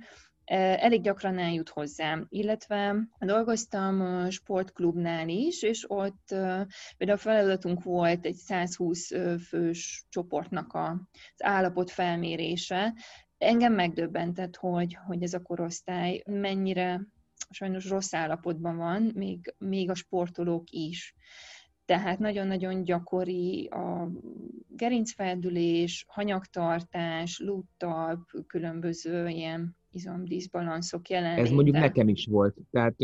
elég 0.46 1.02
gyakran 1.02 1.38
eljut 1.38 1.70
hozzám, 1.70 2.26
illetve 2.30 2.96
dolgoztam 3.20 4.30
sportklubnál 4.30 5.30
is, 5.30 5.62
és 5.62 5.86
ott 5.88 6.28
például 6.98 7.18
a 7.18 7.18
feladatunk 7.18 7.84
volt 7.84 8.26
egy 8.26 8.36
120 8.36 9.08
fős 9.48 10.06
csoportnak 10.10 10.74
az 10.74 11.44
állapot 11.44 11.92
felmérése. 11.92 12.94
Engem 13.38 13.74
megdöbbentett, 13.74 14.56
hogy, 14.56 14.98
hogy 15.06 15.24
ez 15.24 15.34
a 15.34 15.42
korosztály 15.42 16.24
mennyire 16.26 17.02
sajnos 17.50 17.90
rossz 17.90 18.14
állapotban 18.14 18.78
van, 18.78 19.12
még, 19.16 19.54
még 19.58 19.90
a 19.90 19.96
sportolók 19.96 20.70
is. 20.70 21.16
Tehát 21.86 22.20
nagyon-nagyon 22.20 22.84
gyakori 22.84 23.68
a 23.68 24.12
gerincfeldülés, 24.68 26.06
hanyagtartás, 26.08 27.40
lúttalp, 27.40 28.30
különböző 28.48 29.28
ilyen 29.28 29.76
izomdíszbalanszok 29.94 31.10
jelenléte. 31.10 31.42
Ez 31.42 31.50
mondjuk 31.50 31.76
nekem 31.76 32.08
is 32.08 32.26
volt. 32.26 32.56
Tehát 32.72 32.96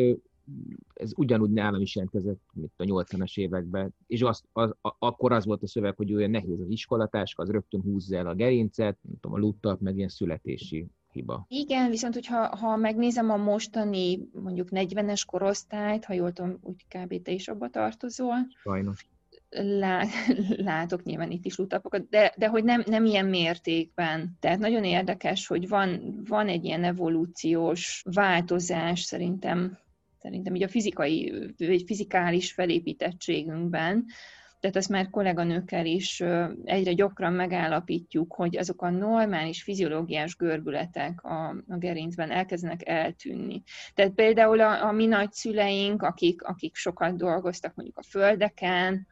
ez 0.94 1.12
ugyanúgy 1.16 1.50
nálam 1.50 1.82
is 1.82 1.96
jelentkezett, 1.96 2.42
mint 2.54 2.72
a 2.78 2.84
80-as 2.84 3.38
években, 3.38 3.96
és 4.08 4.22
azt, 4.22 4.44
az, 4.52 4.76
a, 4.82 4.96
akkor 5.00 5.32
az 5.32 5.46
volt 5.46 5.64
a 5.64 5.68
szöveg, 5.68 5.96
hogy 5.96 6.14
olyan 6.14 6.30
nehéz 6.30 6.60
az 6.60 6.70
iskolatáska, 6.70 7.42
az 7.44 7.50
rögtön 7.50 7.82
húzza 7.82 8.18
el 8.18 8.28
a 8.28 8.36
gerincet, 8.36 8.98
nem 9.02 9.20
tudom, 9.20 9.38
a 9.38 9.40
luttat, 9.40 9.80
meg 9.80 9.98
ilyen 9.98 10.10
születési 10.10 10.88
hiba. 11.12 11.46
Igen, 11.48 11.90
viszont 11.90 12.14
hogyha 12.14 12.56
ha 12.56 12.76
megnézem 12.76 13.30
a 13.30 13.38
mostani 13.38 14.30
mondjuk 14.34 14.68
40-es 14.72 15.24
korosztályt, 15.26 16.06
ha 16.06 16.14
jól 16.14 16.32
tudom, 16.32 16.58
úgy 16.62 16.86
kb. 16.88 17.22
te 17.22 17.32
is 17.32 17.48
abba 17.48 17.70
tartozol. 17.70 18.36
Sajnos 18.62 19.10
látok 20.58 21.04
nyilván 21.04 21.32
itt 21.32 21.46
is 21.46 21.58
lutapokat, 21.58 22.10
de, 22.10 22.34
de 22.38 22.48
hogy 22.48 22.64
nem, 22.64 22.84
nem 22.86 23.06
ilyen 23.06 23.26
mértékben. 23.26 24.38
Tehát 24.40 24.60
nagyon 24.60 24.84
érdekes, 24.84 25.48
hogy 25.48 25.68
van, 25.68 26.22
van 26.28 26.48
egy 26.48 26.66
ilyen 26.66 26.84
evolúciós 26.84 28.04
változás 28.14 29.02
szerintem, 29.02 29.78
szerintem 30.22 30.56
így 30.56 30.64
a 30.64 30.68
fizikai, 30.68 31.34
vagy 31.58 31.84
fizikális 31.86 32.52
felépítettségünkben, 32.52 34.06
tehát 34.60 34.76
ezt 34.76 34.90
már 34.90 35.10
kolléganőkkel 35.10 35.86
is 35.86 36.24
egyre 36.64 36.94
gyakran 36.94 37.34
megállapítjuk, 37.34 38.34
hogy 38.34 38.58
azok 38.58 38.82
a 38.82 38.90
normális 38.90 39.64
fiziológiás 39.64 40.36
görbületek 40.36 41.24
a, 41.24 41.50
a 41.50 41.78
gerincben 41.78 42.32
elkezdenek 42.32 42.88
eltűnni. 42.88 43.64
Tehát 43.94 44.12
például 44.12 44.60
a, 44.60 44.88
a 44.88 44.92
mi 44.92 45.06
nagyszüleink, 45.06 46.02
akik, 46.04 46.44
akik 46.44 46.76
sokat 46.76 47.16
dolgoztak 47.16 47.76
mondjuk 47.76 47.98
a 47.98 48.04
földeken, 48.04 49.08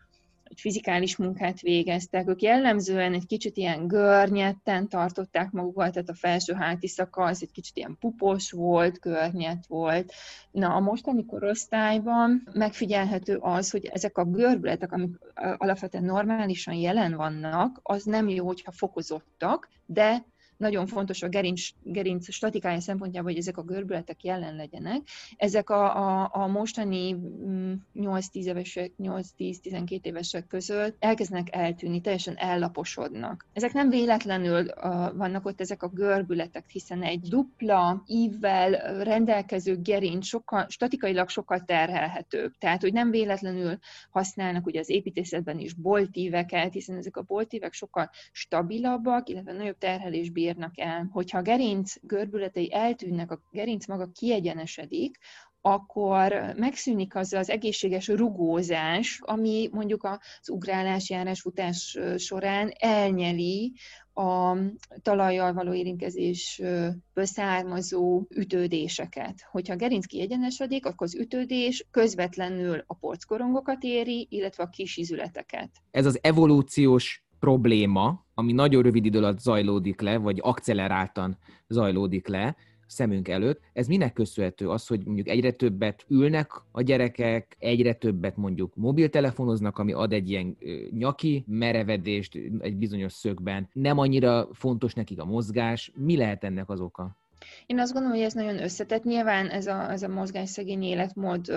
hogy 0.47 0.59
fizikális 0.59 1.17
munkát 1.17 1.61
végeztek, 1.61 2.27
ők 2.27 2.41
jellemzően 2.41 3.13
egy 3.13 3.25
kicsit 3.25 3.57
ilyen 3.57 3.87
görnyetten 3.87 4.87
tartották 4.87 5.51
magukat, 5.51 5.91
tehát 5.91 6.09
a 6.09 6.13
felső 6.13 6.53
háti 6.53 6.87
szakasz 6.87 7.41
egy 7.41 7.51
kicsit 7.51 7.77
ilyen 7.77 7.97
pupos 7.99 8.51
volt, 8.51 8.99
görnyet 8.99 9.65
volt. 9.67 10.13
Na, 10.51 10.73
a 10.73 10.79
mostani 10.79 11.25
korosztályban 11.25 12.47
megfigyelhető 12.53 13.35
az, 13.35 13.71
hogy 13.71 13.85
ezek 13.85 14.17
a 14.17 14.25
görbületek, 14.25 14.91
amik 14.91 15.15
alapvetően 15.57 16.03
normálisan 16.03 16.73
jelen 16.73 17.15
vannak, 17.15 17.79
az 17.83 18.03
nem 18.03 18.29
jó, 18.29 18.45
hogyha 18.45 18.71
fokozottak, 18.71 19.69
de 19.85 20.25
nagyon 20.57 20.87
fontos 20.87 21.21
a 21.21 21.29
gerinc, 21.29 21.61
gerinc 21.83 22.31
statikája 22.31 22.79
szempontjából, 22.79 23.29
hogy 23.31 23.39
ezek 23.39 23.57
a 23.57 23.63
görbületek 23.63 24.23
jelen 24.23 24.55
legyenek. 24.55 25.01
Ezek 25.37 25.69
a, 25.69 25.97
a, 25.97 26.29
a 26.33 26.47
mostani 26.47 27.15
8-10 27.15 27.77
mm, 27.95 28.19
évesek, 28.31 28.91
8-10-12 29.03 29.99
évesek 30.01 30.47
között 30.47 30.95
elkezdenek 30.99 31.55
eltűnni, 31.55 32.01
teljesen 32.01 32.35
ellaposodnak. 32.37 33.45
Ezek 33.53 33.73
nem 33.73 33.89
véletlenül 33.89 34.61
uh, 34.61 34.73
vannak 35.15 35.45
ott 35.45 35.61
ezek 35.61 35.83
a 35.83 35.87
görbületek, 35.87 36.69
hiszen 36.69 37.03
egy 37.03 37.19
dupla 37.19 38.03
ívvel 38.05 39.03
rendelkező 39.03 39.81
gerinc 39.81 40.25
sokkal, 40.25 40.65
statikailag 40.69 41.29
sokkal 41.29 41.63
terhelhetőbb. 41.65 42.53
Tehát, 42.57 42.81
hogy 42.81 42.93
nem 42.93 43.09
véletlenül 43.11 43.77
használnak 44.09 44.65
ugye 44.65 44.79
az 44.79 44.89
építészetben 44.89 45.59
is 45.59 45.73
boltíveket, 45.73 46.73
hiszen 46.73 46.97
ezek 46.97 47.17
a 47.17 47.21
boltívek 47.21 47.73
sokkal 47.73 48.09
stabilabbak, 48.31 49.29
illetve 49.29 49.53
nagyobb 49.53 49.77
terhelés 49.77 50.29
bírnak 50.29 50.46
el. 50.75 51.09
Hogyha 51.11 51.37
a 51.37 51.41
gerinc 51.41 51.93
görbületei 52.01 52.73
eltűnnek, 52.73 53.31
a 53.31 53.41
gerinc 53.51 53.87
maga 53.87 54.09
kiegyenesedik, 54.11 55.17
akkor 55.61 56.53
megszűnik 56.55 57.15
az 57.15 57.33
az 57.33 57.49
egészséges 57.49 58.07
rugózás, 58.07 59.19
ami 59.21 59.69
mondjuk 59.71 60.03
az 60.03 60.49
ugrálás, 60.49 61.09
járás, 61.09 61.41
futás 61.41 61.97
során 62.17 62.71
elnyeli 62.79 63.73
a 64.13 64.57
talajjal 65.01 65.53
való 65.53 65.73
érintkezésből 65.73 67.25
származó 67.25 68.25
ütődéseket. 68.35 69.47
Hogyha 69.51 69.73
a 69.73 69.77
gerinc 69.77 70.05
kiegyenesedik, 70.05 70.85
akkor 70.85 71.07
az 71.07 71.15
ütődés 71.15 71.85
közvetlenül 71.91 72.83
a 72.87 72.93
porckorongokat 72.93 73.83
éri, 73.83 74.27
illetve 74.29 74.63
a 74.63 74.69
kis 74.69 74.97
izületeket. 74.97 75.69
Ez 75.91 76.05
az 76.05 76.19
evolúciós 76.21 77.26
probléma, 77.39 78.25
ami 78.33 78.51
nagyon 78.51 78.81
rövid 78.81 79.05
idő 79.05 79.17
alatt 79.17 79.39
zajlódik 79.39 80.01
le, 80.01 80.17
vagy 80.17 80.39
akceleráltan 80.41 81.37
zajlódik 81.67 82.27
le, 82.27 82.55
szemünk 82.87 83.27
előtt. 83.27 83.61
Ez 83.73 83.87
minek 83.87 84.13
köszönhető? 84.13 84.69
Az, 84.69 84.87
hogy 84.87 85.05
mondjuk 85.05 85.27
egyre 85.27 85.51
többet 85.51 86.05
ülnek 86.07 86.51
a 86.71 86.81
gyerekek, 86.81 87.55
egyre 87.59 87.93
többet 87.93 88.37
mondjuk 88.37 88.75
mobiltelefonoznak, 88.75 89.77
ami 89.77 89.91
ad 89.91 90.13
egy 90.13 90.29
ilyen 90.29 90.57
nyaki 90.91 91.43
merevedést 91.47 92.39
egy 92.59 92.75
bizonyos 92.75 93.13
szögben. 93.13 93.69
Nem 93.73 93.97
annyira 93.97 94.47
fontos 94.53 94.93
nekik 94.93 95.19
a 95.19 95.25
mozgás. 95.25 95.91
Mi 95.95 96.17
lehet 96.17 96.43
ennek 96.43 96.69
az 96.69 96.79
oka? 96.81 97.17
Én 97.65 97.79
azt 97.79 97.93
gondolom, 97.93 98.17
hogy 98.17 98.25
ez 98.25 98.33
nagyon 98.33 98.61
összetett. 98.61 99.03
Nyilván 99.03 99.47
ez 99.47 99.67
a, 99.67 99.91
ez 99.91 100.03
a 100.03 100.07
mozgásszegény 100.07 100.83
életmód 100.83 101.47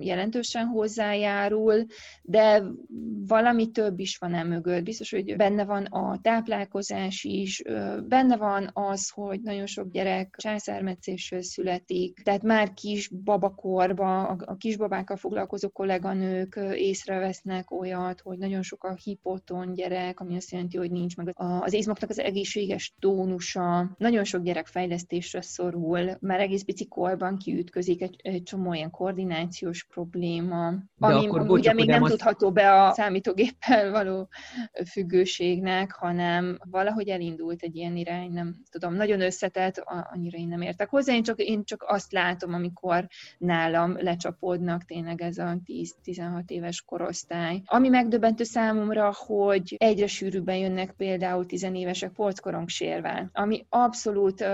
jelentősen 0.00 0.66
hozzájárul, 0.66 1.86
de 2.22 2.62
valami 3.26 3.70
több 3.70 3.98
is 3.98 4.16
van 4.16 4.46
mögött. 4.46 4.82
Biztos, 4.82 5.10
hogy 5.10 5.36
benne 5.36 5.64
van 5.64 5.84
a 5.84 6.18
táplálkozás 6.22 7.24
is, 7.24 7.62
benne 8.08 8.36
az 8.72 8.98
az, 8.98 9.10
hogy 9.10 9.40
nagyon 9.40 9.66
sok 9.66 9.90
gyerek 9.90 10.34
császármetszésről 10.38 11.42
születik, 11.42 12.20
tehát 12.22 12.42
már 12.42 12.74
kis 12.74 13.08
babakorba, 13.08 14.26
a 14.26 14.56
kisbabákkal 14.56 15.16
foglalkozó 15.16 15.68
kolléganők 15.68 16.58
észrevesznek 16.74 17.70
olyat, 17.70 18.20
hogy 18.20 18.38
nagyon 18.38 18.62
sok 18.62 18.84
a 18.84 18.94
hipoton 19.04 19.72
gyerek, 19.72 20.20
ami 20.20 20.36
azt 20.36 20.50
jelenti, 20.50 20.76
hogy 20.76 20.90
nincs 20.90 21.16
meg 21.16 21.34
az 21.36 21.72
izmoknak 21.72 22.10
az 22.10 22.18
egészséges 22.18 22.94
tónusa. 22.98 23.94
Nagyon 23.98 24.24
sok 24.24 24.42
gyerek 24.42 24.66
fejlesztés 24.66 25.27
kezelésre 25.30 25.40
szorul, 25.40 26.16
már 26.20 26.40
egész 26.40 26.62
pici 26.62 26.86
korban 26.86 27.36
kiütközik 27.36 28.02
egy, 28.02 28.16
egy 28.22 28.42
csomó 28.42 28.72
ilyen 28.72 28.90
koordinációs 28.90 29.84
probléma, 29.84 30.70
De 30.70 31.06
ami 31.06 31.26
akkor, 31.26 31.50
ugye 31.50 31.72
még 31.72 31.86
nem 31.86 32.02
az... 32.02 32.10
tudható 32.10 32.52
be 32.52 32.82
a 32.82 32.92
számítógéppel 32.92 33.90
való 33.90 34.28
függőségnek, 34.90 35.92
hanem 35.92 36.58
valahogy 36.70 37.08
elindult 37.08 37.62
egy 37.62 37.76
ilyen 37.76 37.96
irány, 37.96 38.32
nem 38.32 38.56
tudom, 38.70 38.94
nagyon 38.94 39.20
összetett, 39.20 39.82
annyira 39.84 40.38
én 40.38 40.48
nem 40.48 40.60
értek 40.60 40.88
hozzá, 40.88 41.14
én 41.14 41.22
csak, 41.22 41.38
én 41.38 41.64
csak 41.64 41.84
azt 41.86 42.12
látom, 42.12 42.54
amikor 42.54 43.06
nálam 43.38 43.96
lecsapódnak 44.02 44.84
tényleg 44.84 45.20
ez 45.20 45.38
a 45.38 45.58
10-16 46.04 46.48
éves 46.50 46.82
korosztály. 46.82 47.62
Ami 47.64 47.88
megdöbbentő 47.88 48.44
számomra, 48.44 49.14
hogy 49.26 49.74
egyre 49.78 50.06
sűrűbben 50.06 50.56
jönnek 50.56 50.90
például 50.90 51.46
tizenévesek 51.46 52.10
polckorong 52.10 52.68
sérvel, 52.68 53.30
ami 53.32 53.66
abszolút 53.68 54.40
uh, 54.40 54.48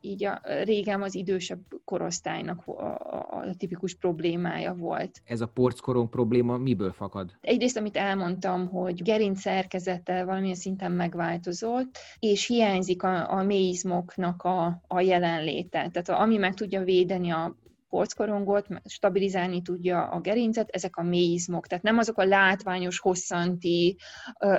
így 0.00 0.24
a, 0.24 0.40
régen 0.64 1.02
az 1.02 1.14
idősebb 1.14 1.60
korosztálynak 1.84 2.66
a, 2.66 2.70
a, 2.72 3.26
a 3.30 3.54
tipikus 3.58 3.94
problémája 3.94 4.74
volt. 4.74 5.22
Ez 5.24 5.40
a 5.40 5.46
porckorong 5.46 6.08
probléma 6.08 6.56
miből 6.56 6.92
fakad? 6.92 7.32
Egyrészt, 7.40 7.76
amit 7.76 7.96
elmondtam, 7.96 8.68
hogy 8.68 9.02
gerinc 9.02 9.40
szerkezete 9.40 10.24
valamilyen 10.24 10.54
szinten 10.54 10.92
megváltozott, 10.92 11.98
és 12.18 12.46
hiányzik 12.46 13.02
a, 13.02 13.32
a 13.32 13.42
mélyizmoknak 13.42 14.42
a, 14.42 14.82
a 14.86 15.00
jelenléte. 15.00 15.88
Tehát 15.92 16.08
ami 16.08 16.36
meg 16.36 16.54
tudja 16.54 16.84
védeni 16.84 17.30
a 17.30 17.56
porckorongot, 17.88 18.66
stabilizálni 18.84 19.62
tudja 19.62 20.08
a 20.08 20.20
gerincet, 20.20 20.68
ezek 20.70 20.96
a 20.96 21.02
mély 21.02 21.32
izmok. 21.32 21.66
Tehát 21.66 21.84
nem 21.84 21.98
azok 21.98 22.18
a 22.18 22.24
látványos, 22.24 22.98
hosszanti 22.98 23.96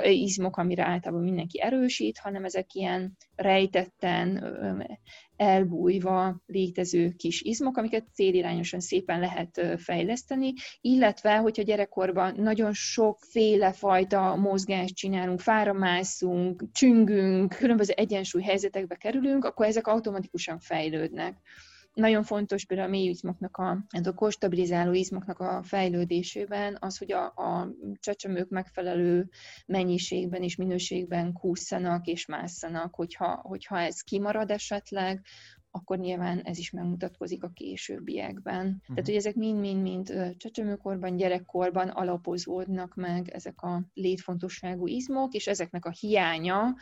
izmok, 0.04 0.58
amire 0.58 0.84
általában 0.84 1.24
mindenki 1.24 1.62
erősít, 1.62 2.18
hanem 2.18 2.46
ezek 2.46 2.74
ilyen 2.74 3.18
rejtetten, 3.36 4.44
elbújva 5.36 6.42
létező 6.46 7.12
kis 7.12 7.42
izmok, 7.42 7.78
amiket 7.78 8.06
célirányosan 8.14 8.80
szépen 8.80 9.20
lehet 9.20 9.62
fejleszteni, 9.78 10.54
illetve, 10.82 11.36
hogyha 11.38 11.64
gyerekkorban 11.64 12.34
nagyon 12.38 12.74
sokféle 12.74 13.72
fajta 13.72 14.36
mozgást 14.36 14.96
csinálunk, 14.96 15.40
fára 15.40 15.74
mászunk, 15.74 16.64
csüngünk, 16.72 17.56
különböző 17.58 17.94
egyensúly 17.94 18.42
helyzetekbe 18.42 18.96
kerülünk, 18.96 19.46
akkor 19.46 19.66
ezek 19.66 19.88
automatikusan 19.88 20.60
fejlődnek 20.60 21.38
nagyon 21.98 22.24
fontos 22.24 22.66
például 22.66 22.88
a 22.88 22.92
mély 22.92 23.08
izmoknak, 23.10 23.58
a, 23.58 23.78
a 24.04 24.14
kostabilizáló 24.14 24.94
izmoknak 24.94 25.40
a 25.40 25.64
fejlődésében 25.64 26.78
az, 26.80 26.98
hogy 26.98 27.12
a, 27.12 27.26
a 27.26 27.74
csecsemők 28.00 28.50
megfelelő 28.50 29.30
mennyiségben 29.66 30.44
és 30.44 30.56
minőségben 30.56 31.34
kúszanak 31.34 32.06
és 32.06 32.26
másszanak, 32.26 32.96
hogyha, 32.96 33.40
hogyha 33.44 33.80
ez 33.80 34.02
kimarad 34.02 34.52
esetleg, 34.52 35.26
akkor 35.78 35.98
nyilván 35.98 36.40
ez 36.40 36.58
is 36.58 36.72
megmutatkozik 36.72 37.44
a 37.44 37.52
későbbiekben. 37.54 38.66
Uh-huh. 38.66 38.88
Tehát, 38.88 39.06
hogy 39.06 39.16
ezek 39.16 39.36
mind-mind-mind 39.36 40.36
csecsemőkorban, 40.38 41.16
gyerekkorban 41.16 41.88
alapozódnak 41.88 42.96
meg 42.96 43.30
ezek 43.30 43.62
a 43.62 43.84
létfontosságú 43.94 44.88
izmok, 44.88 45.34
és 45.34 45.48
ezeknek 45.48 45.86
a 45.86 45.94
hiánya 46.00 46.76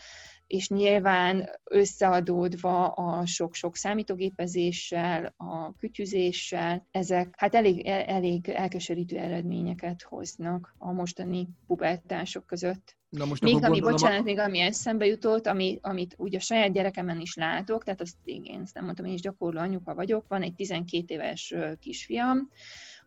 és 0.47 0.69
nyilván 0.69 1.49
összeadódva 1.63 2.87
a 2.87 3.25
sok-sok 3.25 3.75
számítógépezéssel, 3.75 5.33
a 5.37 5.75
kütyüzéssel, 5.75 6.87
ezek 6.91 7.33
hát 7.37 7.55
elég, 7.55 7.85
elég 7.85 8.49
elkeserítő 8.49 9.17
eredményeket 9.17 10.01
hoznak 10.01 10.75
a 10.77 10.91
mostani 10.91 11.47
pubertások 11.67 12.45
között. 12.45 12.95
Na 13.17 13.25
most 13.25 13.41
még 13.41 13.63
ami, 13.63 13.79
bocsánat, 13.79 14.19
a... 14.19 14.23
még 14.23 14.39
ami 14.39 14.59
eszembe 14.59 15.05
jutott, 15.05 15.47
ami, 15.47 15.79
amit 15.81 16.15
ugye 16.17 16.37
a 16.37 16.41
saját 16.41 16.73
gyerekemen 16.73 17.19
is 17.19 17.35
látok, 17.35 17.83
tehát 17.83 18.01
azt 18.01 18.15
én 18.23 18.59
ezt 18.63 18.73
nem 18.73 18.83
mondtam, 18.83 19.05
én 19.05 19.13
is 19.13 19.21
gyakorló 19.21 19.59
anyuka 19.59 19.95
vagyok, 19.95 20.25
van 20.27 20.41
egy 20.41 20.53
12 20.53 21.13
éves 21.13 21.53
kisfiam, 21.79 22.49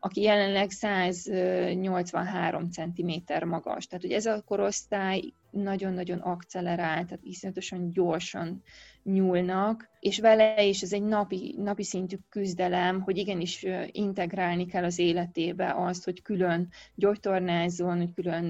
aki 0.01 0.21
jelenleg 0.21 0.71
183 0.71 2.71
cm 2.71 3.13
magas. 3.47 3.87
Tehát, 3.87 4.05
hogy 4.05 4.13
ez 4.13 4.27
a 4.27 4.43
korosztály 4.47 5.23
nagyon-nagyon 5.59 6.19
akcelerált, 6.19 7.07
tehát 7.07 7.25
iszonyatosan 7.25 7.91
gyorsan 7.91 8.63
nyúlnak, 9.03 9.89
és 10.01 10.19
vele 10.19 10.65
is 10.65 10.83
ez 10.83 10.93
egy 10.93 11.03
napi, 11.03 11.55
napi 11.59 11.83
szintű 11.85 12.17
küzdelem, 12.29 13.01
hogy 13.01 13.17
igenis 13.17 13.67
integrálni 13.93 14.67
kell 14.67 14.85
az 14.85 14.99
életébe 14.99 15.75
azt, 15.77 16.05
hogy 16.05 16.23
külön 16.23 16.69
gyógytornázzon, 16.95 17.97
hogy 17.97 18.15
külön 18.15 18.45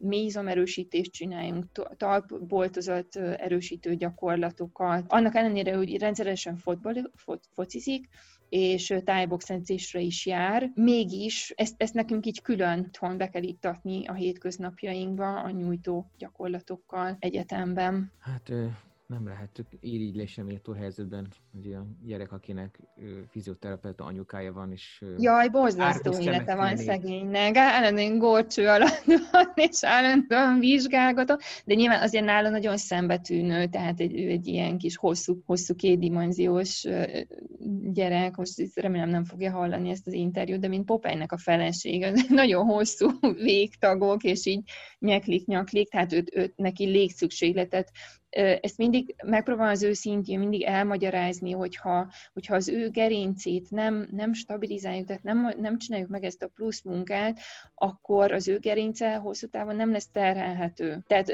mélyzomerősítést 0.00 1.12
csináljunk, 1.12 1.64
talpboltozat 1.96 3.16
erősítő 3.16 3.94
gyakorlatokat. 3.94 5.04
Annak 5.08 5.34
ellenére, 5.34 5.76
hogy 5.76 5.98
rendszeresen 5.98 6.56
fotball, 6.56 6.94
fot, 7.14 7.44
focizik, 7.52 8.08
és 8.56 8.94
tájboxenzésre 9.04 10.00
is 10.00 10.26
jár. 10.26 10.70
Mégis 10.74 11.52
ezt, 11.56 11.74
ezt 11.76 11.94
nekünk 11.94 12.26
így 12.26 12.42
külön 12.42 12.78
itthon 12.78 13.16
be 13.16 13.28
kell 13.28 13.42
ittatni 13.42 14.06
a 14.06 14.12
hétköznapjainkba 14.12 15.40
a 15.40 15.50
nyújtó 15.50 16.10
gyakorlatokkal 16.18 17.16
egyetemben. 17.18 18.12
Hát 18.20 18.52
nem 19.06 19.26
lehet 19.26 19.64
írigylésre 19.80 20.42
méltó 20.42 20.72
helyzetben, 20.72 21.28
hogy 21.52 21.72
a 21.72 21.86
gyerek, 22.04 22.32
akinek 22.32 22.80
fizioterapeuta 23.28 24.04
anyukája 24.04 24.52
van, 24.52 24.72
és... 24.72 25.04
Jaj, 25.18 25.48
borzasztó 25.48 26.18
élete 26.18 26.54
van 26.54 26.76
szegénynek, 26.76 27.56
állandóan 27.56 28.18
górcső 28.18 28.68
alatt 28.68 29.04
van, 29.04 29.52
és 29.54 29.84
állandóan 29.84 30.58
vizsgálgatott, 30.58 31.40
de 31.64 31.74
nyilván 31.74 32.02
azért 32.02 32.24
nála 32.24 32.48
nagyon 32.48 32.76
szembetűnő, 32.76 33.66
tehát 33.66 34.00
egy, 34.00 34.20
ő 34.20 34.28
egy 34.28 34.46
ilyen 34.46 34.78
kis 34.78 34.96
hosszú, 34.96 35.42
hosszú 35.46 35.74
kétdimenziós 35.74 36.86
gyerek, 37.92 38.36
most 38.36 38.70
remélem 38.74 39.08
nem 39.08 39.24
fogja 39.24 39.50
hallani 39.50 39.90
ezt 39.90 40.06
az 40.06 40.12
interjút, 40.12 40.60
de 40.60 40.68
mint 40.68 40.84
Popeynek 40.84 41.32
a 41.32 41.38
felesége, 41.38 42.12
nagyon 42.28 42.64
hosszú 42.64 43.08
végtagok, 43.42 44.22
és 44.22 44.46
így 44.46 44.62
nyeklik, 44.98 45.46
nyaklik, 45.46 45.88
tehát 45.88 46.12
őt, 46.12 46.36
őt 46.36 46.56
neki 46.56 46.84
légszükségletet 46.84 47.90
ezt 48.60 48.76
mindig 48.78 49.14
megpróbálom 49.24 49.72
az 49.72 49.82
ő 49.82 49.92
szintjén 49.92 50.38
mindig 50.38 50.62
elmagyarázni, 50.62 51.50
hogyha, 51.50 52.10
hogyha 52.32 52.54
az 52.54 52.68
ő 52.68 52.90
gerincét 52.90 53.70
nem, 53.70 54.08
nem 54.10 54.32
stabilizáljuk, 54.32 55.06
tehát 55.06 55.22
nem, 55.22 55.52
nem 55.60 55.78
csináljuk 55.78 56.08
meg 56.08 56.24
ezt 56.24 56.42
a 56.42 56.50
plusz 56.54 56.82
munkát, 56.82 57.38
akkor 57.74 58.32
az 58.32 58.48
ő 58.48 58.58
gerince 58.58 59.14
hosszú 59.14 59.46
távon 59.46 59.76
nem 59.76 59.92
lesz 59.92 60.08
terhelhető. 60.12 61.04
Tehát 61.06 61.32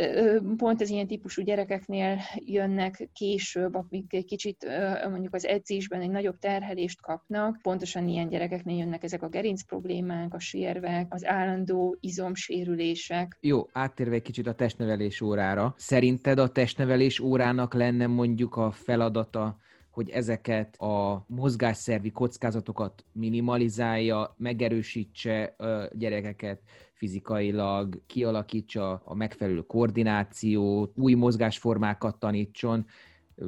pont 0.57 0.80
az 0.80 0.90
ilyen 0.90 1.07
típusú 1.07 1.42
gyerekeknél 1.42 2.18
jönnek 2.34 3.09
később, 3.12 3.74
akik 3.74 4.24
kicsit 4.26 4.66
mondjuk 5.11 5.34
az 5.34 5.46
edzésben 5.46 6.01
egy 6.01 6.11
nagyobb 6.11 6.38
terhelést 6.38 7.01
kapnak, 7.01 7.59
pontosan 7.62 8.09
ilyen 8.09 8.28
gyerekeknél 8.28 8.78
jönnek 8.78 9.03
ezek 9.03 9.22
a 9.22 9.28
gerinc 9.28 9.62
problémák, 9.62 10.34
a 10.34 10.38
sérvek, 10.38 11.07
az 11.09 11.26
állandó 11.26 11.96
izomsérülések. 12.01 13.36
Jó, 13.40 13.68
áttérve 13.72 14.14
egy 14.14 14.22
kicsit 14.22 14.46
a 14.46 14.55
testnevelés 14.55 15.20
órára. 15.20 15.74
Szerinted 15.76 16.38
a 16.38 16.48
testnevelés 16.48 16.88
nevelés 16.91 17.20
órának 17.20 17.74
lenne 17.74 18.07
mondjuk 18.07 18.57
a 18.57 18.70
feladata 18.70 19.59
hogy 19.91 20.11
ezeket 20.11 20.76
a 20.76 21.24
mozgásszervi 21.28 22.11
kockázatokat 22.11 23.05
minimalizálja, 23.12 24.34
megerősítse 24.38 25.43
a 25.43 25.88
gyerekeket 25.93 26.61
fizikailag, 26.93 28.03
kialakítsa 28.07 29.03
a 29.05 29.14
megfelelő 29.14 29.61
koordinációt, 29.61 30.93
új 30.97 31.14
mozgásformákat 31.14 32.18
tanítson, 32.18 32.86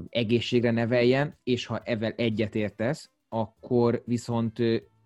egészségre 0.08 0.70
neveljen, 0.70 1.38
és 1.42 1.66
ha 1.66 1.78
ezzel 1.78 2.12
egyetértesz, 2.16 3.10
akkor 3.28 4.02
viszont 4.06 4.58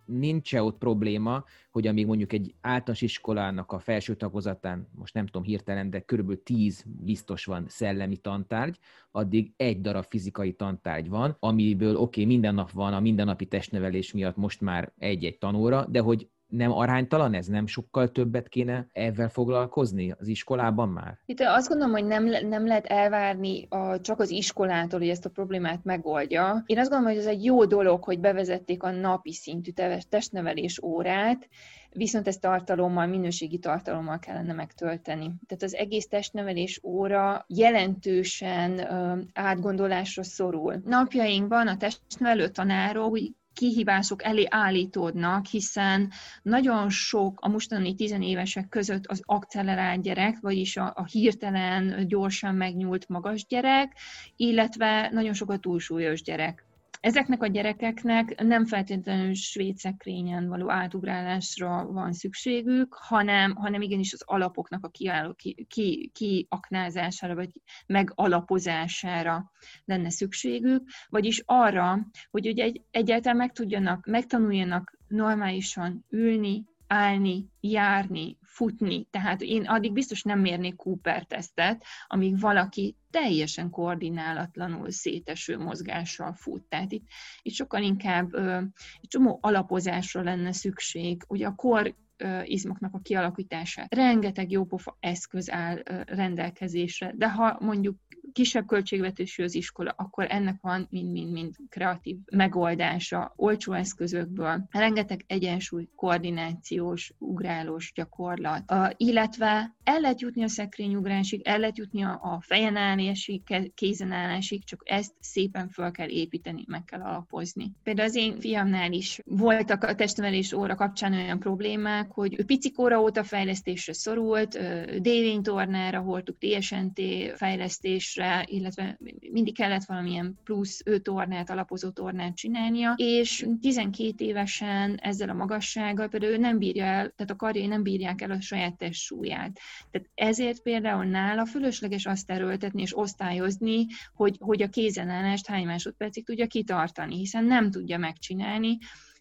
nincs-e 0.07 0.63
ott 0.63 0.79
probléma, 0.79 1.45
hogy 1.71 1.87
amíg 1.87 2.07
mondjuk 2.07 2.33
egy 2.33 2.55
általános 2.61 3.03
iskolának 3.03 3.73
a 3.73 3.79
felső 3.79 4.15
tagozatán, 4.15 4.89
most 4.95 5.15
nem 5.15 5.27
tudom 5.27 5.43
hirtelen, 5.43 5.91
de 5.91 6.01
körülbelül 6.01 6.43
10 6.43 6.85
biztos 6.87 7.45
van 7.45 7.65
szellemi 7.69 8.17
tantárgy, 8.17 8.79
addig 9.11 9.53
egy 9.57 9.81
darab 9.81 10.05
fizikai 10.09 10.53
tantárgy 10.53 11.09
van, 11.09 11.37
amiből 11.39 11.97
oké, 11.97 12.03
okay, 12.03 12.25
minden 12.25 12.55
nap 12.55 12.71
van 12.71 12.93
a 12.93 13.01
mindennapi 13.01 13.47
testnevelés 13.47 14.13
miatt 14.13 14.37
most 14.37 14.61
már 14.61 14.93
egy-egy 14.99 15.39
tanóra, 15.39 15.87
de 15.89 16.01
hogy 16.01 16.29
nem 16.47 16.73
aránytalan 16.73 17.35
ez? 17.35 17.47
Nem 17.47 17.67
sokkal 17.67 18.11
többet 18.13 18.49
kéne 18.49 18.87
ezzel 18.93 19.29
foglalkozni 19.29 20.15
az 20.19 20.27
iskolában 20.27 20.89
már? 20.89 21.19
Itt 21.27 21.41
azt 21.41 21.69
gondolom, 21.69 21.93
hogy 21.93 22.05
nem, 22.05 22.25
nem 22.49 22.67
lehet 22.67 22.87
elvárni 22.87 23.67
a, 23.69 24.01
csak 24.01 24.21
az 24.21 24.31
iskolától, 24.31 24.99
hogy 24.99 25.09
ezt 25.09 25.27
a 25.27 25.31
problémát 25.31 25.85
megoldja. 25.85 26.63
Én 26.67 26.79
azt 26.79 26.91
gondolom, 26.91 27.15
hogy 27.15 27.23
ez 27.23 27.31
egy 27.31 27.45
jó 27.45 27.65
dolog, 27.65 28.05
hogy 28.05 28.21
bevezették 28.21 28.83
a 28.83 28.91
napi 28.91 29.33
szintű 29.33 29.71
testnevelés 30.09 30.83
órát, 30.83 31.49
viszont 31.91 32.27
ezt 32.27 32.41
tartalommal, 32.41 33.07
minőségi 33.07 33.59
tartalommal 33.59 34.19
kellene 34.19 34.53
megtölteni. 34.53 35.35
Tehát 35.47 35.63
az 35.63 35.75
egész 35.75 36.09
testnevelés 36.09 36.81
óra 36.83 37.45
jelentősen 37.49 38.79
ö, 38.79 39.19
átgondolásra 39.35 40.23
szorul. 40.23 40.83
Napjainkban 40.85 41.67
a 41.67 41.77
testnevelő 41.77 42.49
tanárok 42.49 43.19
kihívások 43.57 44.25
elé 44.25 44.47
állítódnak, 44.49 45.47
hiszen 45.47 46.13
nagyon 46.43 46.91
sok 46.91 47.41
a 47.41 47.49
mostani 47.49 47.95
tizenévesek 47.95 48.69
között 48.69 49.07
az 49.07 49.21
akcelerált 49.25 50.03
gyerek, 50.03 50.41
vagyis 50.41 50.77
a, 50.77 50.93
a 50.97 51.05
hirtelen, 51.05 52.09
gyorsan 52.09 52.55
megnyúlt 52.55 53.09
magas 53.09 53.47
gyerek, 53.47 53.93
illetve 54.37 55.09
nagyon 55.13 55.33
sok 55.33 55.51
a 55.51 55.59
túlsúlyos 55.59 56.23
gyerek. 56.23 56.66
Ezeknek 57.07 57.43
a 57.43 57.47
gyerekeknek 57.47 58.43
nem 58.43 58.65
feltétlenül 58.65 59.35
svéd 59.35 59.77
szekrényen 59.77 60.49
való 60.49 60.71
átugrálásra 60.71 61.87
van 61.93 62.13
szükségük, 62.13 62.95
hanem, 62.95 63.55
hanem 63.55 63.81
igenis 63.81 64.13
az 64.13 64.23
alapoknak 64.25 64.85
a 64.85 64.89
kiálló, 64.89 65.35
ki, 65.35 65.67
ki, 65.69 66.11
kiaknázására, 66.15 67.35
vagy 67.35 67.51
megalapozására 67.87 69.53
lenne 69.85 70.11
szükségük, 70.11 70.83
vagyis 71.09 71.43
arra, 71.45 72.07
hogy 72.31 72.47
ugye 72.49 72.65
egy, 72.65 72.83
egyáltalán 72.91 73.37
meg 73.37 73.53
tudjanak, 73.53 74.07
megtanuljanak 74.07 74.99
normálisan 75.09 76.05
ülni, 76.11 76.65
állni, 76.87 77.47
járni, 77.61 78.39
futni. 78.43 79.05
Tehát 79.05 79.41
én 79.41 79.65
addig 79.67 79.93
biztos 79.93 80.23
nem 80.23 80.41
mérnék 80.41 80.77
Cooper 80.77 81.25
tesztet, 81.25 81.85
amíg 82.07 82.41
valaki 82.41 82.97
teljesen 83.11 83.71
koordinálatlanul 83.71 84.91
széteső 84.91 85.59
mozgással 85.59 86.33
fut. 86.33 86.63
Tehát 86.63 86.93
itt, 86.93 87.07
itt 87.43 87.55
sokkal 87.55 87.83
inkább 87.83 88.35
ö, 88.35 88.57
egy 89.01 89.09
csomó 89.09 89.39
alapozásra 89.43 90.23
lenne 90.23 90.53
szükség. 90.53 91.23
Ugye 91.29 91.47
a 91.47 91.55
kor 91.55 91.95
izmoknak 92.45 92.95
a 92.95 92.99
kialakítása. 92.99 93.87
Rengeteg 93.89 94.51
jópofa 94.51 94.97
eszköz 95.01 95.51
áll 95.51 95.83
rendelkezésre, 96.07 97.13
de 97.17 97.31
ha 97.31 97.57
mondjuk 97.61 97.97
kisebb 98.33 98.67
költségvetésű 98.67 99.43
az 99.43 99.55
iskola, 99.55 99.95
akkor 99.97 100.27
ennek 100.29 100.61
van 100.61 100.87
mind-mind-mind 100.91 101.55
kreatív 101.69 102.17
megoldása, 102.33 103.33
olcsó 103.37 103.73
eszközökből, 103.73 104.67
rengeteg 104.71 105.25
egyensúly, 105.27 105.89
koordinációs, 105.95 107.13
ugrálós 107.19 107.93
gyakorlat, 107.95 108.63
uh, 108.73 108.91
illetve 108.97 109.75
el 109.85 110.01
lehet 110.01 110.21
jutni 110.21 110.43
a 110.43 110.49
szekrényugrásig, 110.49 111.41
el 111.45 111.59
lehet 111.59 111.79
jutni 111.79 112.03
a, 112.03 112.19
a 112.23 112.41
fejen 112.41 112.77
állásig, 112.77 113.43
kézen 113.75 114.13
állásig, 114.13 114.65
csak 114.65 114.83
ezt 114.85 115.15
szépen 115.21 115.69
fel 115.69 115.91
kell 115.91 116.09
építeni, 116.09 116.65
meg 116.67 116.85
kell 116.85 117.01
alapozni. 117.01 117.73
Például 117.83 118.09
az 118.09 118.17
én 118.17 118.41
fiamnál 118.41 118.93
is 118.93 119.21
voltak 119.25 119.85
a 119.85 119.95
testnevelés 119.95 120.53
óra 120.53 120.75
kapcsán 120.75 121.13
olyan 121.13 121.39
problémák, 121.39 122.06
hogy 122.11 122.35
ő 122.39 122.45
picikóra 122.45 123.01
óta 123.01 123.25
fejlesztésre 123.25 123.93
szorult, 123.93 124.59
dévénytornára 125.01 126.01
hordtuk 126.01 126.39
TSNT 126.39 127.01
fejlesztésre, 127.35 128.45
illetve 128.49 128.99
mindig 129.31 129.57
kellett 129.57 129.85
valamilyen 129.85 130.39
plusz 130.45 130.83
ő 130.85 130.99
tornát, 130.99 131.51
alapozó 131.51 131.91
tornát 131.91 132.37
csinálnia, 132.37 132.95
és 132.97 133.47
12 133.61 134.25
évesen 134.25 134.95
ezzel 134.95 135.29
a 135.29 135.35
magassággal 135.35 136.09
például 136.09 136.33
ő 136.33 136.37
nem 136.37 136.59
bírja 136.59 136.85
el, 136.85 137.13
tehát 137.17 137.31
a 137.31 137.37
karjai 137.37 137.67
nem 137.67 137.83
bírják 137.83 138.21
el 138.21 138.31
a 138.31 138.41
saját 138.41 138.77
testsúlyát. 138.77 139.59
Tehát 139.91 140.09
ezért 140.15 140.63
például 140.63 141.05
nála 141.05 141.47
fölösleges 141.47 142.07
azt 142.07 142.31
erőltetni 142.31 142.83
és 142.83 142.99
osztályozni, 142.99 143.87
hogy, 144.15 144.37
hogy 144.39 144.63
a 144.63 144.69
kézenállást 144.69 145.47
hány 145.47 145.67
másodpercig 145.67 146.25
tudja 146.25 146.47
kitartani, 146.47 147.17
hiszen 147.17 147.45
nem 147.45 147.71
tudja 147.71 147.99
megcsinálni, 147.99 148.79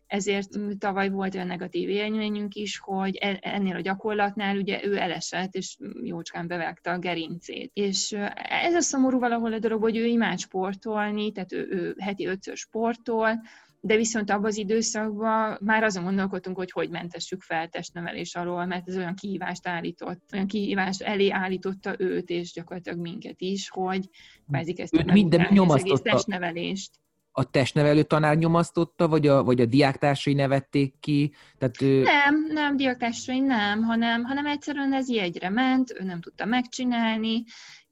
ezért 0.07 0.49
tavaly 0.77 1.09
volt 1.09 1.35
olyan 1.35 1.47
negatív 1.47 1.89
élményünk 1.89 2.55
is, 2.55 2.77
hogy 2.77 3.15
e, 3.15 3.39
ennél 3.41 3.75
a 3.75 3.81
gyakorlatnál 3.81 4.57
ugye 4.57 4.85
ő 4.85 4.97
elesett, 4.97 5.53
és 5.53 5.77
jócskán 6.03 6.47
bevágta 6.47 6.91
a 6.91 6.99
gerincét. 6.99 7.71
És 7.73 8.11
ez 8.35 8.73
a 8.73 8.81
szomorú 8.81 9.19
valahol 9.19 9.53
a 9.53 9.59
dolog, 9.59 9.81
hogy 9.81 9.97
ő 9.97 10.05
imád 10.05 10.39
sportolni, 10.39 11.31
tehát 11.31 11.51
ő, 11.51 11.67
ő 11.69 11.95
heti 11.99 12.25
ötször 12.25 12.55
sportol, 12.55 13.41
de 13.85 13.95
viszont 13.95 14.29
abban 14.29 14.45
az 14.45 14.57
időszakban 14.57 15.57
már 15.61 15.83
azon 15.83 16.03
gondolkodtunk, 16.03 16.57
hogy 16.57 16.71
hogy 16.71 16.89
mentessük 16.89 17.41
fel 17.41 17.67
testnevelés 17.67 18.35
alól, 18.35 18.65
mert 18.65 18.87
ez 18.87 18.97
olyan 18.97 19.15
kihívást 19.15 19.67
állított, 19.67 20.21
olyan 20.33 20.47
kihívást 20.47 21.01
elé 21.01 21.29
állította 21.29 21.95
őt, 21.97 22.29
és 22.29 22.53
gyakorlatilag 22.53 22.99
minket 22.99 23.41
is, 23.41 23.69
hogy 23.69 24.09
kvázi 24.47 24.73
kezdtük 24.73 25.11
minden 25.11 25.47
nyomasztotta. 25.49 26.09
testnevelést 26.09 26.91
a 27.37 27.43
testnevelő 27.43 28.03
tanár 28.03 28.37
nyomasztotta, 28.37 29.07
vagy 29.07 29.27
a, 29.27 29.43
vagy 29.43 29.61
a 29.61 29.65
diáktársai 29.65 30.33
nevették 30.33 30.95
ki? 30.99 31.33
Tehát, 31.57 31.81
ő... 31.81 32.01
Nem, 32.01 32.45
nem, 32.47 32.77
diáktársai 32.77 33.39
nem, 33.39 33.83
hanem, 33.83 34.23
hanem 34.23 34.45
egyszerűen 34.45 34.93
ez 34.93 35.09
jegyre 35.09 35.49
ment, 35.49 35.95
ő 35.99 36.03
nem 36.03 36.21
tudta 36.21 36.45
megcsinálni, 36.45 37.43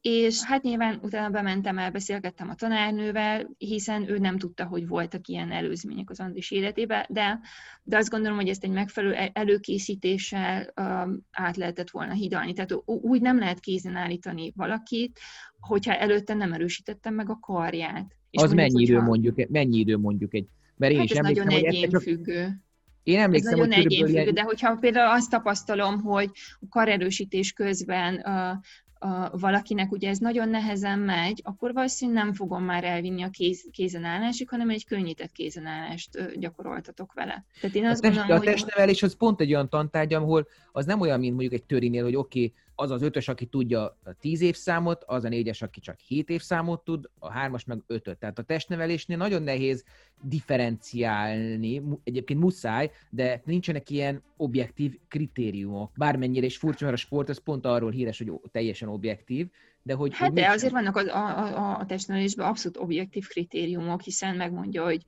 és 0.01 0.43
hát 0.43 0.61
nyilván 0.61 0.99
utána 1.01 1.29
bementem, 1.29 1.77
elbeszélgettem 1.77 2.49
a 2.49 2.55
tanárnővel, 2.55 3.49
hiszen 3.57 4.09
ő 4.09 4.17
nem 4.17 4.37
tudta, 4.37 4.65
hogy 4.65 4.87
voltak 4.87 5.27
ilyen 5.27 5.51
előzmények 5.51 6.09
az 6.09 6.19
Andris 6.19 6.51
életébe, 6.51 7.07
de, 7.09 7.39
de 7.83 7.97
azt 7.97 8.09
gondolom, 8.09 8.37
hogy 8.37 8.49
ezt 8.49 8.63
egy 8.63 8.71
megfelelő 8.71 9.29
előkészítéssel 9.33 10.73
um, 10.75 11.25
át 11.31 11.57
lehetett 11.57 11.89
volna 11.89 12.13
hidalni. 12.13 12.53
Tehát 12.53 12.75
úgy 12.85 13.21
nem 13.21 13.39
lehet 13.39 13.59
kézen 13.59 13.95
állítani 13.95 14.53
valakit, 14.55 15.19
hogyha 15.59 15.95
előtte 15.95 16.33
nem 16.33 16.53
erősítettem 16.53 17.13
meg 17.13 17.29
a 17.29 17.39
karját. 17.41 18.15
És 18.34 18.41
az 18.41 18.53
mennyi 18.53 18.81
idő 18.81 19.01
mondjuk, 19.01 19.49
mennyi 19.49 19.77
idő 19.77 19.97
mondjuk 19.97 20.34
egy, 20.34 20.47
mert 20.77 20.91
én 20.91 20.97
hát 20.97 21.07
is 21.09 21.11
ez 21.11 21.17
emlékszem, 21.17 21.47
nagyon 21.47 21.89
csak... 21.89 22.01
függő. 22.01 22.61
Én 23.03 23.19
emlékszem, 23.19 23.59
Ez 23.59 23.67
nagyon 23.67 23.81
hogy 23.81 23.91
ilyen... 23.91 24.34
de 24.34 24.41
hogyha 24.41 24.75
például 24.75 25.15
azt 25.15 25.29
tapasztalom, 25.29 26.01
hogy 26.01 26.31
a 26.59 26.65
karerősítés 26.69 27.51
közben 27.51 28.13
uh, 28.13 29.11
uh, 29.11 29.39
valakinek 29.39 29.91
ugye 29.91 30.09
ez 30.09 30.17
nagyon 30.17 30.49
nehezen 30.49 30.99
megy, 30.99 31.41
akkor 31.43 31.73
valószínűleg 31.73 32.23
nem 32.23 32.34
fogom 32.34 32.63
már 32.63 32.84
elvinni 32.84 33.21
a 33.21 33.29
kéz, 33.29 33.67
kézenállásig, 33.71 34.49
hanem 34.49 34.69
egy 34.69 34.86
könnyített 34.86 35.31
kézenállást 35.31 36.19
uh, 36.19 36.34
gyakoroltatok 36.36 37.13
vele. 37.13 37.45
Tehát 37.61 37.75
én 37.75 37.86
azt 37.86 38.05
a, 38.05 38.07
test, 38.07 38.17
gondolom, 38.17 38.41
a 38.41 38.45
testnevelés 38.45 39.03
az 39.03 39.17
pont 39.17 39.41
egy 39.41 39.53
olyan 39.53 39.69
tantárgy, 39.69 40.13
ahol 40.13 40.47
az 40.71 40.86
nem 40.86 40.99
olyan, 40.99 41.19
mint 41.19 41.31
mondjuk 41.31 41.53
egy 41.53 41.63
törinél, 41.63 42.03
hogy 42.03 42.15
oké, 42.15 42.39
okay, 42.39 42.53
az 42.76 42.91
az 42.91 43.01
ötös, 43.01 43.28
aki 43.28 43.45
tudja 43.45 43.84
a 43.84 44.13
tíz 44.19 44.41
évszámot, 44.41 45.03
az 45.03 45.24
a 45.24 45.30
négyes, 45.30 45.61
aki 45.61 45.80
csak 45.80 45.99
hét 45.99 46.30
évszámot 46.30 46.84
tud, 46.84 47.09
a 47.19 47.32
hármas 47.32 47.65
meg 47.65 47.84
ötöt. 47.88 48.17
Tehát 48.17 48.39
a 48.39 48.43
testnevelésnél 48.43 49.17
nagyon 49.17 49.43
nehéz 49.43 49.84
differenciálni, 50.21 51.82
egyébként 52.03 52.39
muszáj, 52.39 52.91
de 53.09 53.41
nincsenek 53.45 53.89
ilyen 53.89 54.21
objektív 54.38 54.99
kritériumok. 55.07 55.91
Bármennyire 55.95 56.45
is 56.45 56.57
furcsa, 56.57 56.86
mert 56.86 56.97
a 56.97 56.99
sport 56.99 57.30
az 57.30 57.38
pont 57.43 57.65
arról 57.65 57.91
híres, 57.91 58.17
hogy 58.17 58.32
teljesen 58.51 58.89
objektív, 58.89 59.47
de 59.84 59.93
hogy... 59.93 60.13
Hát 60.13 60.28
hogy 60.28 60.41
de 60.41 60.49
azért 60.49 60.74
vannak 60.74 60.95
a, 60.95 60.99
a, 60.99 61.57
a, 61.57 61.80
a 61.80 61.86
testnevelésben 61.86 62.47
abszolút 62.47 62.78
objektív 62.78 63.28
kritériumok, 63.28 64.01
hiszen 64.01 64.36
megmondja, 64.36 64.84
hogy 64.84 65.03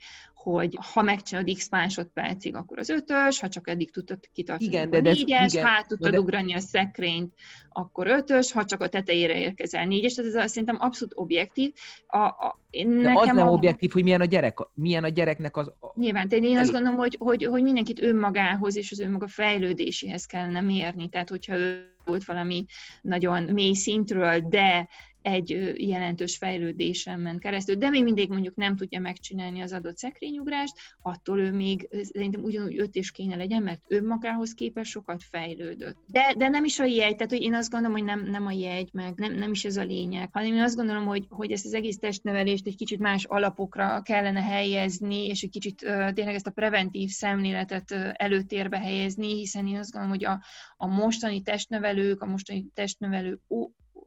hogy 0.52 0.78
ha 0.94 1.02
megcsinálod 1.02 1.56
x 1.56 1.70
másodpercig, 1.70 2.56
akkor 2.56 2.80
az 2.80 2.90
ötös, 2.90 3.40
ha 3.40 3.50
csak 3.50 3.70
eddig 3.70 3.92
tudtad 3.92 4.20
kitartani, 4.34 4.70
igen, 4.70 4.90
de, 4.90 5.02
de 5.02 5.10
négyes, 5.10 5.54
igen, 5.54 5.66
ha 5.66 5.86
tudtad 5.88 6.12
de, 6.12 6.20
ugrani 6.20 6.54
a 6.54 6.60
szekrényt, 6.60 7.34
akkor 7.70 8.08
ötös, 8.08 8.52
ha 8.52 8.66
csak 8.66 8.82
a 8.82 8.88
tetejére 8.88 9.40
érkezel 9.40 9.86
négyes, 9.86 10.14
tehát 10.14 10.36
ez 10.36 10.50
szerintem 10.52 10.78
abszolút 10.80 11.14
objektív. 11.18 11.74
A, 12.08 12.18
a, 12.18 12.60
de 12.72 13.14
az 13.16 13.26
nem 13.28 13.48
a... 13.48 13.52
objektív, 13.52 13.92
hogy 13.92 14.04
milyen 14.04 14.22
a 14.22 14.26
gyerek, 14.26 14.58
milyen 14.74 15.04
a 15.04 15.10
gyereknek 15.10 15.58
az... 15.58 15.68
A... 15.80 15.92
Nyilván, 15.96 16.28
tehát 16.28 16.46
én 16.46 16.58
azt 16.58 16.72
gondolom, 16.72 16.98
hogy, 16.98 17.16
hogy, 17.20 17.44
hogy 17.44 17.64
mindenkit 17.64 18.02
önmagához 18.02 18.78
és 18.78 18.92
az 18.92 19.00
önmaga 19.00 19.28
fejlődéséhez 19.28 20.26
kellene 20.26 20.62
mérni, 20.62 21.10
tehát 21.10 21.30
hogyha 21.30 21.58
ő 21.58 21.96
volt 22.06 22.26
valami 22.26 22.66
nagyon 23.02 23.44
mély 23.44 23.74
szintről, 23.74 24.40
de 24.40 24.88
egy 25.26 25.74
jelentős 25.78 26.38
fejlődésen 26.38 27.20
ment 27.20 27.40
keresztül, 27.40 27.76
de 27.76 27.90
még 27.90 28.04
mindig 28.04 28.30
mondjuk 28.30 28.56
nem 28.56 28.76
tudja 28.76 29.00
megcsinálni 29.00 29.62
az 29.62 29.74
adott 29.74 29.98
szekrényugrást, 29.98 30.76
attól 31.02 31.40
ő 31.40 31.52
még 31.52 31.88
szerintem 32.14 32.44
ugyanúgy 32.44 32.80
öt 32.80 32.96
is 32.96 33.12
kéne 33.12 33.36
legyen, 33.36 33.64
mert 33.64 33.82
ő 33.88 34.06
magához 34.06 34.54
képest 34.54 34.92
sokat 34.92 35.24
fejlődött. 35.24 35.98
De, 36.08 36.34
de 36.38 36.48
nem 36.48 36.64
is 36.64 36.80
a 36.80 36.86
jegy, 36.86 37.16
tehát 37.16 37.32
hogy 37.32 37.42
én 37.42 37.54
azt 37.54 37.70
gondolom, 37.70 37.98
hogy 37.98 38.06
nem, 38.06 38.30
nem 38.30 38.46
a 38.46 38.52
jegy, 38.52 38.90
meg 38.94 39.14
nem, 39.16 39.34
nem 39.34 39.52
is 39.52 39.66
ez 39.66 39.78
a 39.78 39.84
lényeg, 39.84 40.30
hanem 40.32 40.54
én 40.54 40.62
azt 40.62 40.76
gondolom, 40.76 41.06
hogy, 41.06 41.26
hogy 41.30 41.52
ezt 41.52 41.66
az 41.66 41.74
egész 41.74 41.98
testnevelést 41.98 42.68
egy 42.68 42.76
kicsit 42.76 43.00
más 43.00 43.24
alapokra 43.24 44.02
kellene 44.02 44.42
helyezni, 44.42 45.26
és 45.28 45.42
egy 45.42 45.50
kicsit 45.50 45.76
tényleg 46.14 46.36
ezt 46.36 46.48
a 46.48 46.52
preventív 46.52 47.10
szemléletet 47.10 47.92
előtérbe 48.14 48.80
helyezni, 48.80 49.28
hiszen 49.28 49.68
én 49.68 49.78
azt 49.78 49.92
gondolom, 49.92 50.18
hogy 50.18 50.26
a, 50.26 50.44
a 50.78 50.88
mostani 50.88 51.42
testnevelők, 51.42 52.22
a 52.22 52.26
mostani 52.26 52.66
testnevelő 52.74 53.40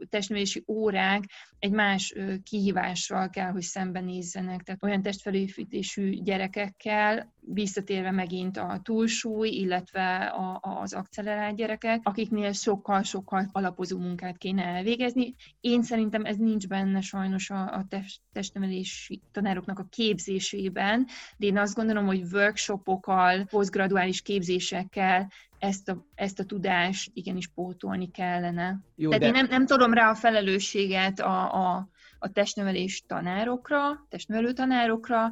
testnevelési 0.09 0.65
órák 0.67 1.25
egy 1.59 1.71
más 1.71 2.15
kihívással 2.43 3.31
kell, 3.31 3.51
hogy 3.51 3.63
szembenézzenek. 3.63 4.63
Tehát 4.63 4.83
olyan 4.83 5.03
testfelépítésű 5.03 6.23
gyerekekkel, 6.23 7.33
visszatérve 7.41 8.11
megint 8.11 8.57
a 8.57 8.81
túlsúly, 8.83 9.49
illetve 9.49 10.17
a, 10.17 10.61
az 10.81 10.93
accelerált 10.93 11.57
gyerekek, 11.57 12.01
akiknél 12.03 12.53
sokkal-sokkal 12.53 13.49
alapozó 13.53 13.99
munkát 13.99 14.37
kéne 14.37 14.65
elvégezni. 14.65 15.35
Én 15.61 15.83
szerintem 15.83 16.25
ez 16.25 16.37
nincs 16.37 16.69
benne 16.69 17.01
sajnos 17.01 17.51
a, 17.51 17.75
a 17.75 17.85
test, 17.89 18.21
testnevelési 18.33 19.21
tanároknak 19.33 19.79
a 19.79 19.87
képzésében, 19.91 21.07
de 21.37 21.47
én 21.47 21.59
azt 21.59 21.75
gondolom, 21.75 22.07
hogy 22.07 22.23
workshopokkal, 22.33 23.45
posztgraduális 23.45 24.23
képzésekkel 24.23 25.31
ezt 25.59 25.89
a, 25.89 26.07
ezt 26.15 26.39
a 26.39 26.45
tudást 26.45 27.11
igenis 27.15 27.49
pótolni 27.49 28.11
kellene. 28.11 28.81
Jó, 28.95 29.11
Tehát 29.11 29.21
de... 29.21 29.27
én 29.27 29.33
nem, 29.33 29.47
nem 29.47 29.67
tudom 29.67 29.93
rá 29.93 30.11
a 30.11 30.15
felelősséget 30.15 31.21
a, 31.21 31.55
a, 31.55 31.89
a 32.19 32.33
testnevelés 32.33 33.05
tanárokra, 33.07 34.07
testnevelő 34.09 34.53
tanárokra, 34.53 35.31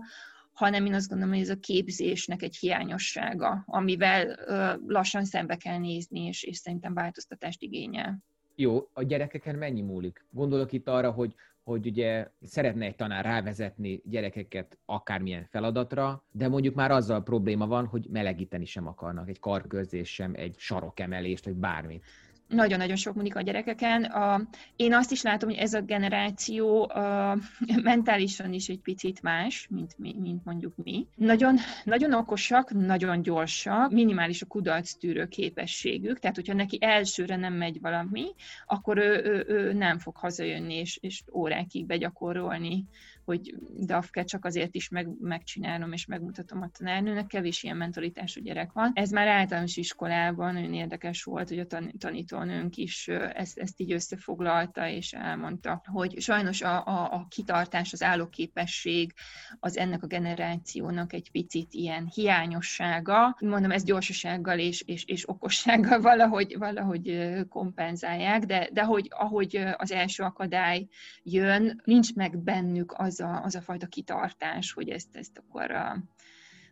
hanem 0.52 0.86
én 0.86 0.94
azt 0.94 1.08
gondolom, 1.08 1.32
hogy 1.32 1.42
ez 1.42 1.48
a 1.48 1.60
képzésnek 1.60 2.42
egy 2.42 2.56
hiányossága, 2.56 3.62
amivel 3.66 4.38
ö, 4.46 4.72
lassan 4.86 5.24
szembe 5.24 5.56
kell 5.56 5.78
nézni, 5.78 6.20
és, 6.20 6.42
és 6.42 6.56
szerintem 6.56 6.94
változtatást 6.94 7.62
igényel. 7.62 8.18
Jó, 8.54 8.88
a 8.92 9.02
gyerekeken 9.02 9.54
mennyi 9.54 9.80
múlik? 9.80 10.24
Gondolok 10.30 10.72
itt 10.72 10.88
arra, 10.88 11.10
hogy 11.10 11.34
hogy 11.66 11.86
ugye 11.86 12.28
szeretne 12.42 12.84
egy 12.84 12.96
tanár 12.96 13.24
rávezetni 13.24 14.02
gyerekeket 14.04 14.78
akármilyen 14.84 15.44
feladatra, 15.44 16.24
de 16.30 16.48
mondjuk 16.48 16.74
már 16.74 16.90
azzal 16.90 17.22
probléma 17.22 17.66
van, 17.66 17.86
hogy 17.86 18.06
melegíteni 18.10 18.64
sem 18.64 18.86
akarnak, 18.86 19.28
egy 19.28 19.38
karkörzés 19.38 20.14
sem, 20.14 20.32
egy 20.34 20.54
sarokemelést, 20.58 21.44
vagy 21.44 21.54
bármit 21.54 22.04
nagyon-nagyon 22.48 22.96
sok 22.96 23.14
múlik 23.14 23.36
a 23.36 23.40
gyerekeken. 23.40 24.04
A, 24.04 24.40
én 24.76 24.94
azt 24.94 25.12
is 25.12 25.22
látom, 25.22 25.48
hogy 25.48 25.58
ez 25.58 25.74
a 25.74 25.80
generáció 25.80 26.88
a, 26.88 27.38
mentálisan 27.82 28.52
is 28.52 28.68
egy 28.68 28.80
picit 28.80 29.22
más, 29.22 29.66
mint, 29.70 29.98
mint 29.98 30.44
mondjuk 30.44 30.72
mi. 30.76 31.06
Nagyon, 31.14 31.56
nagyon 31.84 32.12
okosak, 32.14 32.72
nagyon 32.72 33.22
gyorsak, 33.22 33.90
minimális 33.90 34.42
a 34.42 34.46
kudarc 34.46 34.92
tűrő 34.92 35.26
képességük, 35.26 36.18
tehát 36.18 36.36
hogyha 36.36 36.54
neki 36.54 36.78
elsőre 36.80 37.36
nem 37.36 37.54
megy 37.54 37.80
valami, 37.80 38.24
akkor 38.66 38.98
ő, 38.98 39.22
ő, 39.24 39.44
ő 39.48 39.72
nem 39.72 39.98
fog 39.98 40.16
hazajönni 40.16 40.74
és, 40.74 40.98
és 41.00 41.22
órákig 41.32 41.86
begyakorolni 41.86 42.84
hogy 43.26 43.54
DAF-ke 43.78 44.24
csak 44.24 44.44
azért 44.44 44.74
is 44.74 44.88
meg, 44.88 45.08
megcsinálom 45.20 45.92
és 45.92 46.06
megmutatom 46.06 46.62
a 46.62 46.70
tanárnőnek, 46.78 47.26
kevés 47.26 47.62
ilyen 47.62 47.76
mentalitású 47.76 48.40
gyerek 48.40 48.72
van. 48.72 48.90
Ez 48.94 49.10
már 49.10 49.28
általános 49.28 49.76
iskolában 49.76 50.52
nagyon 50.52 50.74
érdekes 50.74 51.22
volt, 51.22 51.48
hogy 51.48 51.58
a 51.58 51.66
tanítónőnk 51.98 52.76
is 52.76 53.08
ezt, 53.08 53.58
ezt 53.58 53.80
így 53.80 53.92
összefoglalta 53.92 54.88
és 54.88 55.12
elmondta, 55.12 55.82
hogy 55.84 56.20
sajnos 56.20 56.62
a, 56.62 56.86
a, 56.86 57.12
a 57.12 57.26
kitartás, 57.30 57.92
az 57.92 58.02
állóképesség 58.02 59.12
az 59.60 59.76
ennek 59.76 60.02
a 60.02 60.06
generációnak 60.06 61.12
egy 61.12 61.30
picit 61.30 61.72
ilyen 61.72 62.06
hiányossága. 62.14 63.36
Mondom, 63.40 63.70
ez 63.70 63.84
gyorsasággal 63.84 64.58
és, 64.58 64.82
és, 64.86 65.04
és 65.04 65.28
okossággal 65.28 66.00
valahogy, 66.00 66.58
valahogy 66.58 67.34
kompenzálják, 67.48 68.44
de, 68.44 68.68
de 68.72 68.84
hogy 68.84 69.06
ahogy 69.10 69.56
az 69.76 69.92
első 69.92 70.22
akadály 70.22 70.86
jön, 71.22 71.80
nincs 71.84 72.14
meg 72.14 72.38
bennük 72.38 72.92
az 72.96 73.15
az 73.20 73.26
a, 73.26 73.42
az 73.42 73.54
a 73.54 73.60
fajta 73.60 73.86
kitartás, 73.86 74.72
hogy 74.72 74.88
ezt, 74.88 75.16
ezt 75.16 75.38
akkor 75.38 75.70
a 75.70 76.02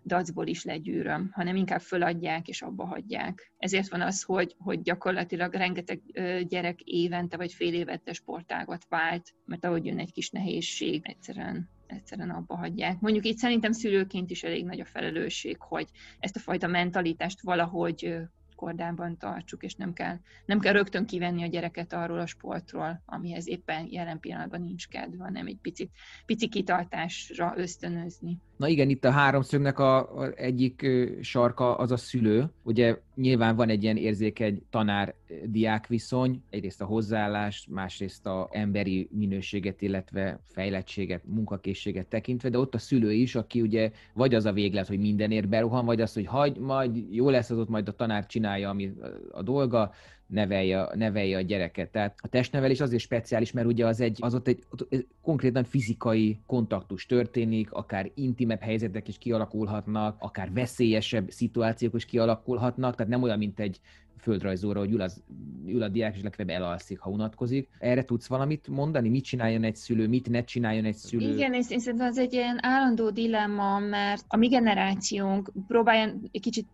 dacból 0.04 0.46
is 0.46 0.64
legyűröm, 0.64 1.30
hanem 1.32 1.56
inkább 1.56 1.80
föladják 1.80 2.48
és 2.48 2.62
abba 2.62 2.84
hagyják. 2.84 3.52
Ezért 3.58 3.88
van 3.88 4.00
az, 4.00 4.22
hogy, 4.22 4.54
hogy 4.58 4.82
gyakorlatilag 4.82 5.54
rengeteg 5.54 6.00
gyerek 6.48 6.80
évente 6.80 7.36
vagy 7.36 7.52
fél 7.52 7.74
évente 7.74 8.12
sportágat 8.12 8.86
vált, 8.88 9.34
mert 9.44 9.64
ahogy 9.64 9.86
jön 9.86 9.98
egy 9.98 10.12
kis 10.12 10.30
nehézség, 10.30 11.00
egyszerűen 11.04 11.68
egyszerűen 11.86 12.30
abba 12.30 12.56
hagyják. 12.56 13.00
Mondjuk 13.00 13.24
itt 13.24 13.36
szerintem 13.36 13.72
szülőként 13.72 14.30
is 14.30 14.42
elég 14.42 14.64
nagy 14.64 14.80
a 14.80 14.84
felelősség, 14.84 15.56
hogy 15.60 15.86
ezt 16.18 16.36
a 16.36 16.40
fajta 16.40 16.66
mentalitást 16.66 17.42
valahogy 17.42 18.16
kordában 18.64 19.16
tartsuk, 19.18 19.62
és 19.62 19.74
nem 19.74 19.92
kell, 19.92 20.16
nem 20.46 20.58
kell 20.58 20.72
rögtön 20.72 21.06
kivenni 21.06 21.42
a 21.42 21.46
gyereket 21.46 21.92
arról 21.92 22.18
a 22.18 22.26
sportról, 22.26 23.02
amihez 23.06 23.48
éppen 23.48 23.86
jelen 23.90 24.20
pillanatban 24.20 24.60
nincs 24.60 24.88
kedve, 24.88 25.24
hanem 25.24 25.46
egy 25.46 25.58
picit, 25.62 25.90
pici 26.26 26.48
kitartásra 26.48 27.52
ösztönözni. 27.56 28.38
Na 28.56 28.68
igen, 28.68 28.88
itt 28.88 29.04
a 29.04 29.10
háromszögnek 29.10 29.78
a, 29.78 30.18
a 30.18 30.32
egyik 30.34 30.86
sarka 31.20 31.76
az 31.76 31.90
a 31.90 31.96
szülő. 31.96 32.50
Ugye 32.62 32.96
nyilván 33.14 33.56
van 33.56 33.68
egy 33.68 33.82
ilyen 33.82 33.96
érzékeny 33.96 34.62
tanár-diák 34.70 35.86
viszony, 35.86 36.42
egyrészt 36.50 36.80
a 36.80 36.84
hozzáállás, 36.84 37.66
másrészt 37.70 38.26
a 38.26 38.48
emberi 38.52 39.08
minőséget, 39.12 39.82
illetve 39.82 40.40
fejlettséget, 40.44 41.22
munkakészséget 41.26 42.06
tekintve, 42.06 42.48
de 42.48 42.58
ott 42.58 42.74
a 42.74 42.78
szülő 42.78 43.12
is, 43.12 43.34
aki 43.34 43.60
ugye 43.60 43.90
vagy 44.12 44.34
az 44.34 44.44
a 44.44 44.52
véglet, 44.52 44.86
hogy 44.86 44.98
mindenért 44.98 45.48
beruhan, 45.48 45.84
vagy 45.84 46.00
az, 46.00 46.14
hogy 46.14 46.26
hagy, 46.26 46.58
majd 46.58 46.96
jó 47.10 47.30
lesz 47.30 47.50
az 47.50 47.58
ott, 47.58 47.68
majd 47.68 47.88
a 47.88 47.92
tanár 47.92 48.26
csinálja, 48.26 48.68
ami 48.68 48.92
a 49.32 49.42
dolga, 49.42 49.92
nevelje, 50.26 50.86
nevelje 50.94 51.36
a 51.36 51.40
gyereket. 51.40 51.90
Tehát 51.90 52.18
a 52.22 52.28
testnevelés 52.28 52.80
azért 52.80 53.02
speciális, 53.02 53.52
mert 53.52 53.66
ugye 53.66 53.86
az, 53.86 54.00
egy, 54.00 54.18
az 54.20 54.34
ott 54.34 54.48
egy 54.48 54.64
ott 54.70 55.06
konkrétan 55.22 55.64
fizikai 55.64 56.38
kontaktus 56.46 57.06
történik, 57.06 57.72
akár 57.72 58.10
intimebb 58.14 58.60
helyzetek 58.60 59.08
is 59.08 59.18
kialakulhatnak, 59.18 60.16
akár 60.20 60.52
veszélyesebb 60.52 61.30
szituációk 61.30 61.94
is 61.94 62.04
kialakulhatnak, 62.04 62.94
tehát 62.94 63.12
nem 63.12 63.22
olyan, 63.22 63.38
mint 63.38 63.60
egy 63.60 63.80
földrajzóra, 64.24 64.78
hogy 64.78 64.92
ül, 64.92 65.00
az, 65.00 65.22
ül 65.66 65.82
a 65.82 65.88
diák, 65.88 66.16
és 66.16 66.22
legfeljebb 66.22 66.62
elalszik, 66.62 66.98
ha 66.98 67.10
unatkozik. 67.10 67.68
Erre 67.78 68.04
tudsz 68.04 68.26
valamit 68.26 68.68
mondani? 68.68 69.08
Mit 69.08 69.24
csináljon 69.24 69.64
egy 69.64 69.76
szülő, 69.76 70.08
mit 70.08 70.28
ne 70.28 70.44
csináljon 70.44 70.84
egy 70.84 70.96
szülő? 70.96 71.32
Igen, 71.32 71.54
és 71.54 71.70
én 71.70 71.78
szerintem 71.78 72.08
az 72.08 72.18
egy 72.18 72.32
ilyen 72.32 72.58
állandó 72.60 73.10
dilemma, 73.10 73.78
mert 73.78 74.24
a 74.28 74.36
mi 74.36 74.48
generációnk 74.48 75.52
próbálja 75.66 76.14
egy 76.32 76.40
kicsit 76.40 76.66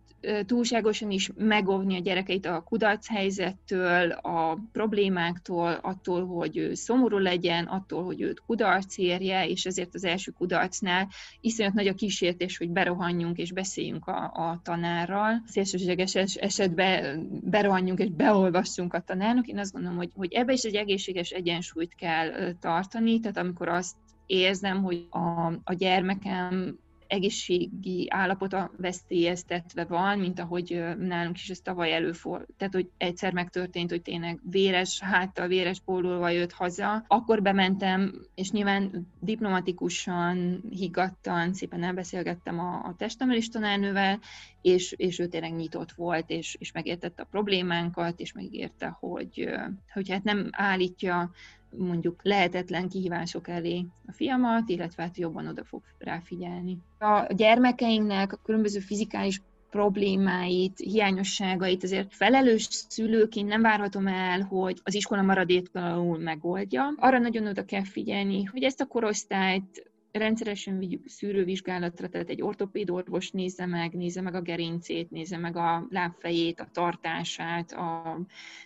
túlságosan 0.45 1.11
is 1.11 1.31
megóvni 1.37 1.95
a 1.95 2.01
gyerekeit 2.01 2.45
a 2.45 2.63
kudarc 2.65 3.07
helyzettől, 3.07 4.11
a 4.11 4.57
problémáktól, 4.71 5.79
attól, 5.81 6.25
hogy 6.25 6.57
ő 6.57 6.73
szomorú 6.73 7.17
legyen, 7.17 7.65
attól, 7.65 8.03
hogy 8.03 8.21
őt 8.21 8.41
kudarc 8.45 8.97
érje, 8.97 9.47
és 9.47 9.65
ezért 9.65 9.95
az 9.95 10.03
első 10.03 10.31
kudarcnál 10.31 11.07
iszonyat 11.41 11.73
nagy 11.73 11.87
a 11.87 11.93
kísértés, 11.93 12.57
hogy 12.57 12.69
berohanjunk 12.69 13.37
és 13.37 13.51
beszéljünk 13.51 14.07
a, 14.07 14.23
a 14.23 14.59
tanárral. 14.63 15.43
Szélsőséges 15.47 16.15
esetben 16.35 17.27
berohanjunk 17.43 17.99
és 17.99 18.09
beolvassunk 18.09 18.93
a 18.93 18.99
tanárnak. 18.99 19.47
Én 19.47 19.57
azt 19.57 19.71
gondolom, 19.71 19.97
hogy, 19.97 20.11
hogy 20.15 20.33
ebbe 20.33 20.53
is 20.53 20.63
egy 20.63 20.75
egészséges 20.75 21.29
egyensúlyt 21.29 21.95
kell 21.95 22.53
tartani, 22.59 23.19
tehát 23.19 23.37
amikor 23.37 23.67
azt 23.67 23.95
érzem, 24.25 24.83
hogy 24.83 25.07
a, 25.09 25.53
a 25.63 25.73
gyermekem 25.73 26.79
egészségi 27.11 28.07
állapota 28.09 28.71
veszélyeztetve 28.77 29.85
van, 29.85 30.19
mint 30.19 30.39
ahogy 30.39 30.83
nálunk 30.97 31.35
is 31.35 31.49
ez 31.49 31.59
tavaly 31.59 31.93
előfordult. 31.93 32.49
Tehát, 32.57 32.73
hogy 32.73 32.89
egyszer 32.97 33.33
megtörtént, 33.33 33.89
hogy 33.89 34.01
tényleg 34.01 34.39
véres 34.49 34.99
háttal, 34.99 35.47
véres 35.47 35.79
pólóval 35.85 36.31
jött 36.31 36.51
haza, 36.51 37.03
akkor 37.07 37.41
bementem, 37.41 38.25
és 38.35 38.51
nyilván 38.51 39.07
diplomatikusan, 39.19 40.63
higgadtan, 40.69 41.53
szépen 41.53 41.83
elbeszélgettem 41.83 42.59
a, 42.59 42.73
a 42.73 42.95
testemelés 42.97 43.49
tanárnővel, 43.49 44.19
és, 44.61 44.93
és 44.97 45.19
ő 45.19 45.27
tényleg 45.27 45.55
nyitott 45.55 45.91
volt, 45.91 46.29
és, 46.29 46.55
és 46.59 46.71
megértette 46.71 47.21
a 47.21 47.27
problémánkat, 47.31 48.19
és 48.19 48.33
megérte, 48.33 48.97
hogy, 48.99 49.49
hogy 49.93 50.09
hát 50.09 50.23
nem 50.23 50.49
állítja 50.51 51.31
mondjuk 51.77 52.19
lehetetlen 52.23 52.89
kihívások 52.89 53.47
elé 53.47 53.85
a 54.07 54.11
fiamat, 54.11 54.69
illetve 54.69 55.03
hát 55.03 55.17
jobban 55.17 55.47
oda 55.47 55.63
fog 55.63 55.81
ráfigyelni. 55.97 56.77
A 56.99 57.33
gyermekeinknek 57.33 58.33
a 58.33 58.39
különböző 58.43 58.79
fizikális 58.79 59.41
problémáit, 59.69 60.77
hiányosságait 60.77 61.83
azért 61.83 62.15
felelős 62.15 62.67
szülőként 62.69 63.47
nem 63.47 63.61
várhatom 63.61 64.07
el, 64.07 64.41
hogy 64.41 64.79
az 64.83 64.93
iskola 64.93 65.21
maradéktalanul 65.21 66.17
megoldja. 66.17 66.93
Arra 66.97 67.19
nagyon 67.19 67.47
oda 67.47 67.65
kell 67.65 67.83
figyelni, 67.83 68.43
hogy 68.43 68.63
ezt 68.63 68.81
a 68.81 68.85
korosztályt 68.85 69.91
rendszeresen 70.11 70.77
vigyük 70.77 71.07
szűrővizsgálatra, 71.07 72.07
tehát 72.07 72.29
egy 72.29 72.41
ortopéd 72.41 72.89
orvos 72.89 73.31
nézze 73.31 73.65
meg, 73.65 73.93
nézze 73.93 74.21
meg 74.21 74.35
a 74.35 74.41
gerincét, 74.41 75.11
nézze 75.11 75.37
meg 75.37 75.55
a 75.55 75.87
lábfejét, 75.89 76.59
a 76.59 76.67
tartását, 76.71 77.71
a 77.71 78.19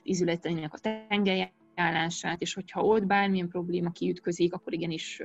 izületeinek 0.03 0.73
a 0.73 0.77
tengelyet, 0.77 1.51
állását, 1.75 2.41
és 2.41 2.53
hogyha 2.53 2.81
ott 2.81 3.05
bármilyen 3.05 3.47
probléma 3.47 3.91
kiütközik, 3.91 4.53
akkor 4.53 4.73
igenis 4.73 5.21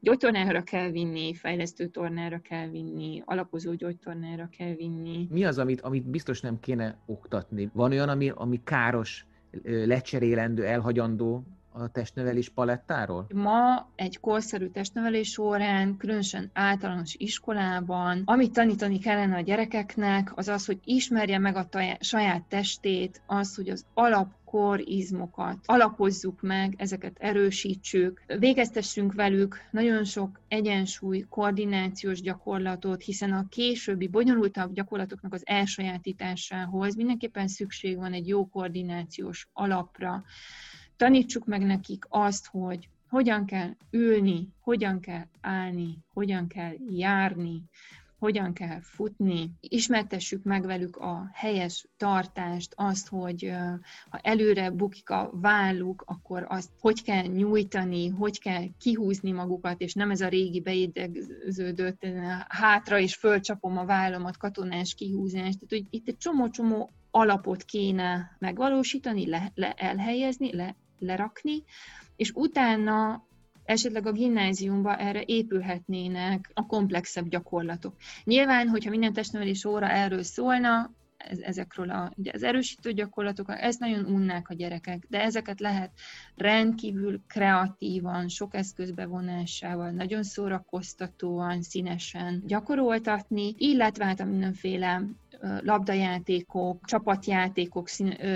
gyógytornára 0.00 0.62
kell 0.62 0.90
vinni, 0.90 1.34
fejlesztő 1.34 1.86
tornára 1.86 2.38
kell 2.38 2.68
vinni, 2.68 3.22
alapozó 3.24 3.74
gyógytornára 3.74 4.48
kell 4.58 4.74
vinni. 4.74 5.26
Mi 5.30 5.44
az, 5.44 5.58
amit, 5.58 5.80
amit 5.80 6.06
biztos 6.06 6.40
nem 6.40 6.60
kéne 6.60 6.98
oktatni? 7.06 7.70
Van 7.72 7.90
olyan, 7.90 8.08
ami, 8.08 8.30
ami 8.34 8.60
káros, 8.64 9.26
lecserélendő, 9.62 10.64
elhagyandó 10.64 11.44
a 11.76 11.88
testnevelés 11.88 12.48
palettáról? 12.48 13.26
Ma 13.34 13.88
egy 13.94 14.20
korszerű 14.20 14.68
testnevelés 14.68 15.38
órán, 15.38 15.96
különösen 15.96 16.50
általános 16.52 17.14
iskolában, 17.18 18.22
amit 18.24 18.52
tanítani 18.52 18.98
kellene 18.98 19.36
a 19.36 19.40
gyerekeknek, 19.40 20.32
az 20.34 20.48
az, 20.48 20.66
hogy 20.66 20.78
ismerje 20.84 21.38
meg 21.38 21.56
a 21.56 21.66
saját 22.00 22.42
testét, 22.42 23.22
az, 23.26 23.54
hogy 23.54 23.68
az 23.68 23.84
alap 23.94 24.32
korizmokat 24.44 25.58
alapozzuk 25.64 26.42
meg, 26.42 26.74
ezeket 26.76 27.16
erősítsük, 27.18 28.22
végeztessünk 28.38 29.12
velük 29.12 29.56
nagyon 29.70 30.04
sok 30.04 30.40
egyensúly, 30.48 31.26
koordinációs 31.28 32.20
gyakorlatot, 32.20 33.02
hiszen 33.02 33.32
a 33.32 33.48
későbbi 33.48 34.08
bonyolultabb 34.08 34.72
gyakorlatoknak 34.72 35.32
az 35.32 35.42
elsajátításához 35.44 36.96
mindenképpen 36.96 37.48
szükség 37.48 37.96
van 37.96 38.12
egy 38.12 38.28
jó 38.28 38.48
koordinációs 38.48 39.48
alapra, 39.52 40.24
Tanítsuk 40.96 41.46
meg 41.46 41.62
nekik 41.62 42.04
azt, 42.08 42.46
hogy 42.46 42.88
hogyan 43.08 43.46
kell 43.46 43.70
ülni, 43.90 44.48
hogyan 44.60 45.00
kell 45.00 45.26
állni, 45.40 45.98
hogyan 46.12 46.46
kell 46.48 46.74
járni, 46.88 47.62
hogyan 48.18 48.52
kell 48.52 48.80
futni, 48.80 49.52
ismertessük 49.60 50.42
meg 50.42 50.66
velük 50.66 50.96
a 50.96 51.30
helyes 51.32 51.88
tartást, 51.96 52.72
azt, 52.76 53.08
hogy 53.08 53.52
ha 54.10 54.18
előre 54.22 54.70
bukik 54.70 55.10
a 55.10 55.30
válluk, 55.32 56.04
akkor 56.06 56.46
azt 56.48 56.70
hogy 56.80 57.02
kell 57.02 57.26
nyújtani, 57.26 58.08
hogy 58.08 58.40
kell 58.40 58.64
kihúzni 58.78 59.32
magukat, 59.32 59.80
és 59.80 59.94
nem 59.94 60.10
ez 60.10 60.20
a 60.20 60.28
régi 60.28 60.60
beidegződött 60.60 62.06
hátra 62.48 62.98
és 62.98 63.14
fölcsapom 63.14 63.78
a 63.78 63.84
vállamat, 63.84 64.36
katonás 64.36 64.94
kihúzás. 64.94 65.54
Tehát, 65.54 65.68
hogy 65.68 65.86
itt 65.90 66.08
egy 66.08 66.16
csomó-csomó 66.16 66.90
alapot 67.10 67.64
kéne 67.64 68.36
megvalósítani, 68.38 69.28
le, 69.28 69.52
le, 69.54 69.72
elhelyezni, 69.72 70.56
le, 70.56 70.76
lerakni, 71.04 71.62
és 72.16 72.30
utána 72.34 73.24
esetleg 73.64 74.06
a 74.06 74.12
gimnáziumba 74.12 74.96
erre 74.96 75.22
épülhetnének 75.26 76.50
a 76.54 76.66
komplexebb 76.66 77.28
gyakorlatok. 77.28 77.94
Nyilván, 78.24 78.68
hogyha 78.68 78.90
minden 78.90 79.12
testnevelés 79.12 79.64
óra 79.64 79.88
erről 79.88 80.22
szólna, 80.22 80.90
ezekről 81.28 81.90
a, 81.90 82.12
ugye 82.16 82.30
az 82.34 82.42
erősítő 82.42 82.92
gyakorlatok, 82.92 83.46
ezt 83.48 83.80
nagyon 83.80 84.04
unnák 84.04 84.48
a 84.48 84.54
gyerekek, 84.54 85.06
de 85.08 85.22
ezeket 85.22 85.60
lehet 85.60 85.90
rendkívül 86.36 87.20
kreatívan, 87.26 88.28
sok 88.28 88.54
eszköz 88.54 88.90
bevonásával, 88.90 89.90
nagyon 89.90 90.22
szórakoztatóan, 90.22 91.62
színesen 91.62 92.42
gyakoroltatni, 92.46 93.54
illetve 93.58 94.04
hát 94.04 94.20
a 94.20 94.24
mindenféle 94.24 95.02
labdajátékok, 95.60 96.84
csapatjátékok 96.84 97.88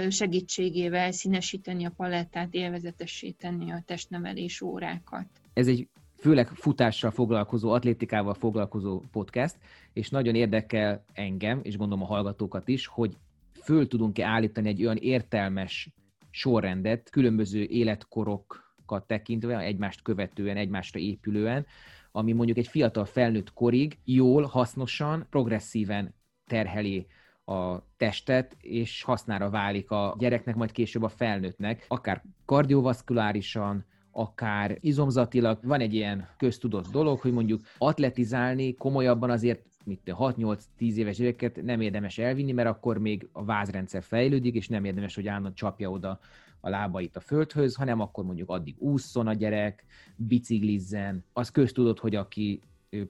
segítségével 0.09 1.13
színesíteni 1.13 1.85
a 1.85 1.93
palettát, 1.97 2.55
élvezetessé 2.55 3.35
a 3.41 3.83
testnevelés 3.87 4.61
órákat. 4.61 5.27
Ez 5.53 5.67
egy 5.67 5.89
főleg 6.21 6.49
futással 6.49 7.11
foglalkozó, 7.11 7.71
atlétikával 7.71 8.35
foglalkozó 8.35 9.03
podcast, 9.13 9.57
és 9.99 10.11
nagyon 10.11 10.35
érdekel 10.35 11.05
engem, 11.13 11.61
és 11.63 11.77
gondolom 11.77 12.05
a 12.05 12.07
hallgatókat 12.07 12.69
is, 12.69 12.87
hogy 12.87 13.17
föl 13.63 13.89
tudunk-e 13.89 14.27
állítani 14.27 14.69
egy 14.69 14.85
olyan 14.85 14.97
értelmes 14.97 15.91
sorrendet, 16.31 17.11
különböző 17.11 17.63
életkorokat 17.63 19.07
tekintve, 19.07 19.59
egymást 19.59 20.03
követően, 20.03 20.57
egymásra 20.57 21.01
épülően, 21.01 21.67
ami 22.13 22.33
mondjuk 22.33 22.59
egy 22.59 22.67
fiatal 22.67 23.05
felnőtt 23.05 23.53
korig 23.53 23.99
jól, 24.05 24.43
hasznosan, 24.43 25.27
progresszíven 25.31 26.15
terheli 26.47 27.07
a 27.45 27.79
testet, 27.97 28.57
és 28.61 29.03
hasznára 29.03 29.51
válik 29.51 29.91
a 29.91 30.17
gyereknek, 30.19 30.55
majd 30.55 30.73
később 30.73 31.03
a 31.03 31.09
felnőttnek, 31.09 31.85
akár 31.89 32.23
kardiovaszkulárisan, 32.45 33.85
akár 34.11 34.79
izomzatilag. 34.81 35.59
Van 35.63 35.81
egy 35.81 35.95
ilyen 35.95 36.29
köztudott 36.37 36.87
dolog, 36.91 37.21
hogy 37.21 37.33
mondjuk 37.33 37.61
atletizálni 37.79 38.75
komolyabban 38.75 39.31
azért 39.31 39.67
mit 39.89 40.01
6-8-10 40.07 40.57
éves 40.79 41.17
gyereket 41.17 41.63
nem 41.63 41.81
érdemes 41.81 42.19
elvinni, 42.19 42.53
mert 42.53 42.69
akkor 42.69 42.99
még 42.99 43.29
a 43.33 43.45
vázrendszer 43.45 44.03
fejlődik, 44.03 44.55
és 44.55 44.69
nem 44.69 44.85
érdemes, 44.85 45.15
hogy 45.15 45.27
állandóan 45.27 45.55
csapja 45.55 45.91
oda 45.91 46.21
a 46.61 46.69
lábait 46.69 47.17
a 47.17 47.21
földhöz, 47.21 47.75
hanem 47.75 48.01
akkor 48.01 48.25
mondjuk 48.25 48.51
addig 48.51 48.75
ússzon 48.79 49.27
a 49.27 49.33
gyerek, 49.33 49.85
biciklizzen. 50.17 51.25
Az 51.33 51.51
köztudott, 51.51 51.99
hogy 51.99 52.15
aki 52.15 52.61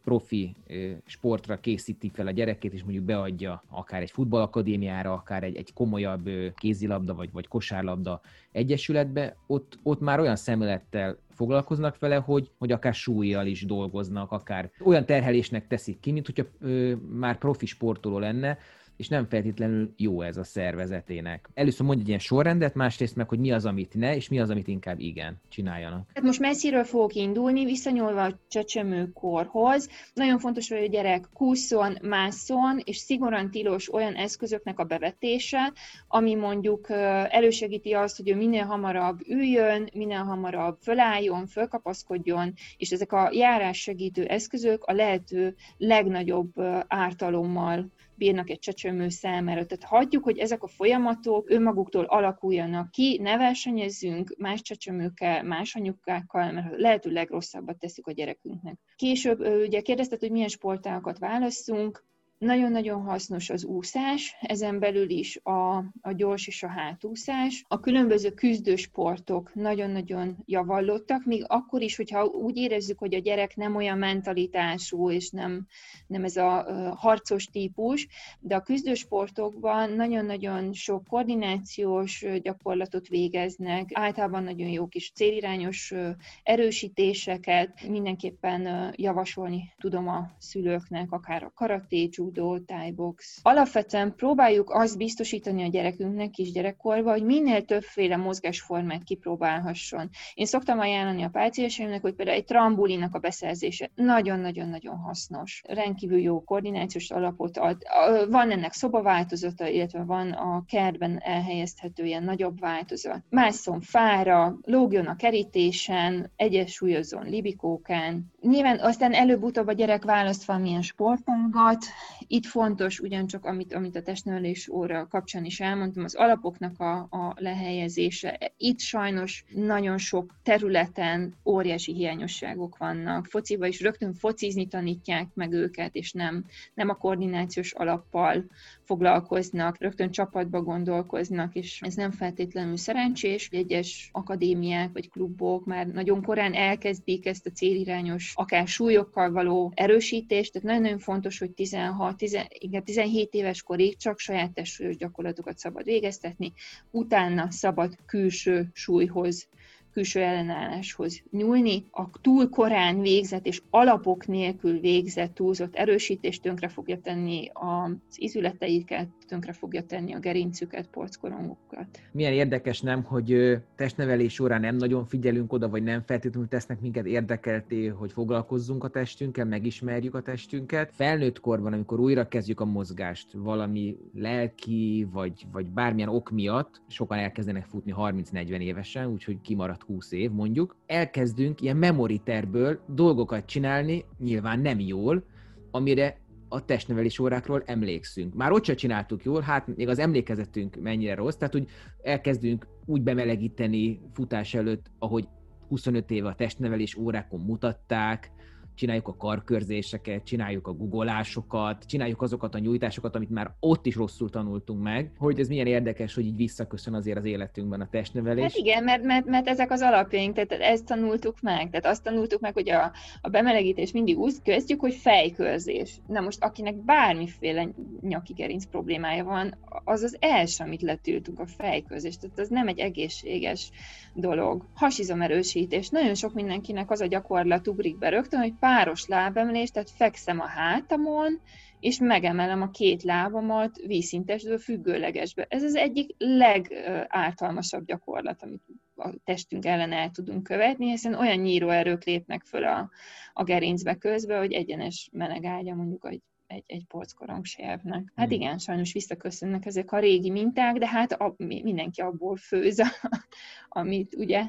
profi 0.04 0.56
sportra 1.04 1.60
készíti 1.60 2.10
fel 2.14 2.26
a 2.26 2.30
gyerekét, 2.30 2.72
és 2.72 2.82
mondjuk 2.82 3.04
beadja 3.04 3.64
akár 3.68 4.02
egy 4.02 4.10
futballakadémiára, 4.10 5.12
akár 5.12 5.42
egy, 5.42 5.56
egy 5.56 5.72
komolyabb 5.72 6.30
kézilabda 6.54 7.14
vagy, 7.14 7.32
vagy 7.32 7.48
kosárlabda 7.48 8.20
egyesületbe, 8.52 9.36
ott, 9.46 9.78
ott 9.82 10.00
már 10.00 10.20
olyan 10.20 10.36
szemlélettel 10.36 11.18
foglalkoznak 11.38 11.98
vele, 11.98 12.16
hogy, 12.16 12.50
hogy 12.58 12.72
akár 12.72 12.94
súlyjal 12.94 13.46
is 13.46 13.64
dolgoznak, 13.64 14.32
akár 14.32 14.70
olyan 14.84 15.06
terhelésnek 15.06 15.66
teszik 15.66 16.00
ki, 16.00 16.12
mint 16.12 16.26
hogyha 16.26 16.44
ö, 16.60 16.94
már 17.10 17.38
profi 17.38 17.66
sportoló 17.66 18.18
lenne, 18.18 18.58
és 18.98 19.08
nem 19.08 19.28
feltétlenül 19.28 19.92
jó 19.96 20.22
ez 20.22 20.36
a 20.36 20.44
szervezetének. 20.44 21.48
Először 21.54 21.86
mondj 21.86 22.02
egy 22.02 22.08
ilyen 22.08 22.20
sorrendet, 22.20 22.74
másrészt 22.74 23.16
meg, 23.16 23.28
hogy 23.28 23.38
mi 23.38 23.52
az, 23.52 23.64
amit 23.64 23.94
ne, 23.94 24.16
és 24.16 24.28
mi 24.28 24.40
az, 24.40 24.50
amit 24.50 24.68
inkább 24.68 24.98
igen 24.98 25.40
csináljanak. 25.48 26.10
Hát 26.14 26.24
most 26.24 26.40
messziről 26.40 26.84
fogok 26.84 27.14
indulni, 27.14 27.64
visszanyúlva 27.64 28.22
a 28.22 28.38
csecsemőkorhoz. 28.48 29.88
Nagyon 30.14 30.38
fontos, 30.38 30.68
hogy 30.68 30.82
a 30.82 30.86
gyerek 30.86 31.28
kúszon, 31.32 31.98
mászon, 32.02 32.80
és 32.84 32.96
szigorúan 32.96 33.50
tilos 33.50 33.92
olyan 33.92 34.14
eszközöknek 34.14 34.78
a 34.78 34.84
bevetése, 34.84 35.72
ami 36.08 36.34
mondjuk 36.34 36.90
elősegíti 37.30 37.92
azt, 37.92 38.16
hogy 38.16 38.28
ő 38.28 38.36
minél 38.36 38.64
hamarabb 38.64 39.18
üljön, 39.28 39.88
minél 39.94 40.22
hamarabb 40.22 40.78
fölálljon, 40.80 41.46
fölkapaszkodjon, 41.46 42.52
és 42.76 42.90
ezek 42.90 43.12
a 43.12 43.30
járás 43.32 43.78
segítő 43.78 44.24
eszközök 44.24 44.84
a 44.84 44.92
lehető 44.92 45.54
legnagyobb 45.76 46.52
ártalommal 46.86 47.90
bírnak 48.18 48.50
egy 48.50 48.58
csecsemő 48.58 49.08
számára. 49.08 49.66
Tehát 49.66 49.84
hagyjuk, 49.84 50.24
hogy 50.24 50.38
ezek 50.38 50.62
a 50.62 50.66
folyamatok 50.66 51.50
önmaguktól 51.50 52.04
alakuljanak 52.04 52.90
ki, 52.90 53.18
ne 53.22 53.36
versenyezzünk 53.36 54.34
más 54.38 54.62
csecsemőkkel, 54.62 55.42
más 55.42 55.74
anyukákkal, 55.74 56.52
mert 56.52 56.76
lehető 56.76 57.10
legrosszabbat 57.10 57.78
teszik 57.78 58.06
a 58.06 58.12
gyerekünknek. 58.12 58.78
Később 58.96 59.40
ugye 59.40 59.80
kérdezted, 59.80 60.20
hogy 60.20 60.30
milyen 60.30 60.48
sportákat 60.48 61.18
választunk, 61.18 62.06
nagyon-nagyon 62.38 63.02
hasznos 63.02 63.50
az 63.50 63.64
úszás, 63.64 64.36
ezen 64.40 64.78
belül 64.78 65.10
is 65.10 65.36
a, 65.42 65.76
a 66.00 66.12
gyors 66.16 66.46
és 66.46 66.62
a 66.62 66.68
hátúszás. 66.68 67.64
A 67.68 67.80
különböző 67.80 68.30
küzdősportok 68.30 69.54
nagyon-nagyon 69.54 70.36
javallottak, 70.44 71.24
még 71.24 71.44
akkor 71.46 71.82
is, 71.82 71.96
hogyha 71.96 72.24
úgy 72.24 72.56
érezzük, 72.56 72.98
hogy 72.98 73.14
a 73.14 73.18
gyerek 73.18 73.56
nem 73.56 73.76
olyan 73.76 73.98
mentalitású, 73.98 75.10
és 75.10 75.30
nem, 75.30 75.66
nem 76.06 76.24
ez 76.24 76.36
a 76.36 76.66
harcos 76.96 77.46
típus, 77.46 78.08
de 78.40 78.54
a 78.56 78.62
küzdősportokban 78.62 79.92
nagyon-nagyon 79.92 80.72
sok 80.72 81.06
koordinációs 81.06 82.24
gyakorlatot 82.42 83.08
végeznek, 83.08 83.90
általában 83.92 84.42
nagyon 84.42 84.68
jó 84.68 84.86
kis 84.86 85.12
célirányos 85.14 85.94
erősítéseket 86.42 87.88
mindenképpen 87.88 88.92
javasolni 88.96 89.72
tudom 89.78 90.08
a 90.08 90.30
szülőknek, 90.38 91.12
akár 91.12 91.42
a 91.42 91.52
karaté, 91.54 92.08
judo, 92.28 92.58
thai 92.58 92.92
box. 92.92 93.38
Alapvetően 93.42 94.14
próbáljuk 94.14 94.70
azt 94.70 94.96
biztosítani 94.96 95.62
a 95.62 95.68
gyerekünknek 95.68 96.30
kisgyerekkorban, 96.30 97.12
hogy 97.12 97.24
minél 97.24 97.64
többféle 97.64 98.16
mozgásformát 98.16 99.04
kipróbálhasson. 99.04 100.10
Én 100.34 100.46
szoktam 100.46 100.78
ajánlani 100.78 101.22
a 101.22 101.28
pácienseimnek, 101.28 102.00
hogy 102.00 102.14
például 102.14 102.36
egy 102.36 102.44
trambulinak 102.44 103.14
a 103.14 103.18
beszerzése 103.18 103.90
nagyon-nagyon-nagyon 103.94 104.96
hasznos. 104.96 105.62
Rendkívül 105.68 106.18
jó 106.18 106.44
koordinációs 106.44 107.10
alapot 107.10 107.56
ad. 107.56 107.82
Van 108.30 108.50
ennek 108.50 108.72
szobaváltozata, 108.72 109.66
illetve 109.66 110.02
van 110.02 110.30
a 110.30 110.64
kertben 110.66 111.20
elhelyezhető 111.22 112.04
ilyen 112.04 112.22
nagyobb 112.22 112.60
változat. 112.60 113.22
Másszon 113.30 113.80
fára, 113.80 114.58
lógjon 114.62 115.06
a 115.06 115.16
kerítésen, 115.16 116.32
egyesúlyozzon 116.36 117.24
libikókán. 117.24 118.32
Nyilván 118.40 118.78
aztán 118.80 119.12
előbb-utóbb 119.12 119.66
a 119.66 119.72
gyerek 119.72 120.04
választ 120.04 120.44
valamilyen 120.44 120.82
sportágat, 120.82 121.84
itt 122.26 122.46
fontos 122.46 123.00
ugyancsak, 123.00 123.44
amit, 123.44 123.74
amit 123.74 123.96
a 123.96 124.02
testnevelés 124.02 124.68
óra 124.68 125.06
kapcsán 125.06 125.44
is 125.44 125.60
elmondtam, 125.60 126.04
az 126.04 126.14
alapoknak 126.14 126.80
a, 126.80 126.96
a 126.96 127.34
lehelyezése. 127.36 128.52
Itt 128.56 128.80
sajnos 128.80 129.44
nagyon 129.54 129.98
sok 129.98 130.34
területen 130.42 131.34
óriási 131.44 131.92
hiányosságok 131.92 132.76
vannak. 132.76 133.26
Fociba 133.26 133.66
is 133.66 133.80
rögtön 133.80 134.12
focizni 134.12 134.66
tanítják 134.66 135.28
meg 135.34 135.52
őket, 135.52 135.94
és 135.94 136.12
nem, 136.12 136.44
nem 136.74 136.88
a 136.88 136.94
koordinációs 136.94 137.72
alappal 137.72 138.44
foglalkoznak, 138.82 139.80
rögtön 139.80 140.10
csapatba 140.10 140.62
gondolkoznak, 140.62 141.54
és 141.54 141.80
ez 141.80 141.94
nem 141.94 142.10
feltétlenül 142.10 142.76
szerencsés. 142.76 143.48
Egyes 143.52 144.08
akadémiák 144.12 144.92
vagy 144.92 145.10
klubok 145.10 145.66
már 145.66 145.86
nagyon 145.86 146.22
korán 146.22 146.54
elkezdik 146.54 147.26
ezt 147.26 147.46
a 147.46 147.50
célirányos, 147.50 148.32
akár 148.34 148.68
súlyokkal 148.68 149.30
való 149.30 149.72
erősítést, 149.74 150.52
tehát 150.52 150.68
nagyon-nagyon 150.68 150.98
fontos, 150.98 151.38
hogy 151.38 151.50
16, 151.50 152.07
10, 152.14 152.38
igen, 152.48 152.84
17 152.84 153.34
éves 153.34 153.62
korig 153.62 153.96
csak 153.96 154.18
saját 154.18 154.52
testsúlyos 154.52 154.96
gyakorlatokat 154.96 155.58
szabad 155.58 155.84
végeztetni, 155.84 156.52
utána 156.90 157.50
szabad 157.50 157.96
külső 158.06 158.70
súlyhoz 158.72 159.48
külső 159.92 160.20
ellenálláshoz 160.20 161.22
nyúlni. 161.30 161.84
A 161.90 162.10
túl 162.20 162.48
korán 162.48 163.00
végzett 163.00 163.46
és 163.46 163.62
alapok 163.70 164.26
nélkül 164.26 164.80
végzett 164.80 165.34
túlzott 165.34 165.74
erősítés 165.74 166.40
tönkre 166.40 166.68
fogja 166.68 167.00
tenni 167.00 167.50
az 167.52 168.16
izületeiket, 168.16 169.08
tönkre 169.28 169.52
fogja 169.52 169.82
tenni 169.82 170.12
a 170.12 170.18
gerincüket, 170.18 170.86
porckorongukat. 170.86 171.86
Milyen 172.12 172.32
érdekes 172.32 172.80
nem, 172.80 173.02
hogy 173.02 173.58
testnevelés 173.76 174.32
során 174.32 174.60
nem 174.60 174.76
nagyon 174.76 175.04
figyelünk 175.04 175.52
oda, 175.52 175.68
vagy 175.68 175.82
nem 175.82 176.02
feltétlenül 176.06 176.48
tesznek 176.48 176.80
minket 176.80 177.06
érdekelté, 177.06 177.86
hogy 177.86 178.12
foglalkozzunk 178.12 178.84
a 178.84 178.88
testünkkel, 178.88 179.44
megismerjük 179.44 180.14
a 180.14 180.22
testünket. 180.22 180.90
Felnőtt 180.92 181.40
korban, 181.40 181.72
amikor 181.72 182.00
újra 182.00 182.28
kezdjük 182.28 182.60
a 182.60 182.64
mozgást, 182.64 183.32
valami 183.32 183.96
lelki, 184.14 185.08
vagy, 185.12 185.46
vagy 185.52 185.66
bármilyen 185.66 186.08
ok 186.08 186.30
miatt, 186.30 186.80
sokan 186.86 187.18
elkezdenek 187.18 187.64
futni 187.64 187.94
30-40 187.96 188.58
évesen, 188.58 189.06
úgyhogy 189.06 189.40
kimaradt 189.40 189.82
20 189.82 190.12
év 190.12 190.30
mondjuk, 190.30 190.76
elkezdünk 190.86 191.60
ilyen 191.60 191.76
memoriterből 191.76 192.80
dolgokat 192.86 193.46
csinálni, 193.46 194.04
nyilván 194.18 194.60
nem 194.60 194.80
jól, 194.80 195.22
amire 195.70 196.16
a 196.48 196.64
testnevelés 196.64 197.18
órákról 197.18 197.62
emlékszünk. 197.66 198.34
Már 198.34 198.52
ott 198.52 198.64
se 198.64 198.74
csináltuk 198.74 199.24
jól, 199.24 199.40
hát 199.40 199.76
még 199.76 199.88
az 199.88 199.98
emlékezetünk 199.98 200.76
mennyire 200.76 201.14
rossz, 201.14 201.36
tehát 201.36 201.54
úgy 201.54 201.68
elkezdünk 202.02 202.66
úgy 202.84 203.02
bemelegíteni 203.02 204.00
futás 204.12 204.54
előtt, 204.54 204.90
ahogy 204.98 205.28
25 205.68 206.10
éve 206.10 206.28
a 206.28 206.34
testnevelés 206.34 206.96
órákon 206.96 207.40
mutatták, 207.40 208.30
csináljuk 208.78 209.08
a 209.08 209.16
karkörzéseket, 209.16 210.24
csináljuk 210.24 210.66
a 210.66 210.72
guggolásokat, 210.72 211.84
csináljuk 211.86 212.22
azokat 212.22 212.54
a 212.54 212.58
nyújtásokat, 212.58 213.14
amit 213.14 213.30
már 213.30 213.50
ott 213.60 213.86
is 213.86 213.96
rosszul 213.96 214.30
tanultunk 214.30 214.82
meg, 214.82 215.12
hogy 215.18 215.40
ez 215.40 215.48
milyen 215.48 215.66
érdekes, 215.66 216.14
hogy 216.14 216.24
így 216.24 216.36
visszaköszön 216.36 216.94
azért 216.94 217.18
az 217.18 217.24
életünkben 217.24 217.80
a 217.80 217.88
testnevelés. 217.90 218.42
Hát 218.42 218.54
igen, 218.54 218.84
mert, 218.84 219.02
mert, 219.02 219.26
mert 219.26 219.48
ezek 219.48 219.70
az 219.70 219.80
alapjaink, 219.80 220.34
tehát 220.34 220.62
ezt 220.62 220.84
tanultuk 220.84 221.40
meg, 221.40 221.70
tehát 221.70 221.86
azt 221.86 222.02
tanultuk 222.02 222.40
meg, 222.40 222.52
hogy 222.52 222.70
a, 222.70 222.92
a 223.20 223.28
bemelegítés 223.28 223.92
mindig 223.92 224.18
úgy 224.18 224.42
kezdjük, 224.42 224.80
hogy 224.80 224.94
fejkörzés. 224.94 226.00
Na 226.06 226.20
most 226.20 226.44
akinek 226.44 226.74
bármiféle 226.84 227.68
nyaki 228.00 228.32
gerinc 228.32 228.64
problémája 228.66 229.24
van, 229.24 229.56
az 229.84 230.02
az 230.02 230.16
első, 230.20 230.64
amit 230.64 230.82
letültünk 230.82 231.38
a 231.38 231.46
fejkörzés, 231.46 232.16
tehát 232.16 232.38
az 232.38 232.48
nem 232.48 232.68
egy 232.68 232.78
egészséges 232.78 233.70
dolog. 234.14 234.64
Hasizomerősítés. 234.74 235.88
Nagyon 235.88 236.14
sok 236.14 236.34
mindenkinek 236.34 236.90
az 236.90 237.00
a 237.00 237.06
gyakorlat 237.06 237.68
ugrik 237.68 237.98
be 237.98 238.08
rögtön, 238.08 238.40
hogy 238.40 238.52
páros 238.68 239.06
lábemlés, 239.06 239.70
tehát 239.70 239.90
fekszem 239.90 240.40
a 240.40 240.46
hátamon, 240.46 241.40
és 241.80 241.98
megemelem 241.98 242.62
a 242.62 242.70
két 242.70 243.02
lábamat 243.02 243.76
vízszintesből 243.86 244.58
függőlegesbe. 244.58 245.46
Ez 245.48 245.62
az 245.62 245.74
egyik 245.74 246.14
legártalmasabb 246.18 247.84
gyakorlat, 247.84 248.42
amit 248.42 248.62
a 248.96 249.10
testünk 249.24 249.64
ellen 249.64 249.92
el 249.92 250.10
tudunk 250.10 250.42
követni, 250.42 250.90
hiszen 250.90 251.14
olyan 251.14 251.38
nyíróerők 251.38 252.04
lépnek 252.04 252.44
föl 252.44 252.64
a, 252.64 252.90
a 253.32 253.44
gerincbe 253.44 253.94
közbe, 253.94 254.38
hogy 254.38 254.52
egyenes 254.52 255.08
meleg 255.12 255.44
ágya 255.44 255.74
mondjuk 255.74 256.06
egy, 256.06 256.22
egy, 256.46 256.64
egy 256.66 256.84
porckorongservnek. 256.88 258.12
Hát 258.14 258.26
hmm. 258.26 258.40
igen, 258.40 258.58
sajnos 258.58 258.92
visszaköszönnek 258.92 259.66
ezek 259.66 259.92
a 259.92 259.98
régi 259.98 260.30
minták, 260.30 260.76
de 260.76 260.86
hát 260.88 261.12
a, 261.12 261.34
mindenki 261.38 262.00
abból 262.00 262.36
főz, 262.36 262.82
amit 263.68 264.14
ugye 264.14 264.44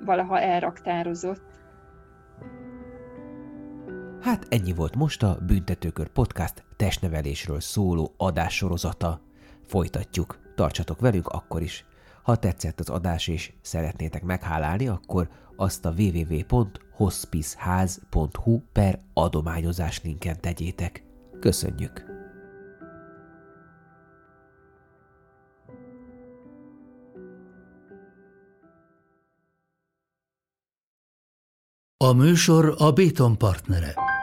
valaha 0.00 0.40
elraktározott. 0.40 1.53
Hát 4.24 4.46
ennyi 4.48 4.72
volt 4.72 4.94
most 4.94 5.22
a 5.22 5.38
Büntetőkör 5.46 6.08
Podcast 6.08 6.64
testnevelésről 6.76 7.60
szóló 7.60 8.14
adássorozata. 8.16 9.20
Folytatjuk. 9.66 10.38
Tartsatok 10.54 11.00
velünk 11.00 11.28
akkor 11.28 11.62
is. 11.62 11.84
Ha 12.22 12.36
tetszett 12.36 12.80
az 12.80 12.88
adás 12.88 13.28
és 13.28 13.52
szeretnétek 13.62 14.22
meghálálni, 14.22 14.88
akkor 14.88 15.28
azt 15.56 15.84
a 15.84 15.94
www.hospiceház.hu 15.98 18.60
per 18.72 19.00
adományozás 19.12 20.02
linken 20.02 20.40
tegyétek. 20.40 21.04
Köszönjük! 21.40 22.12
A 31.96 32.12
műsor 32.12 32.74
a 32.78 32.92
Béton 32.92 33.38
partnere. 33.38 34.13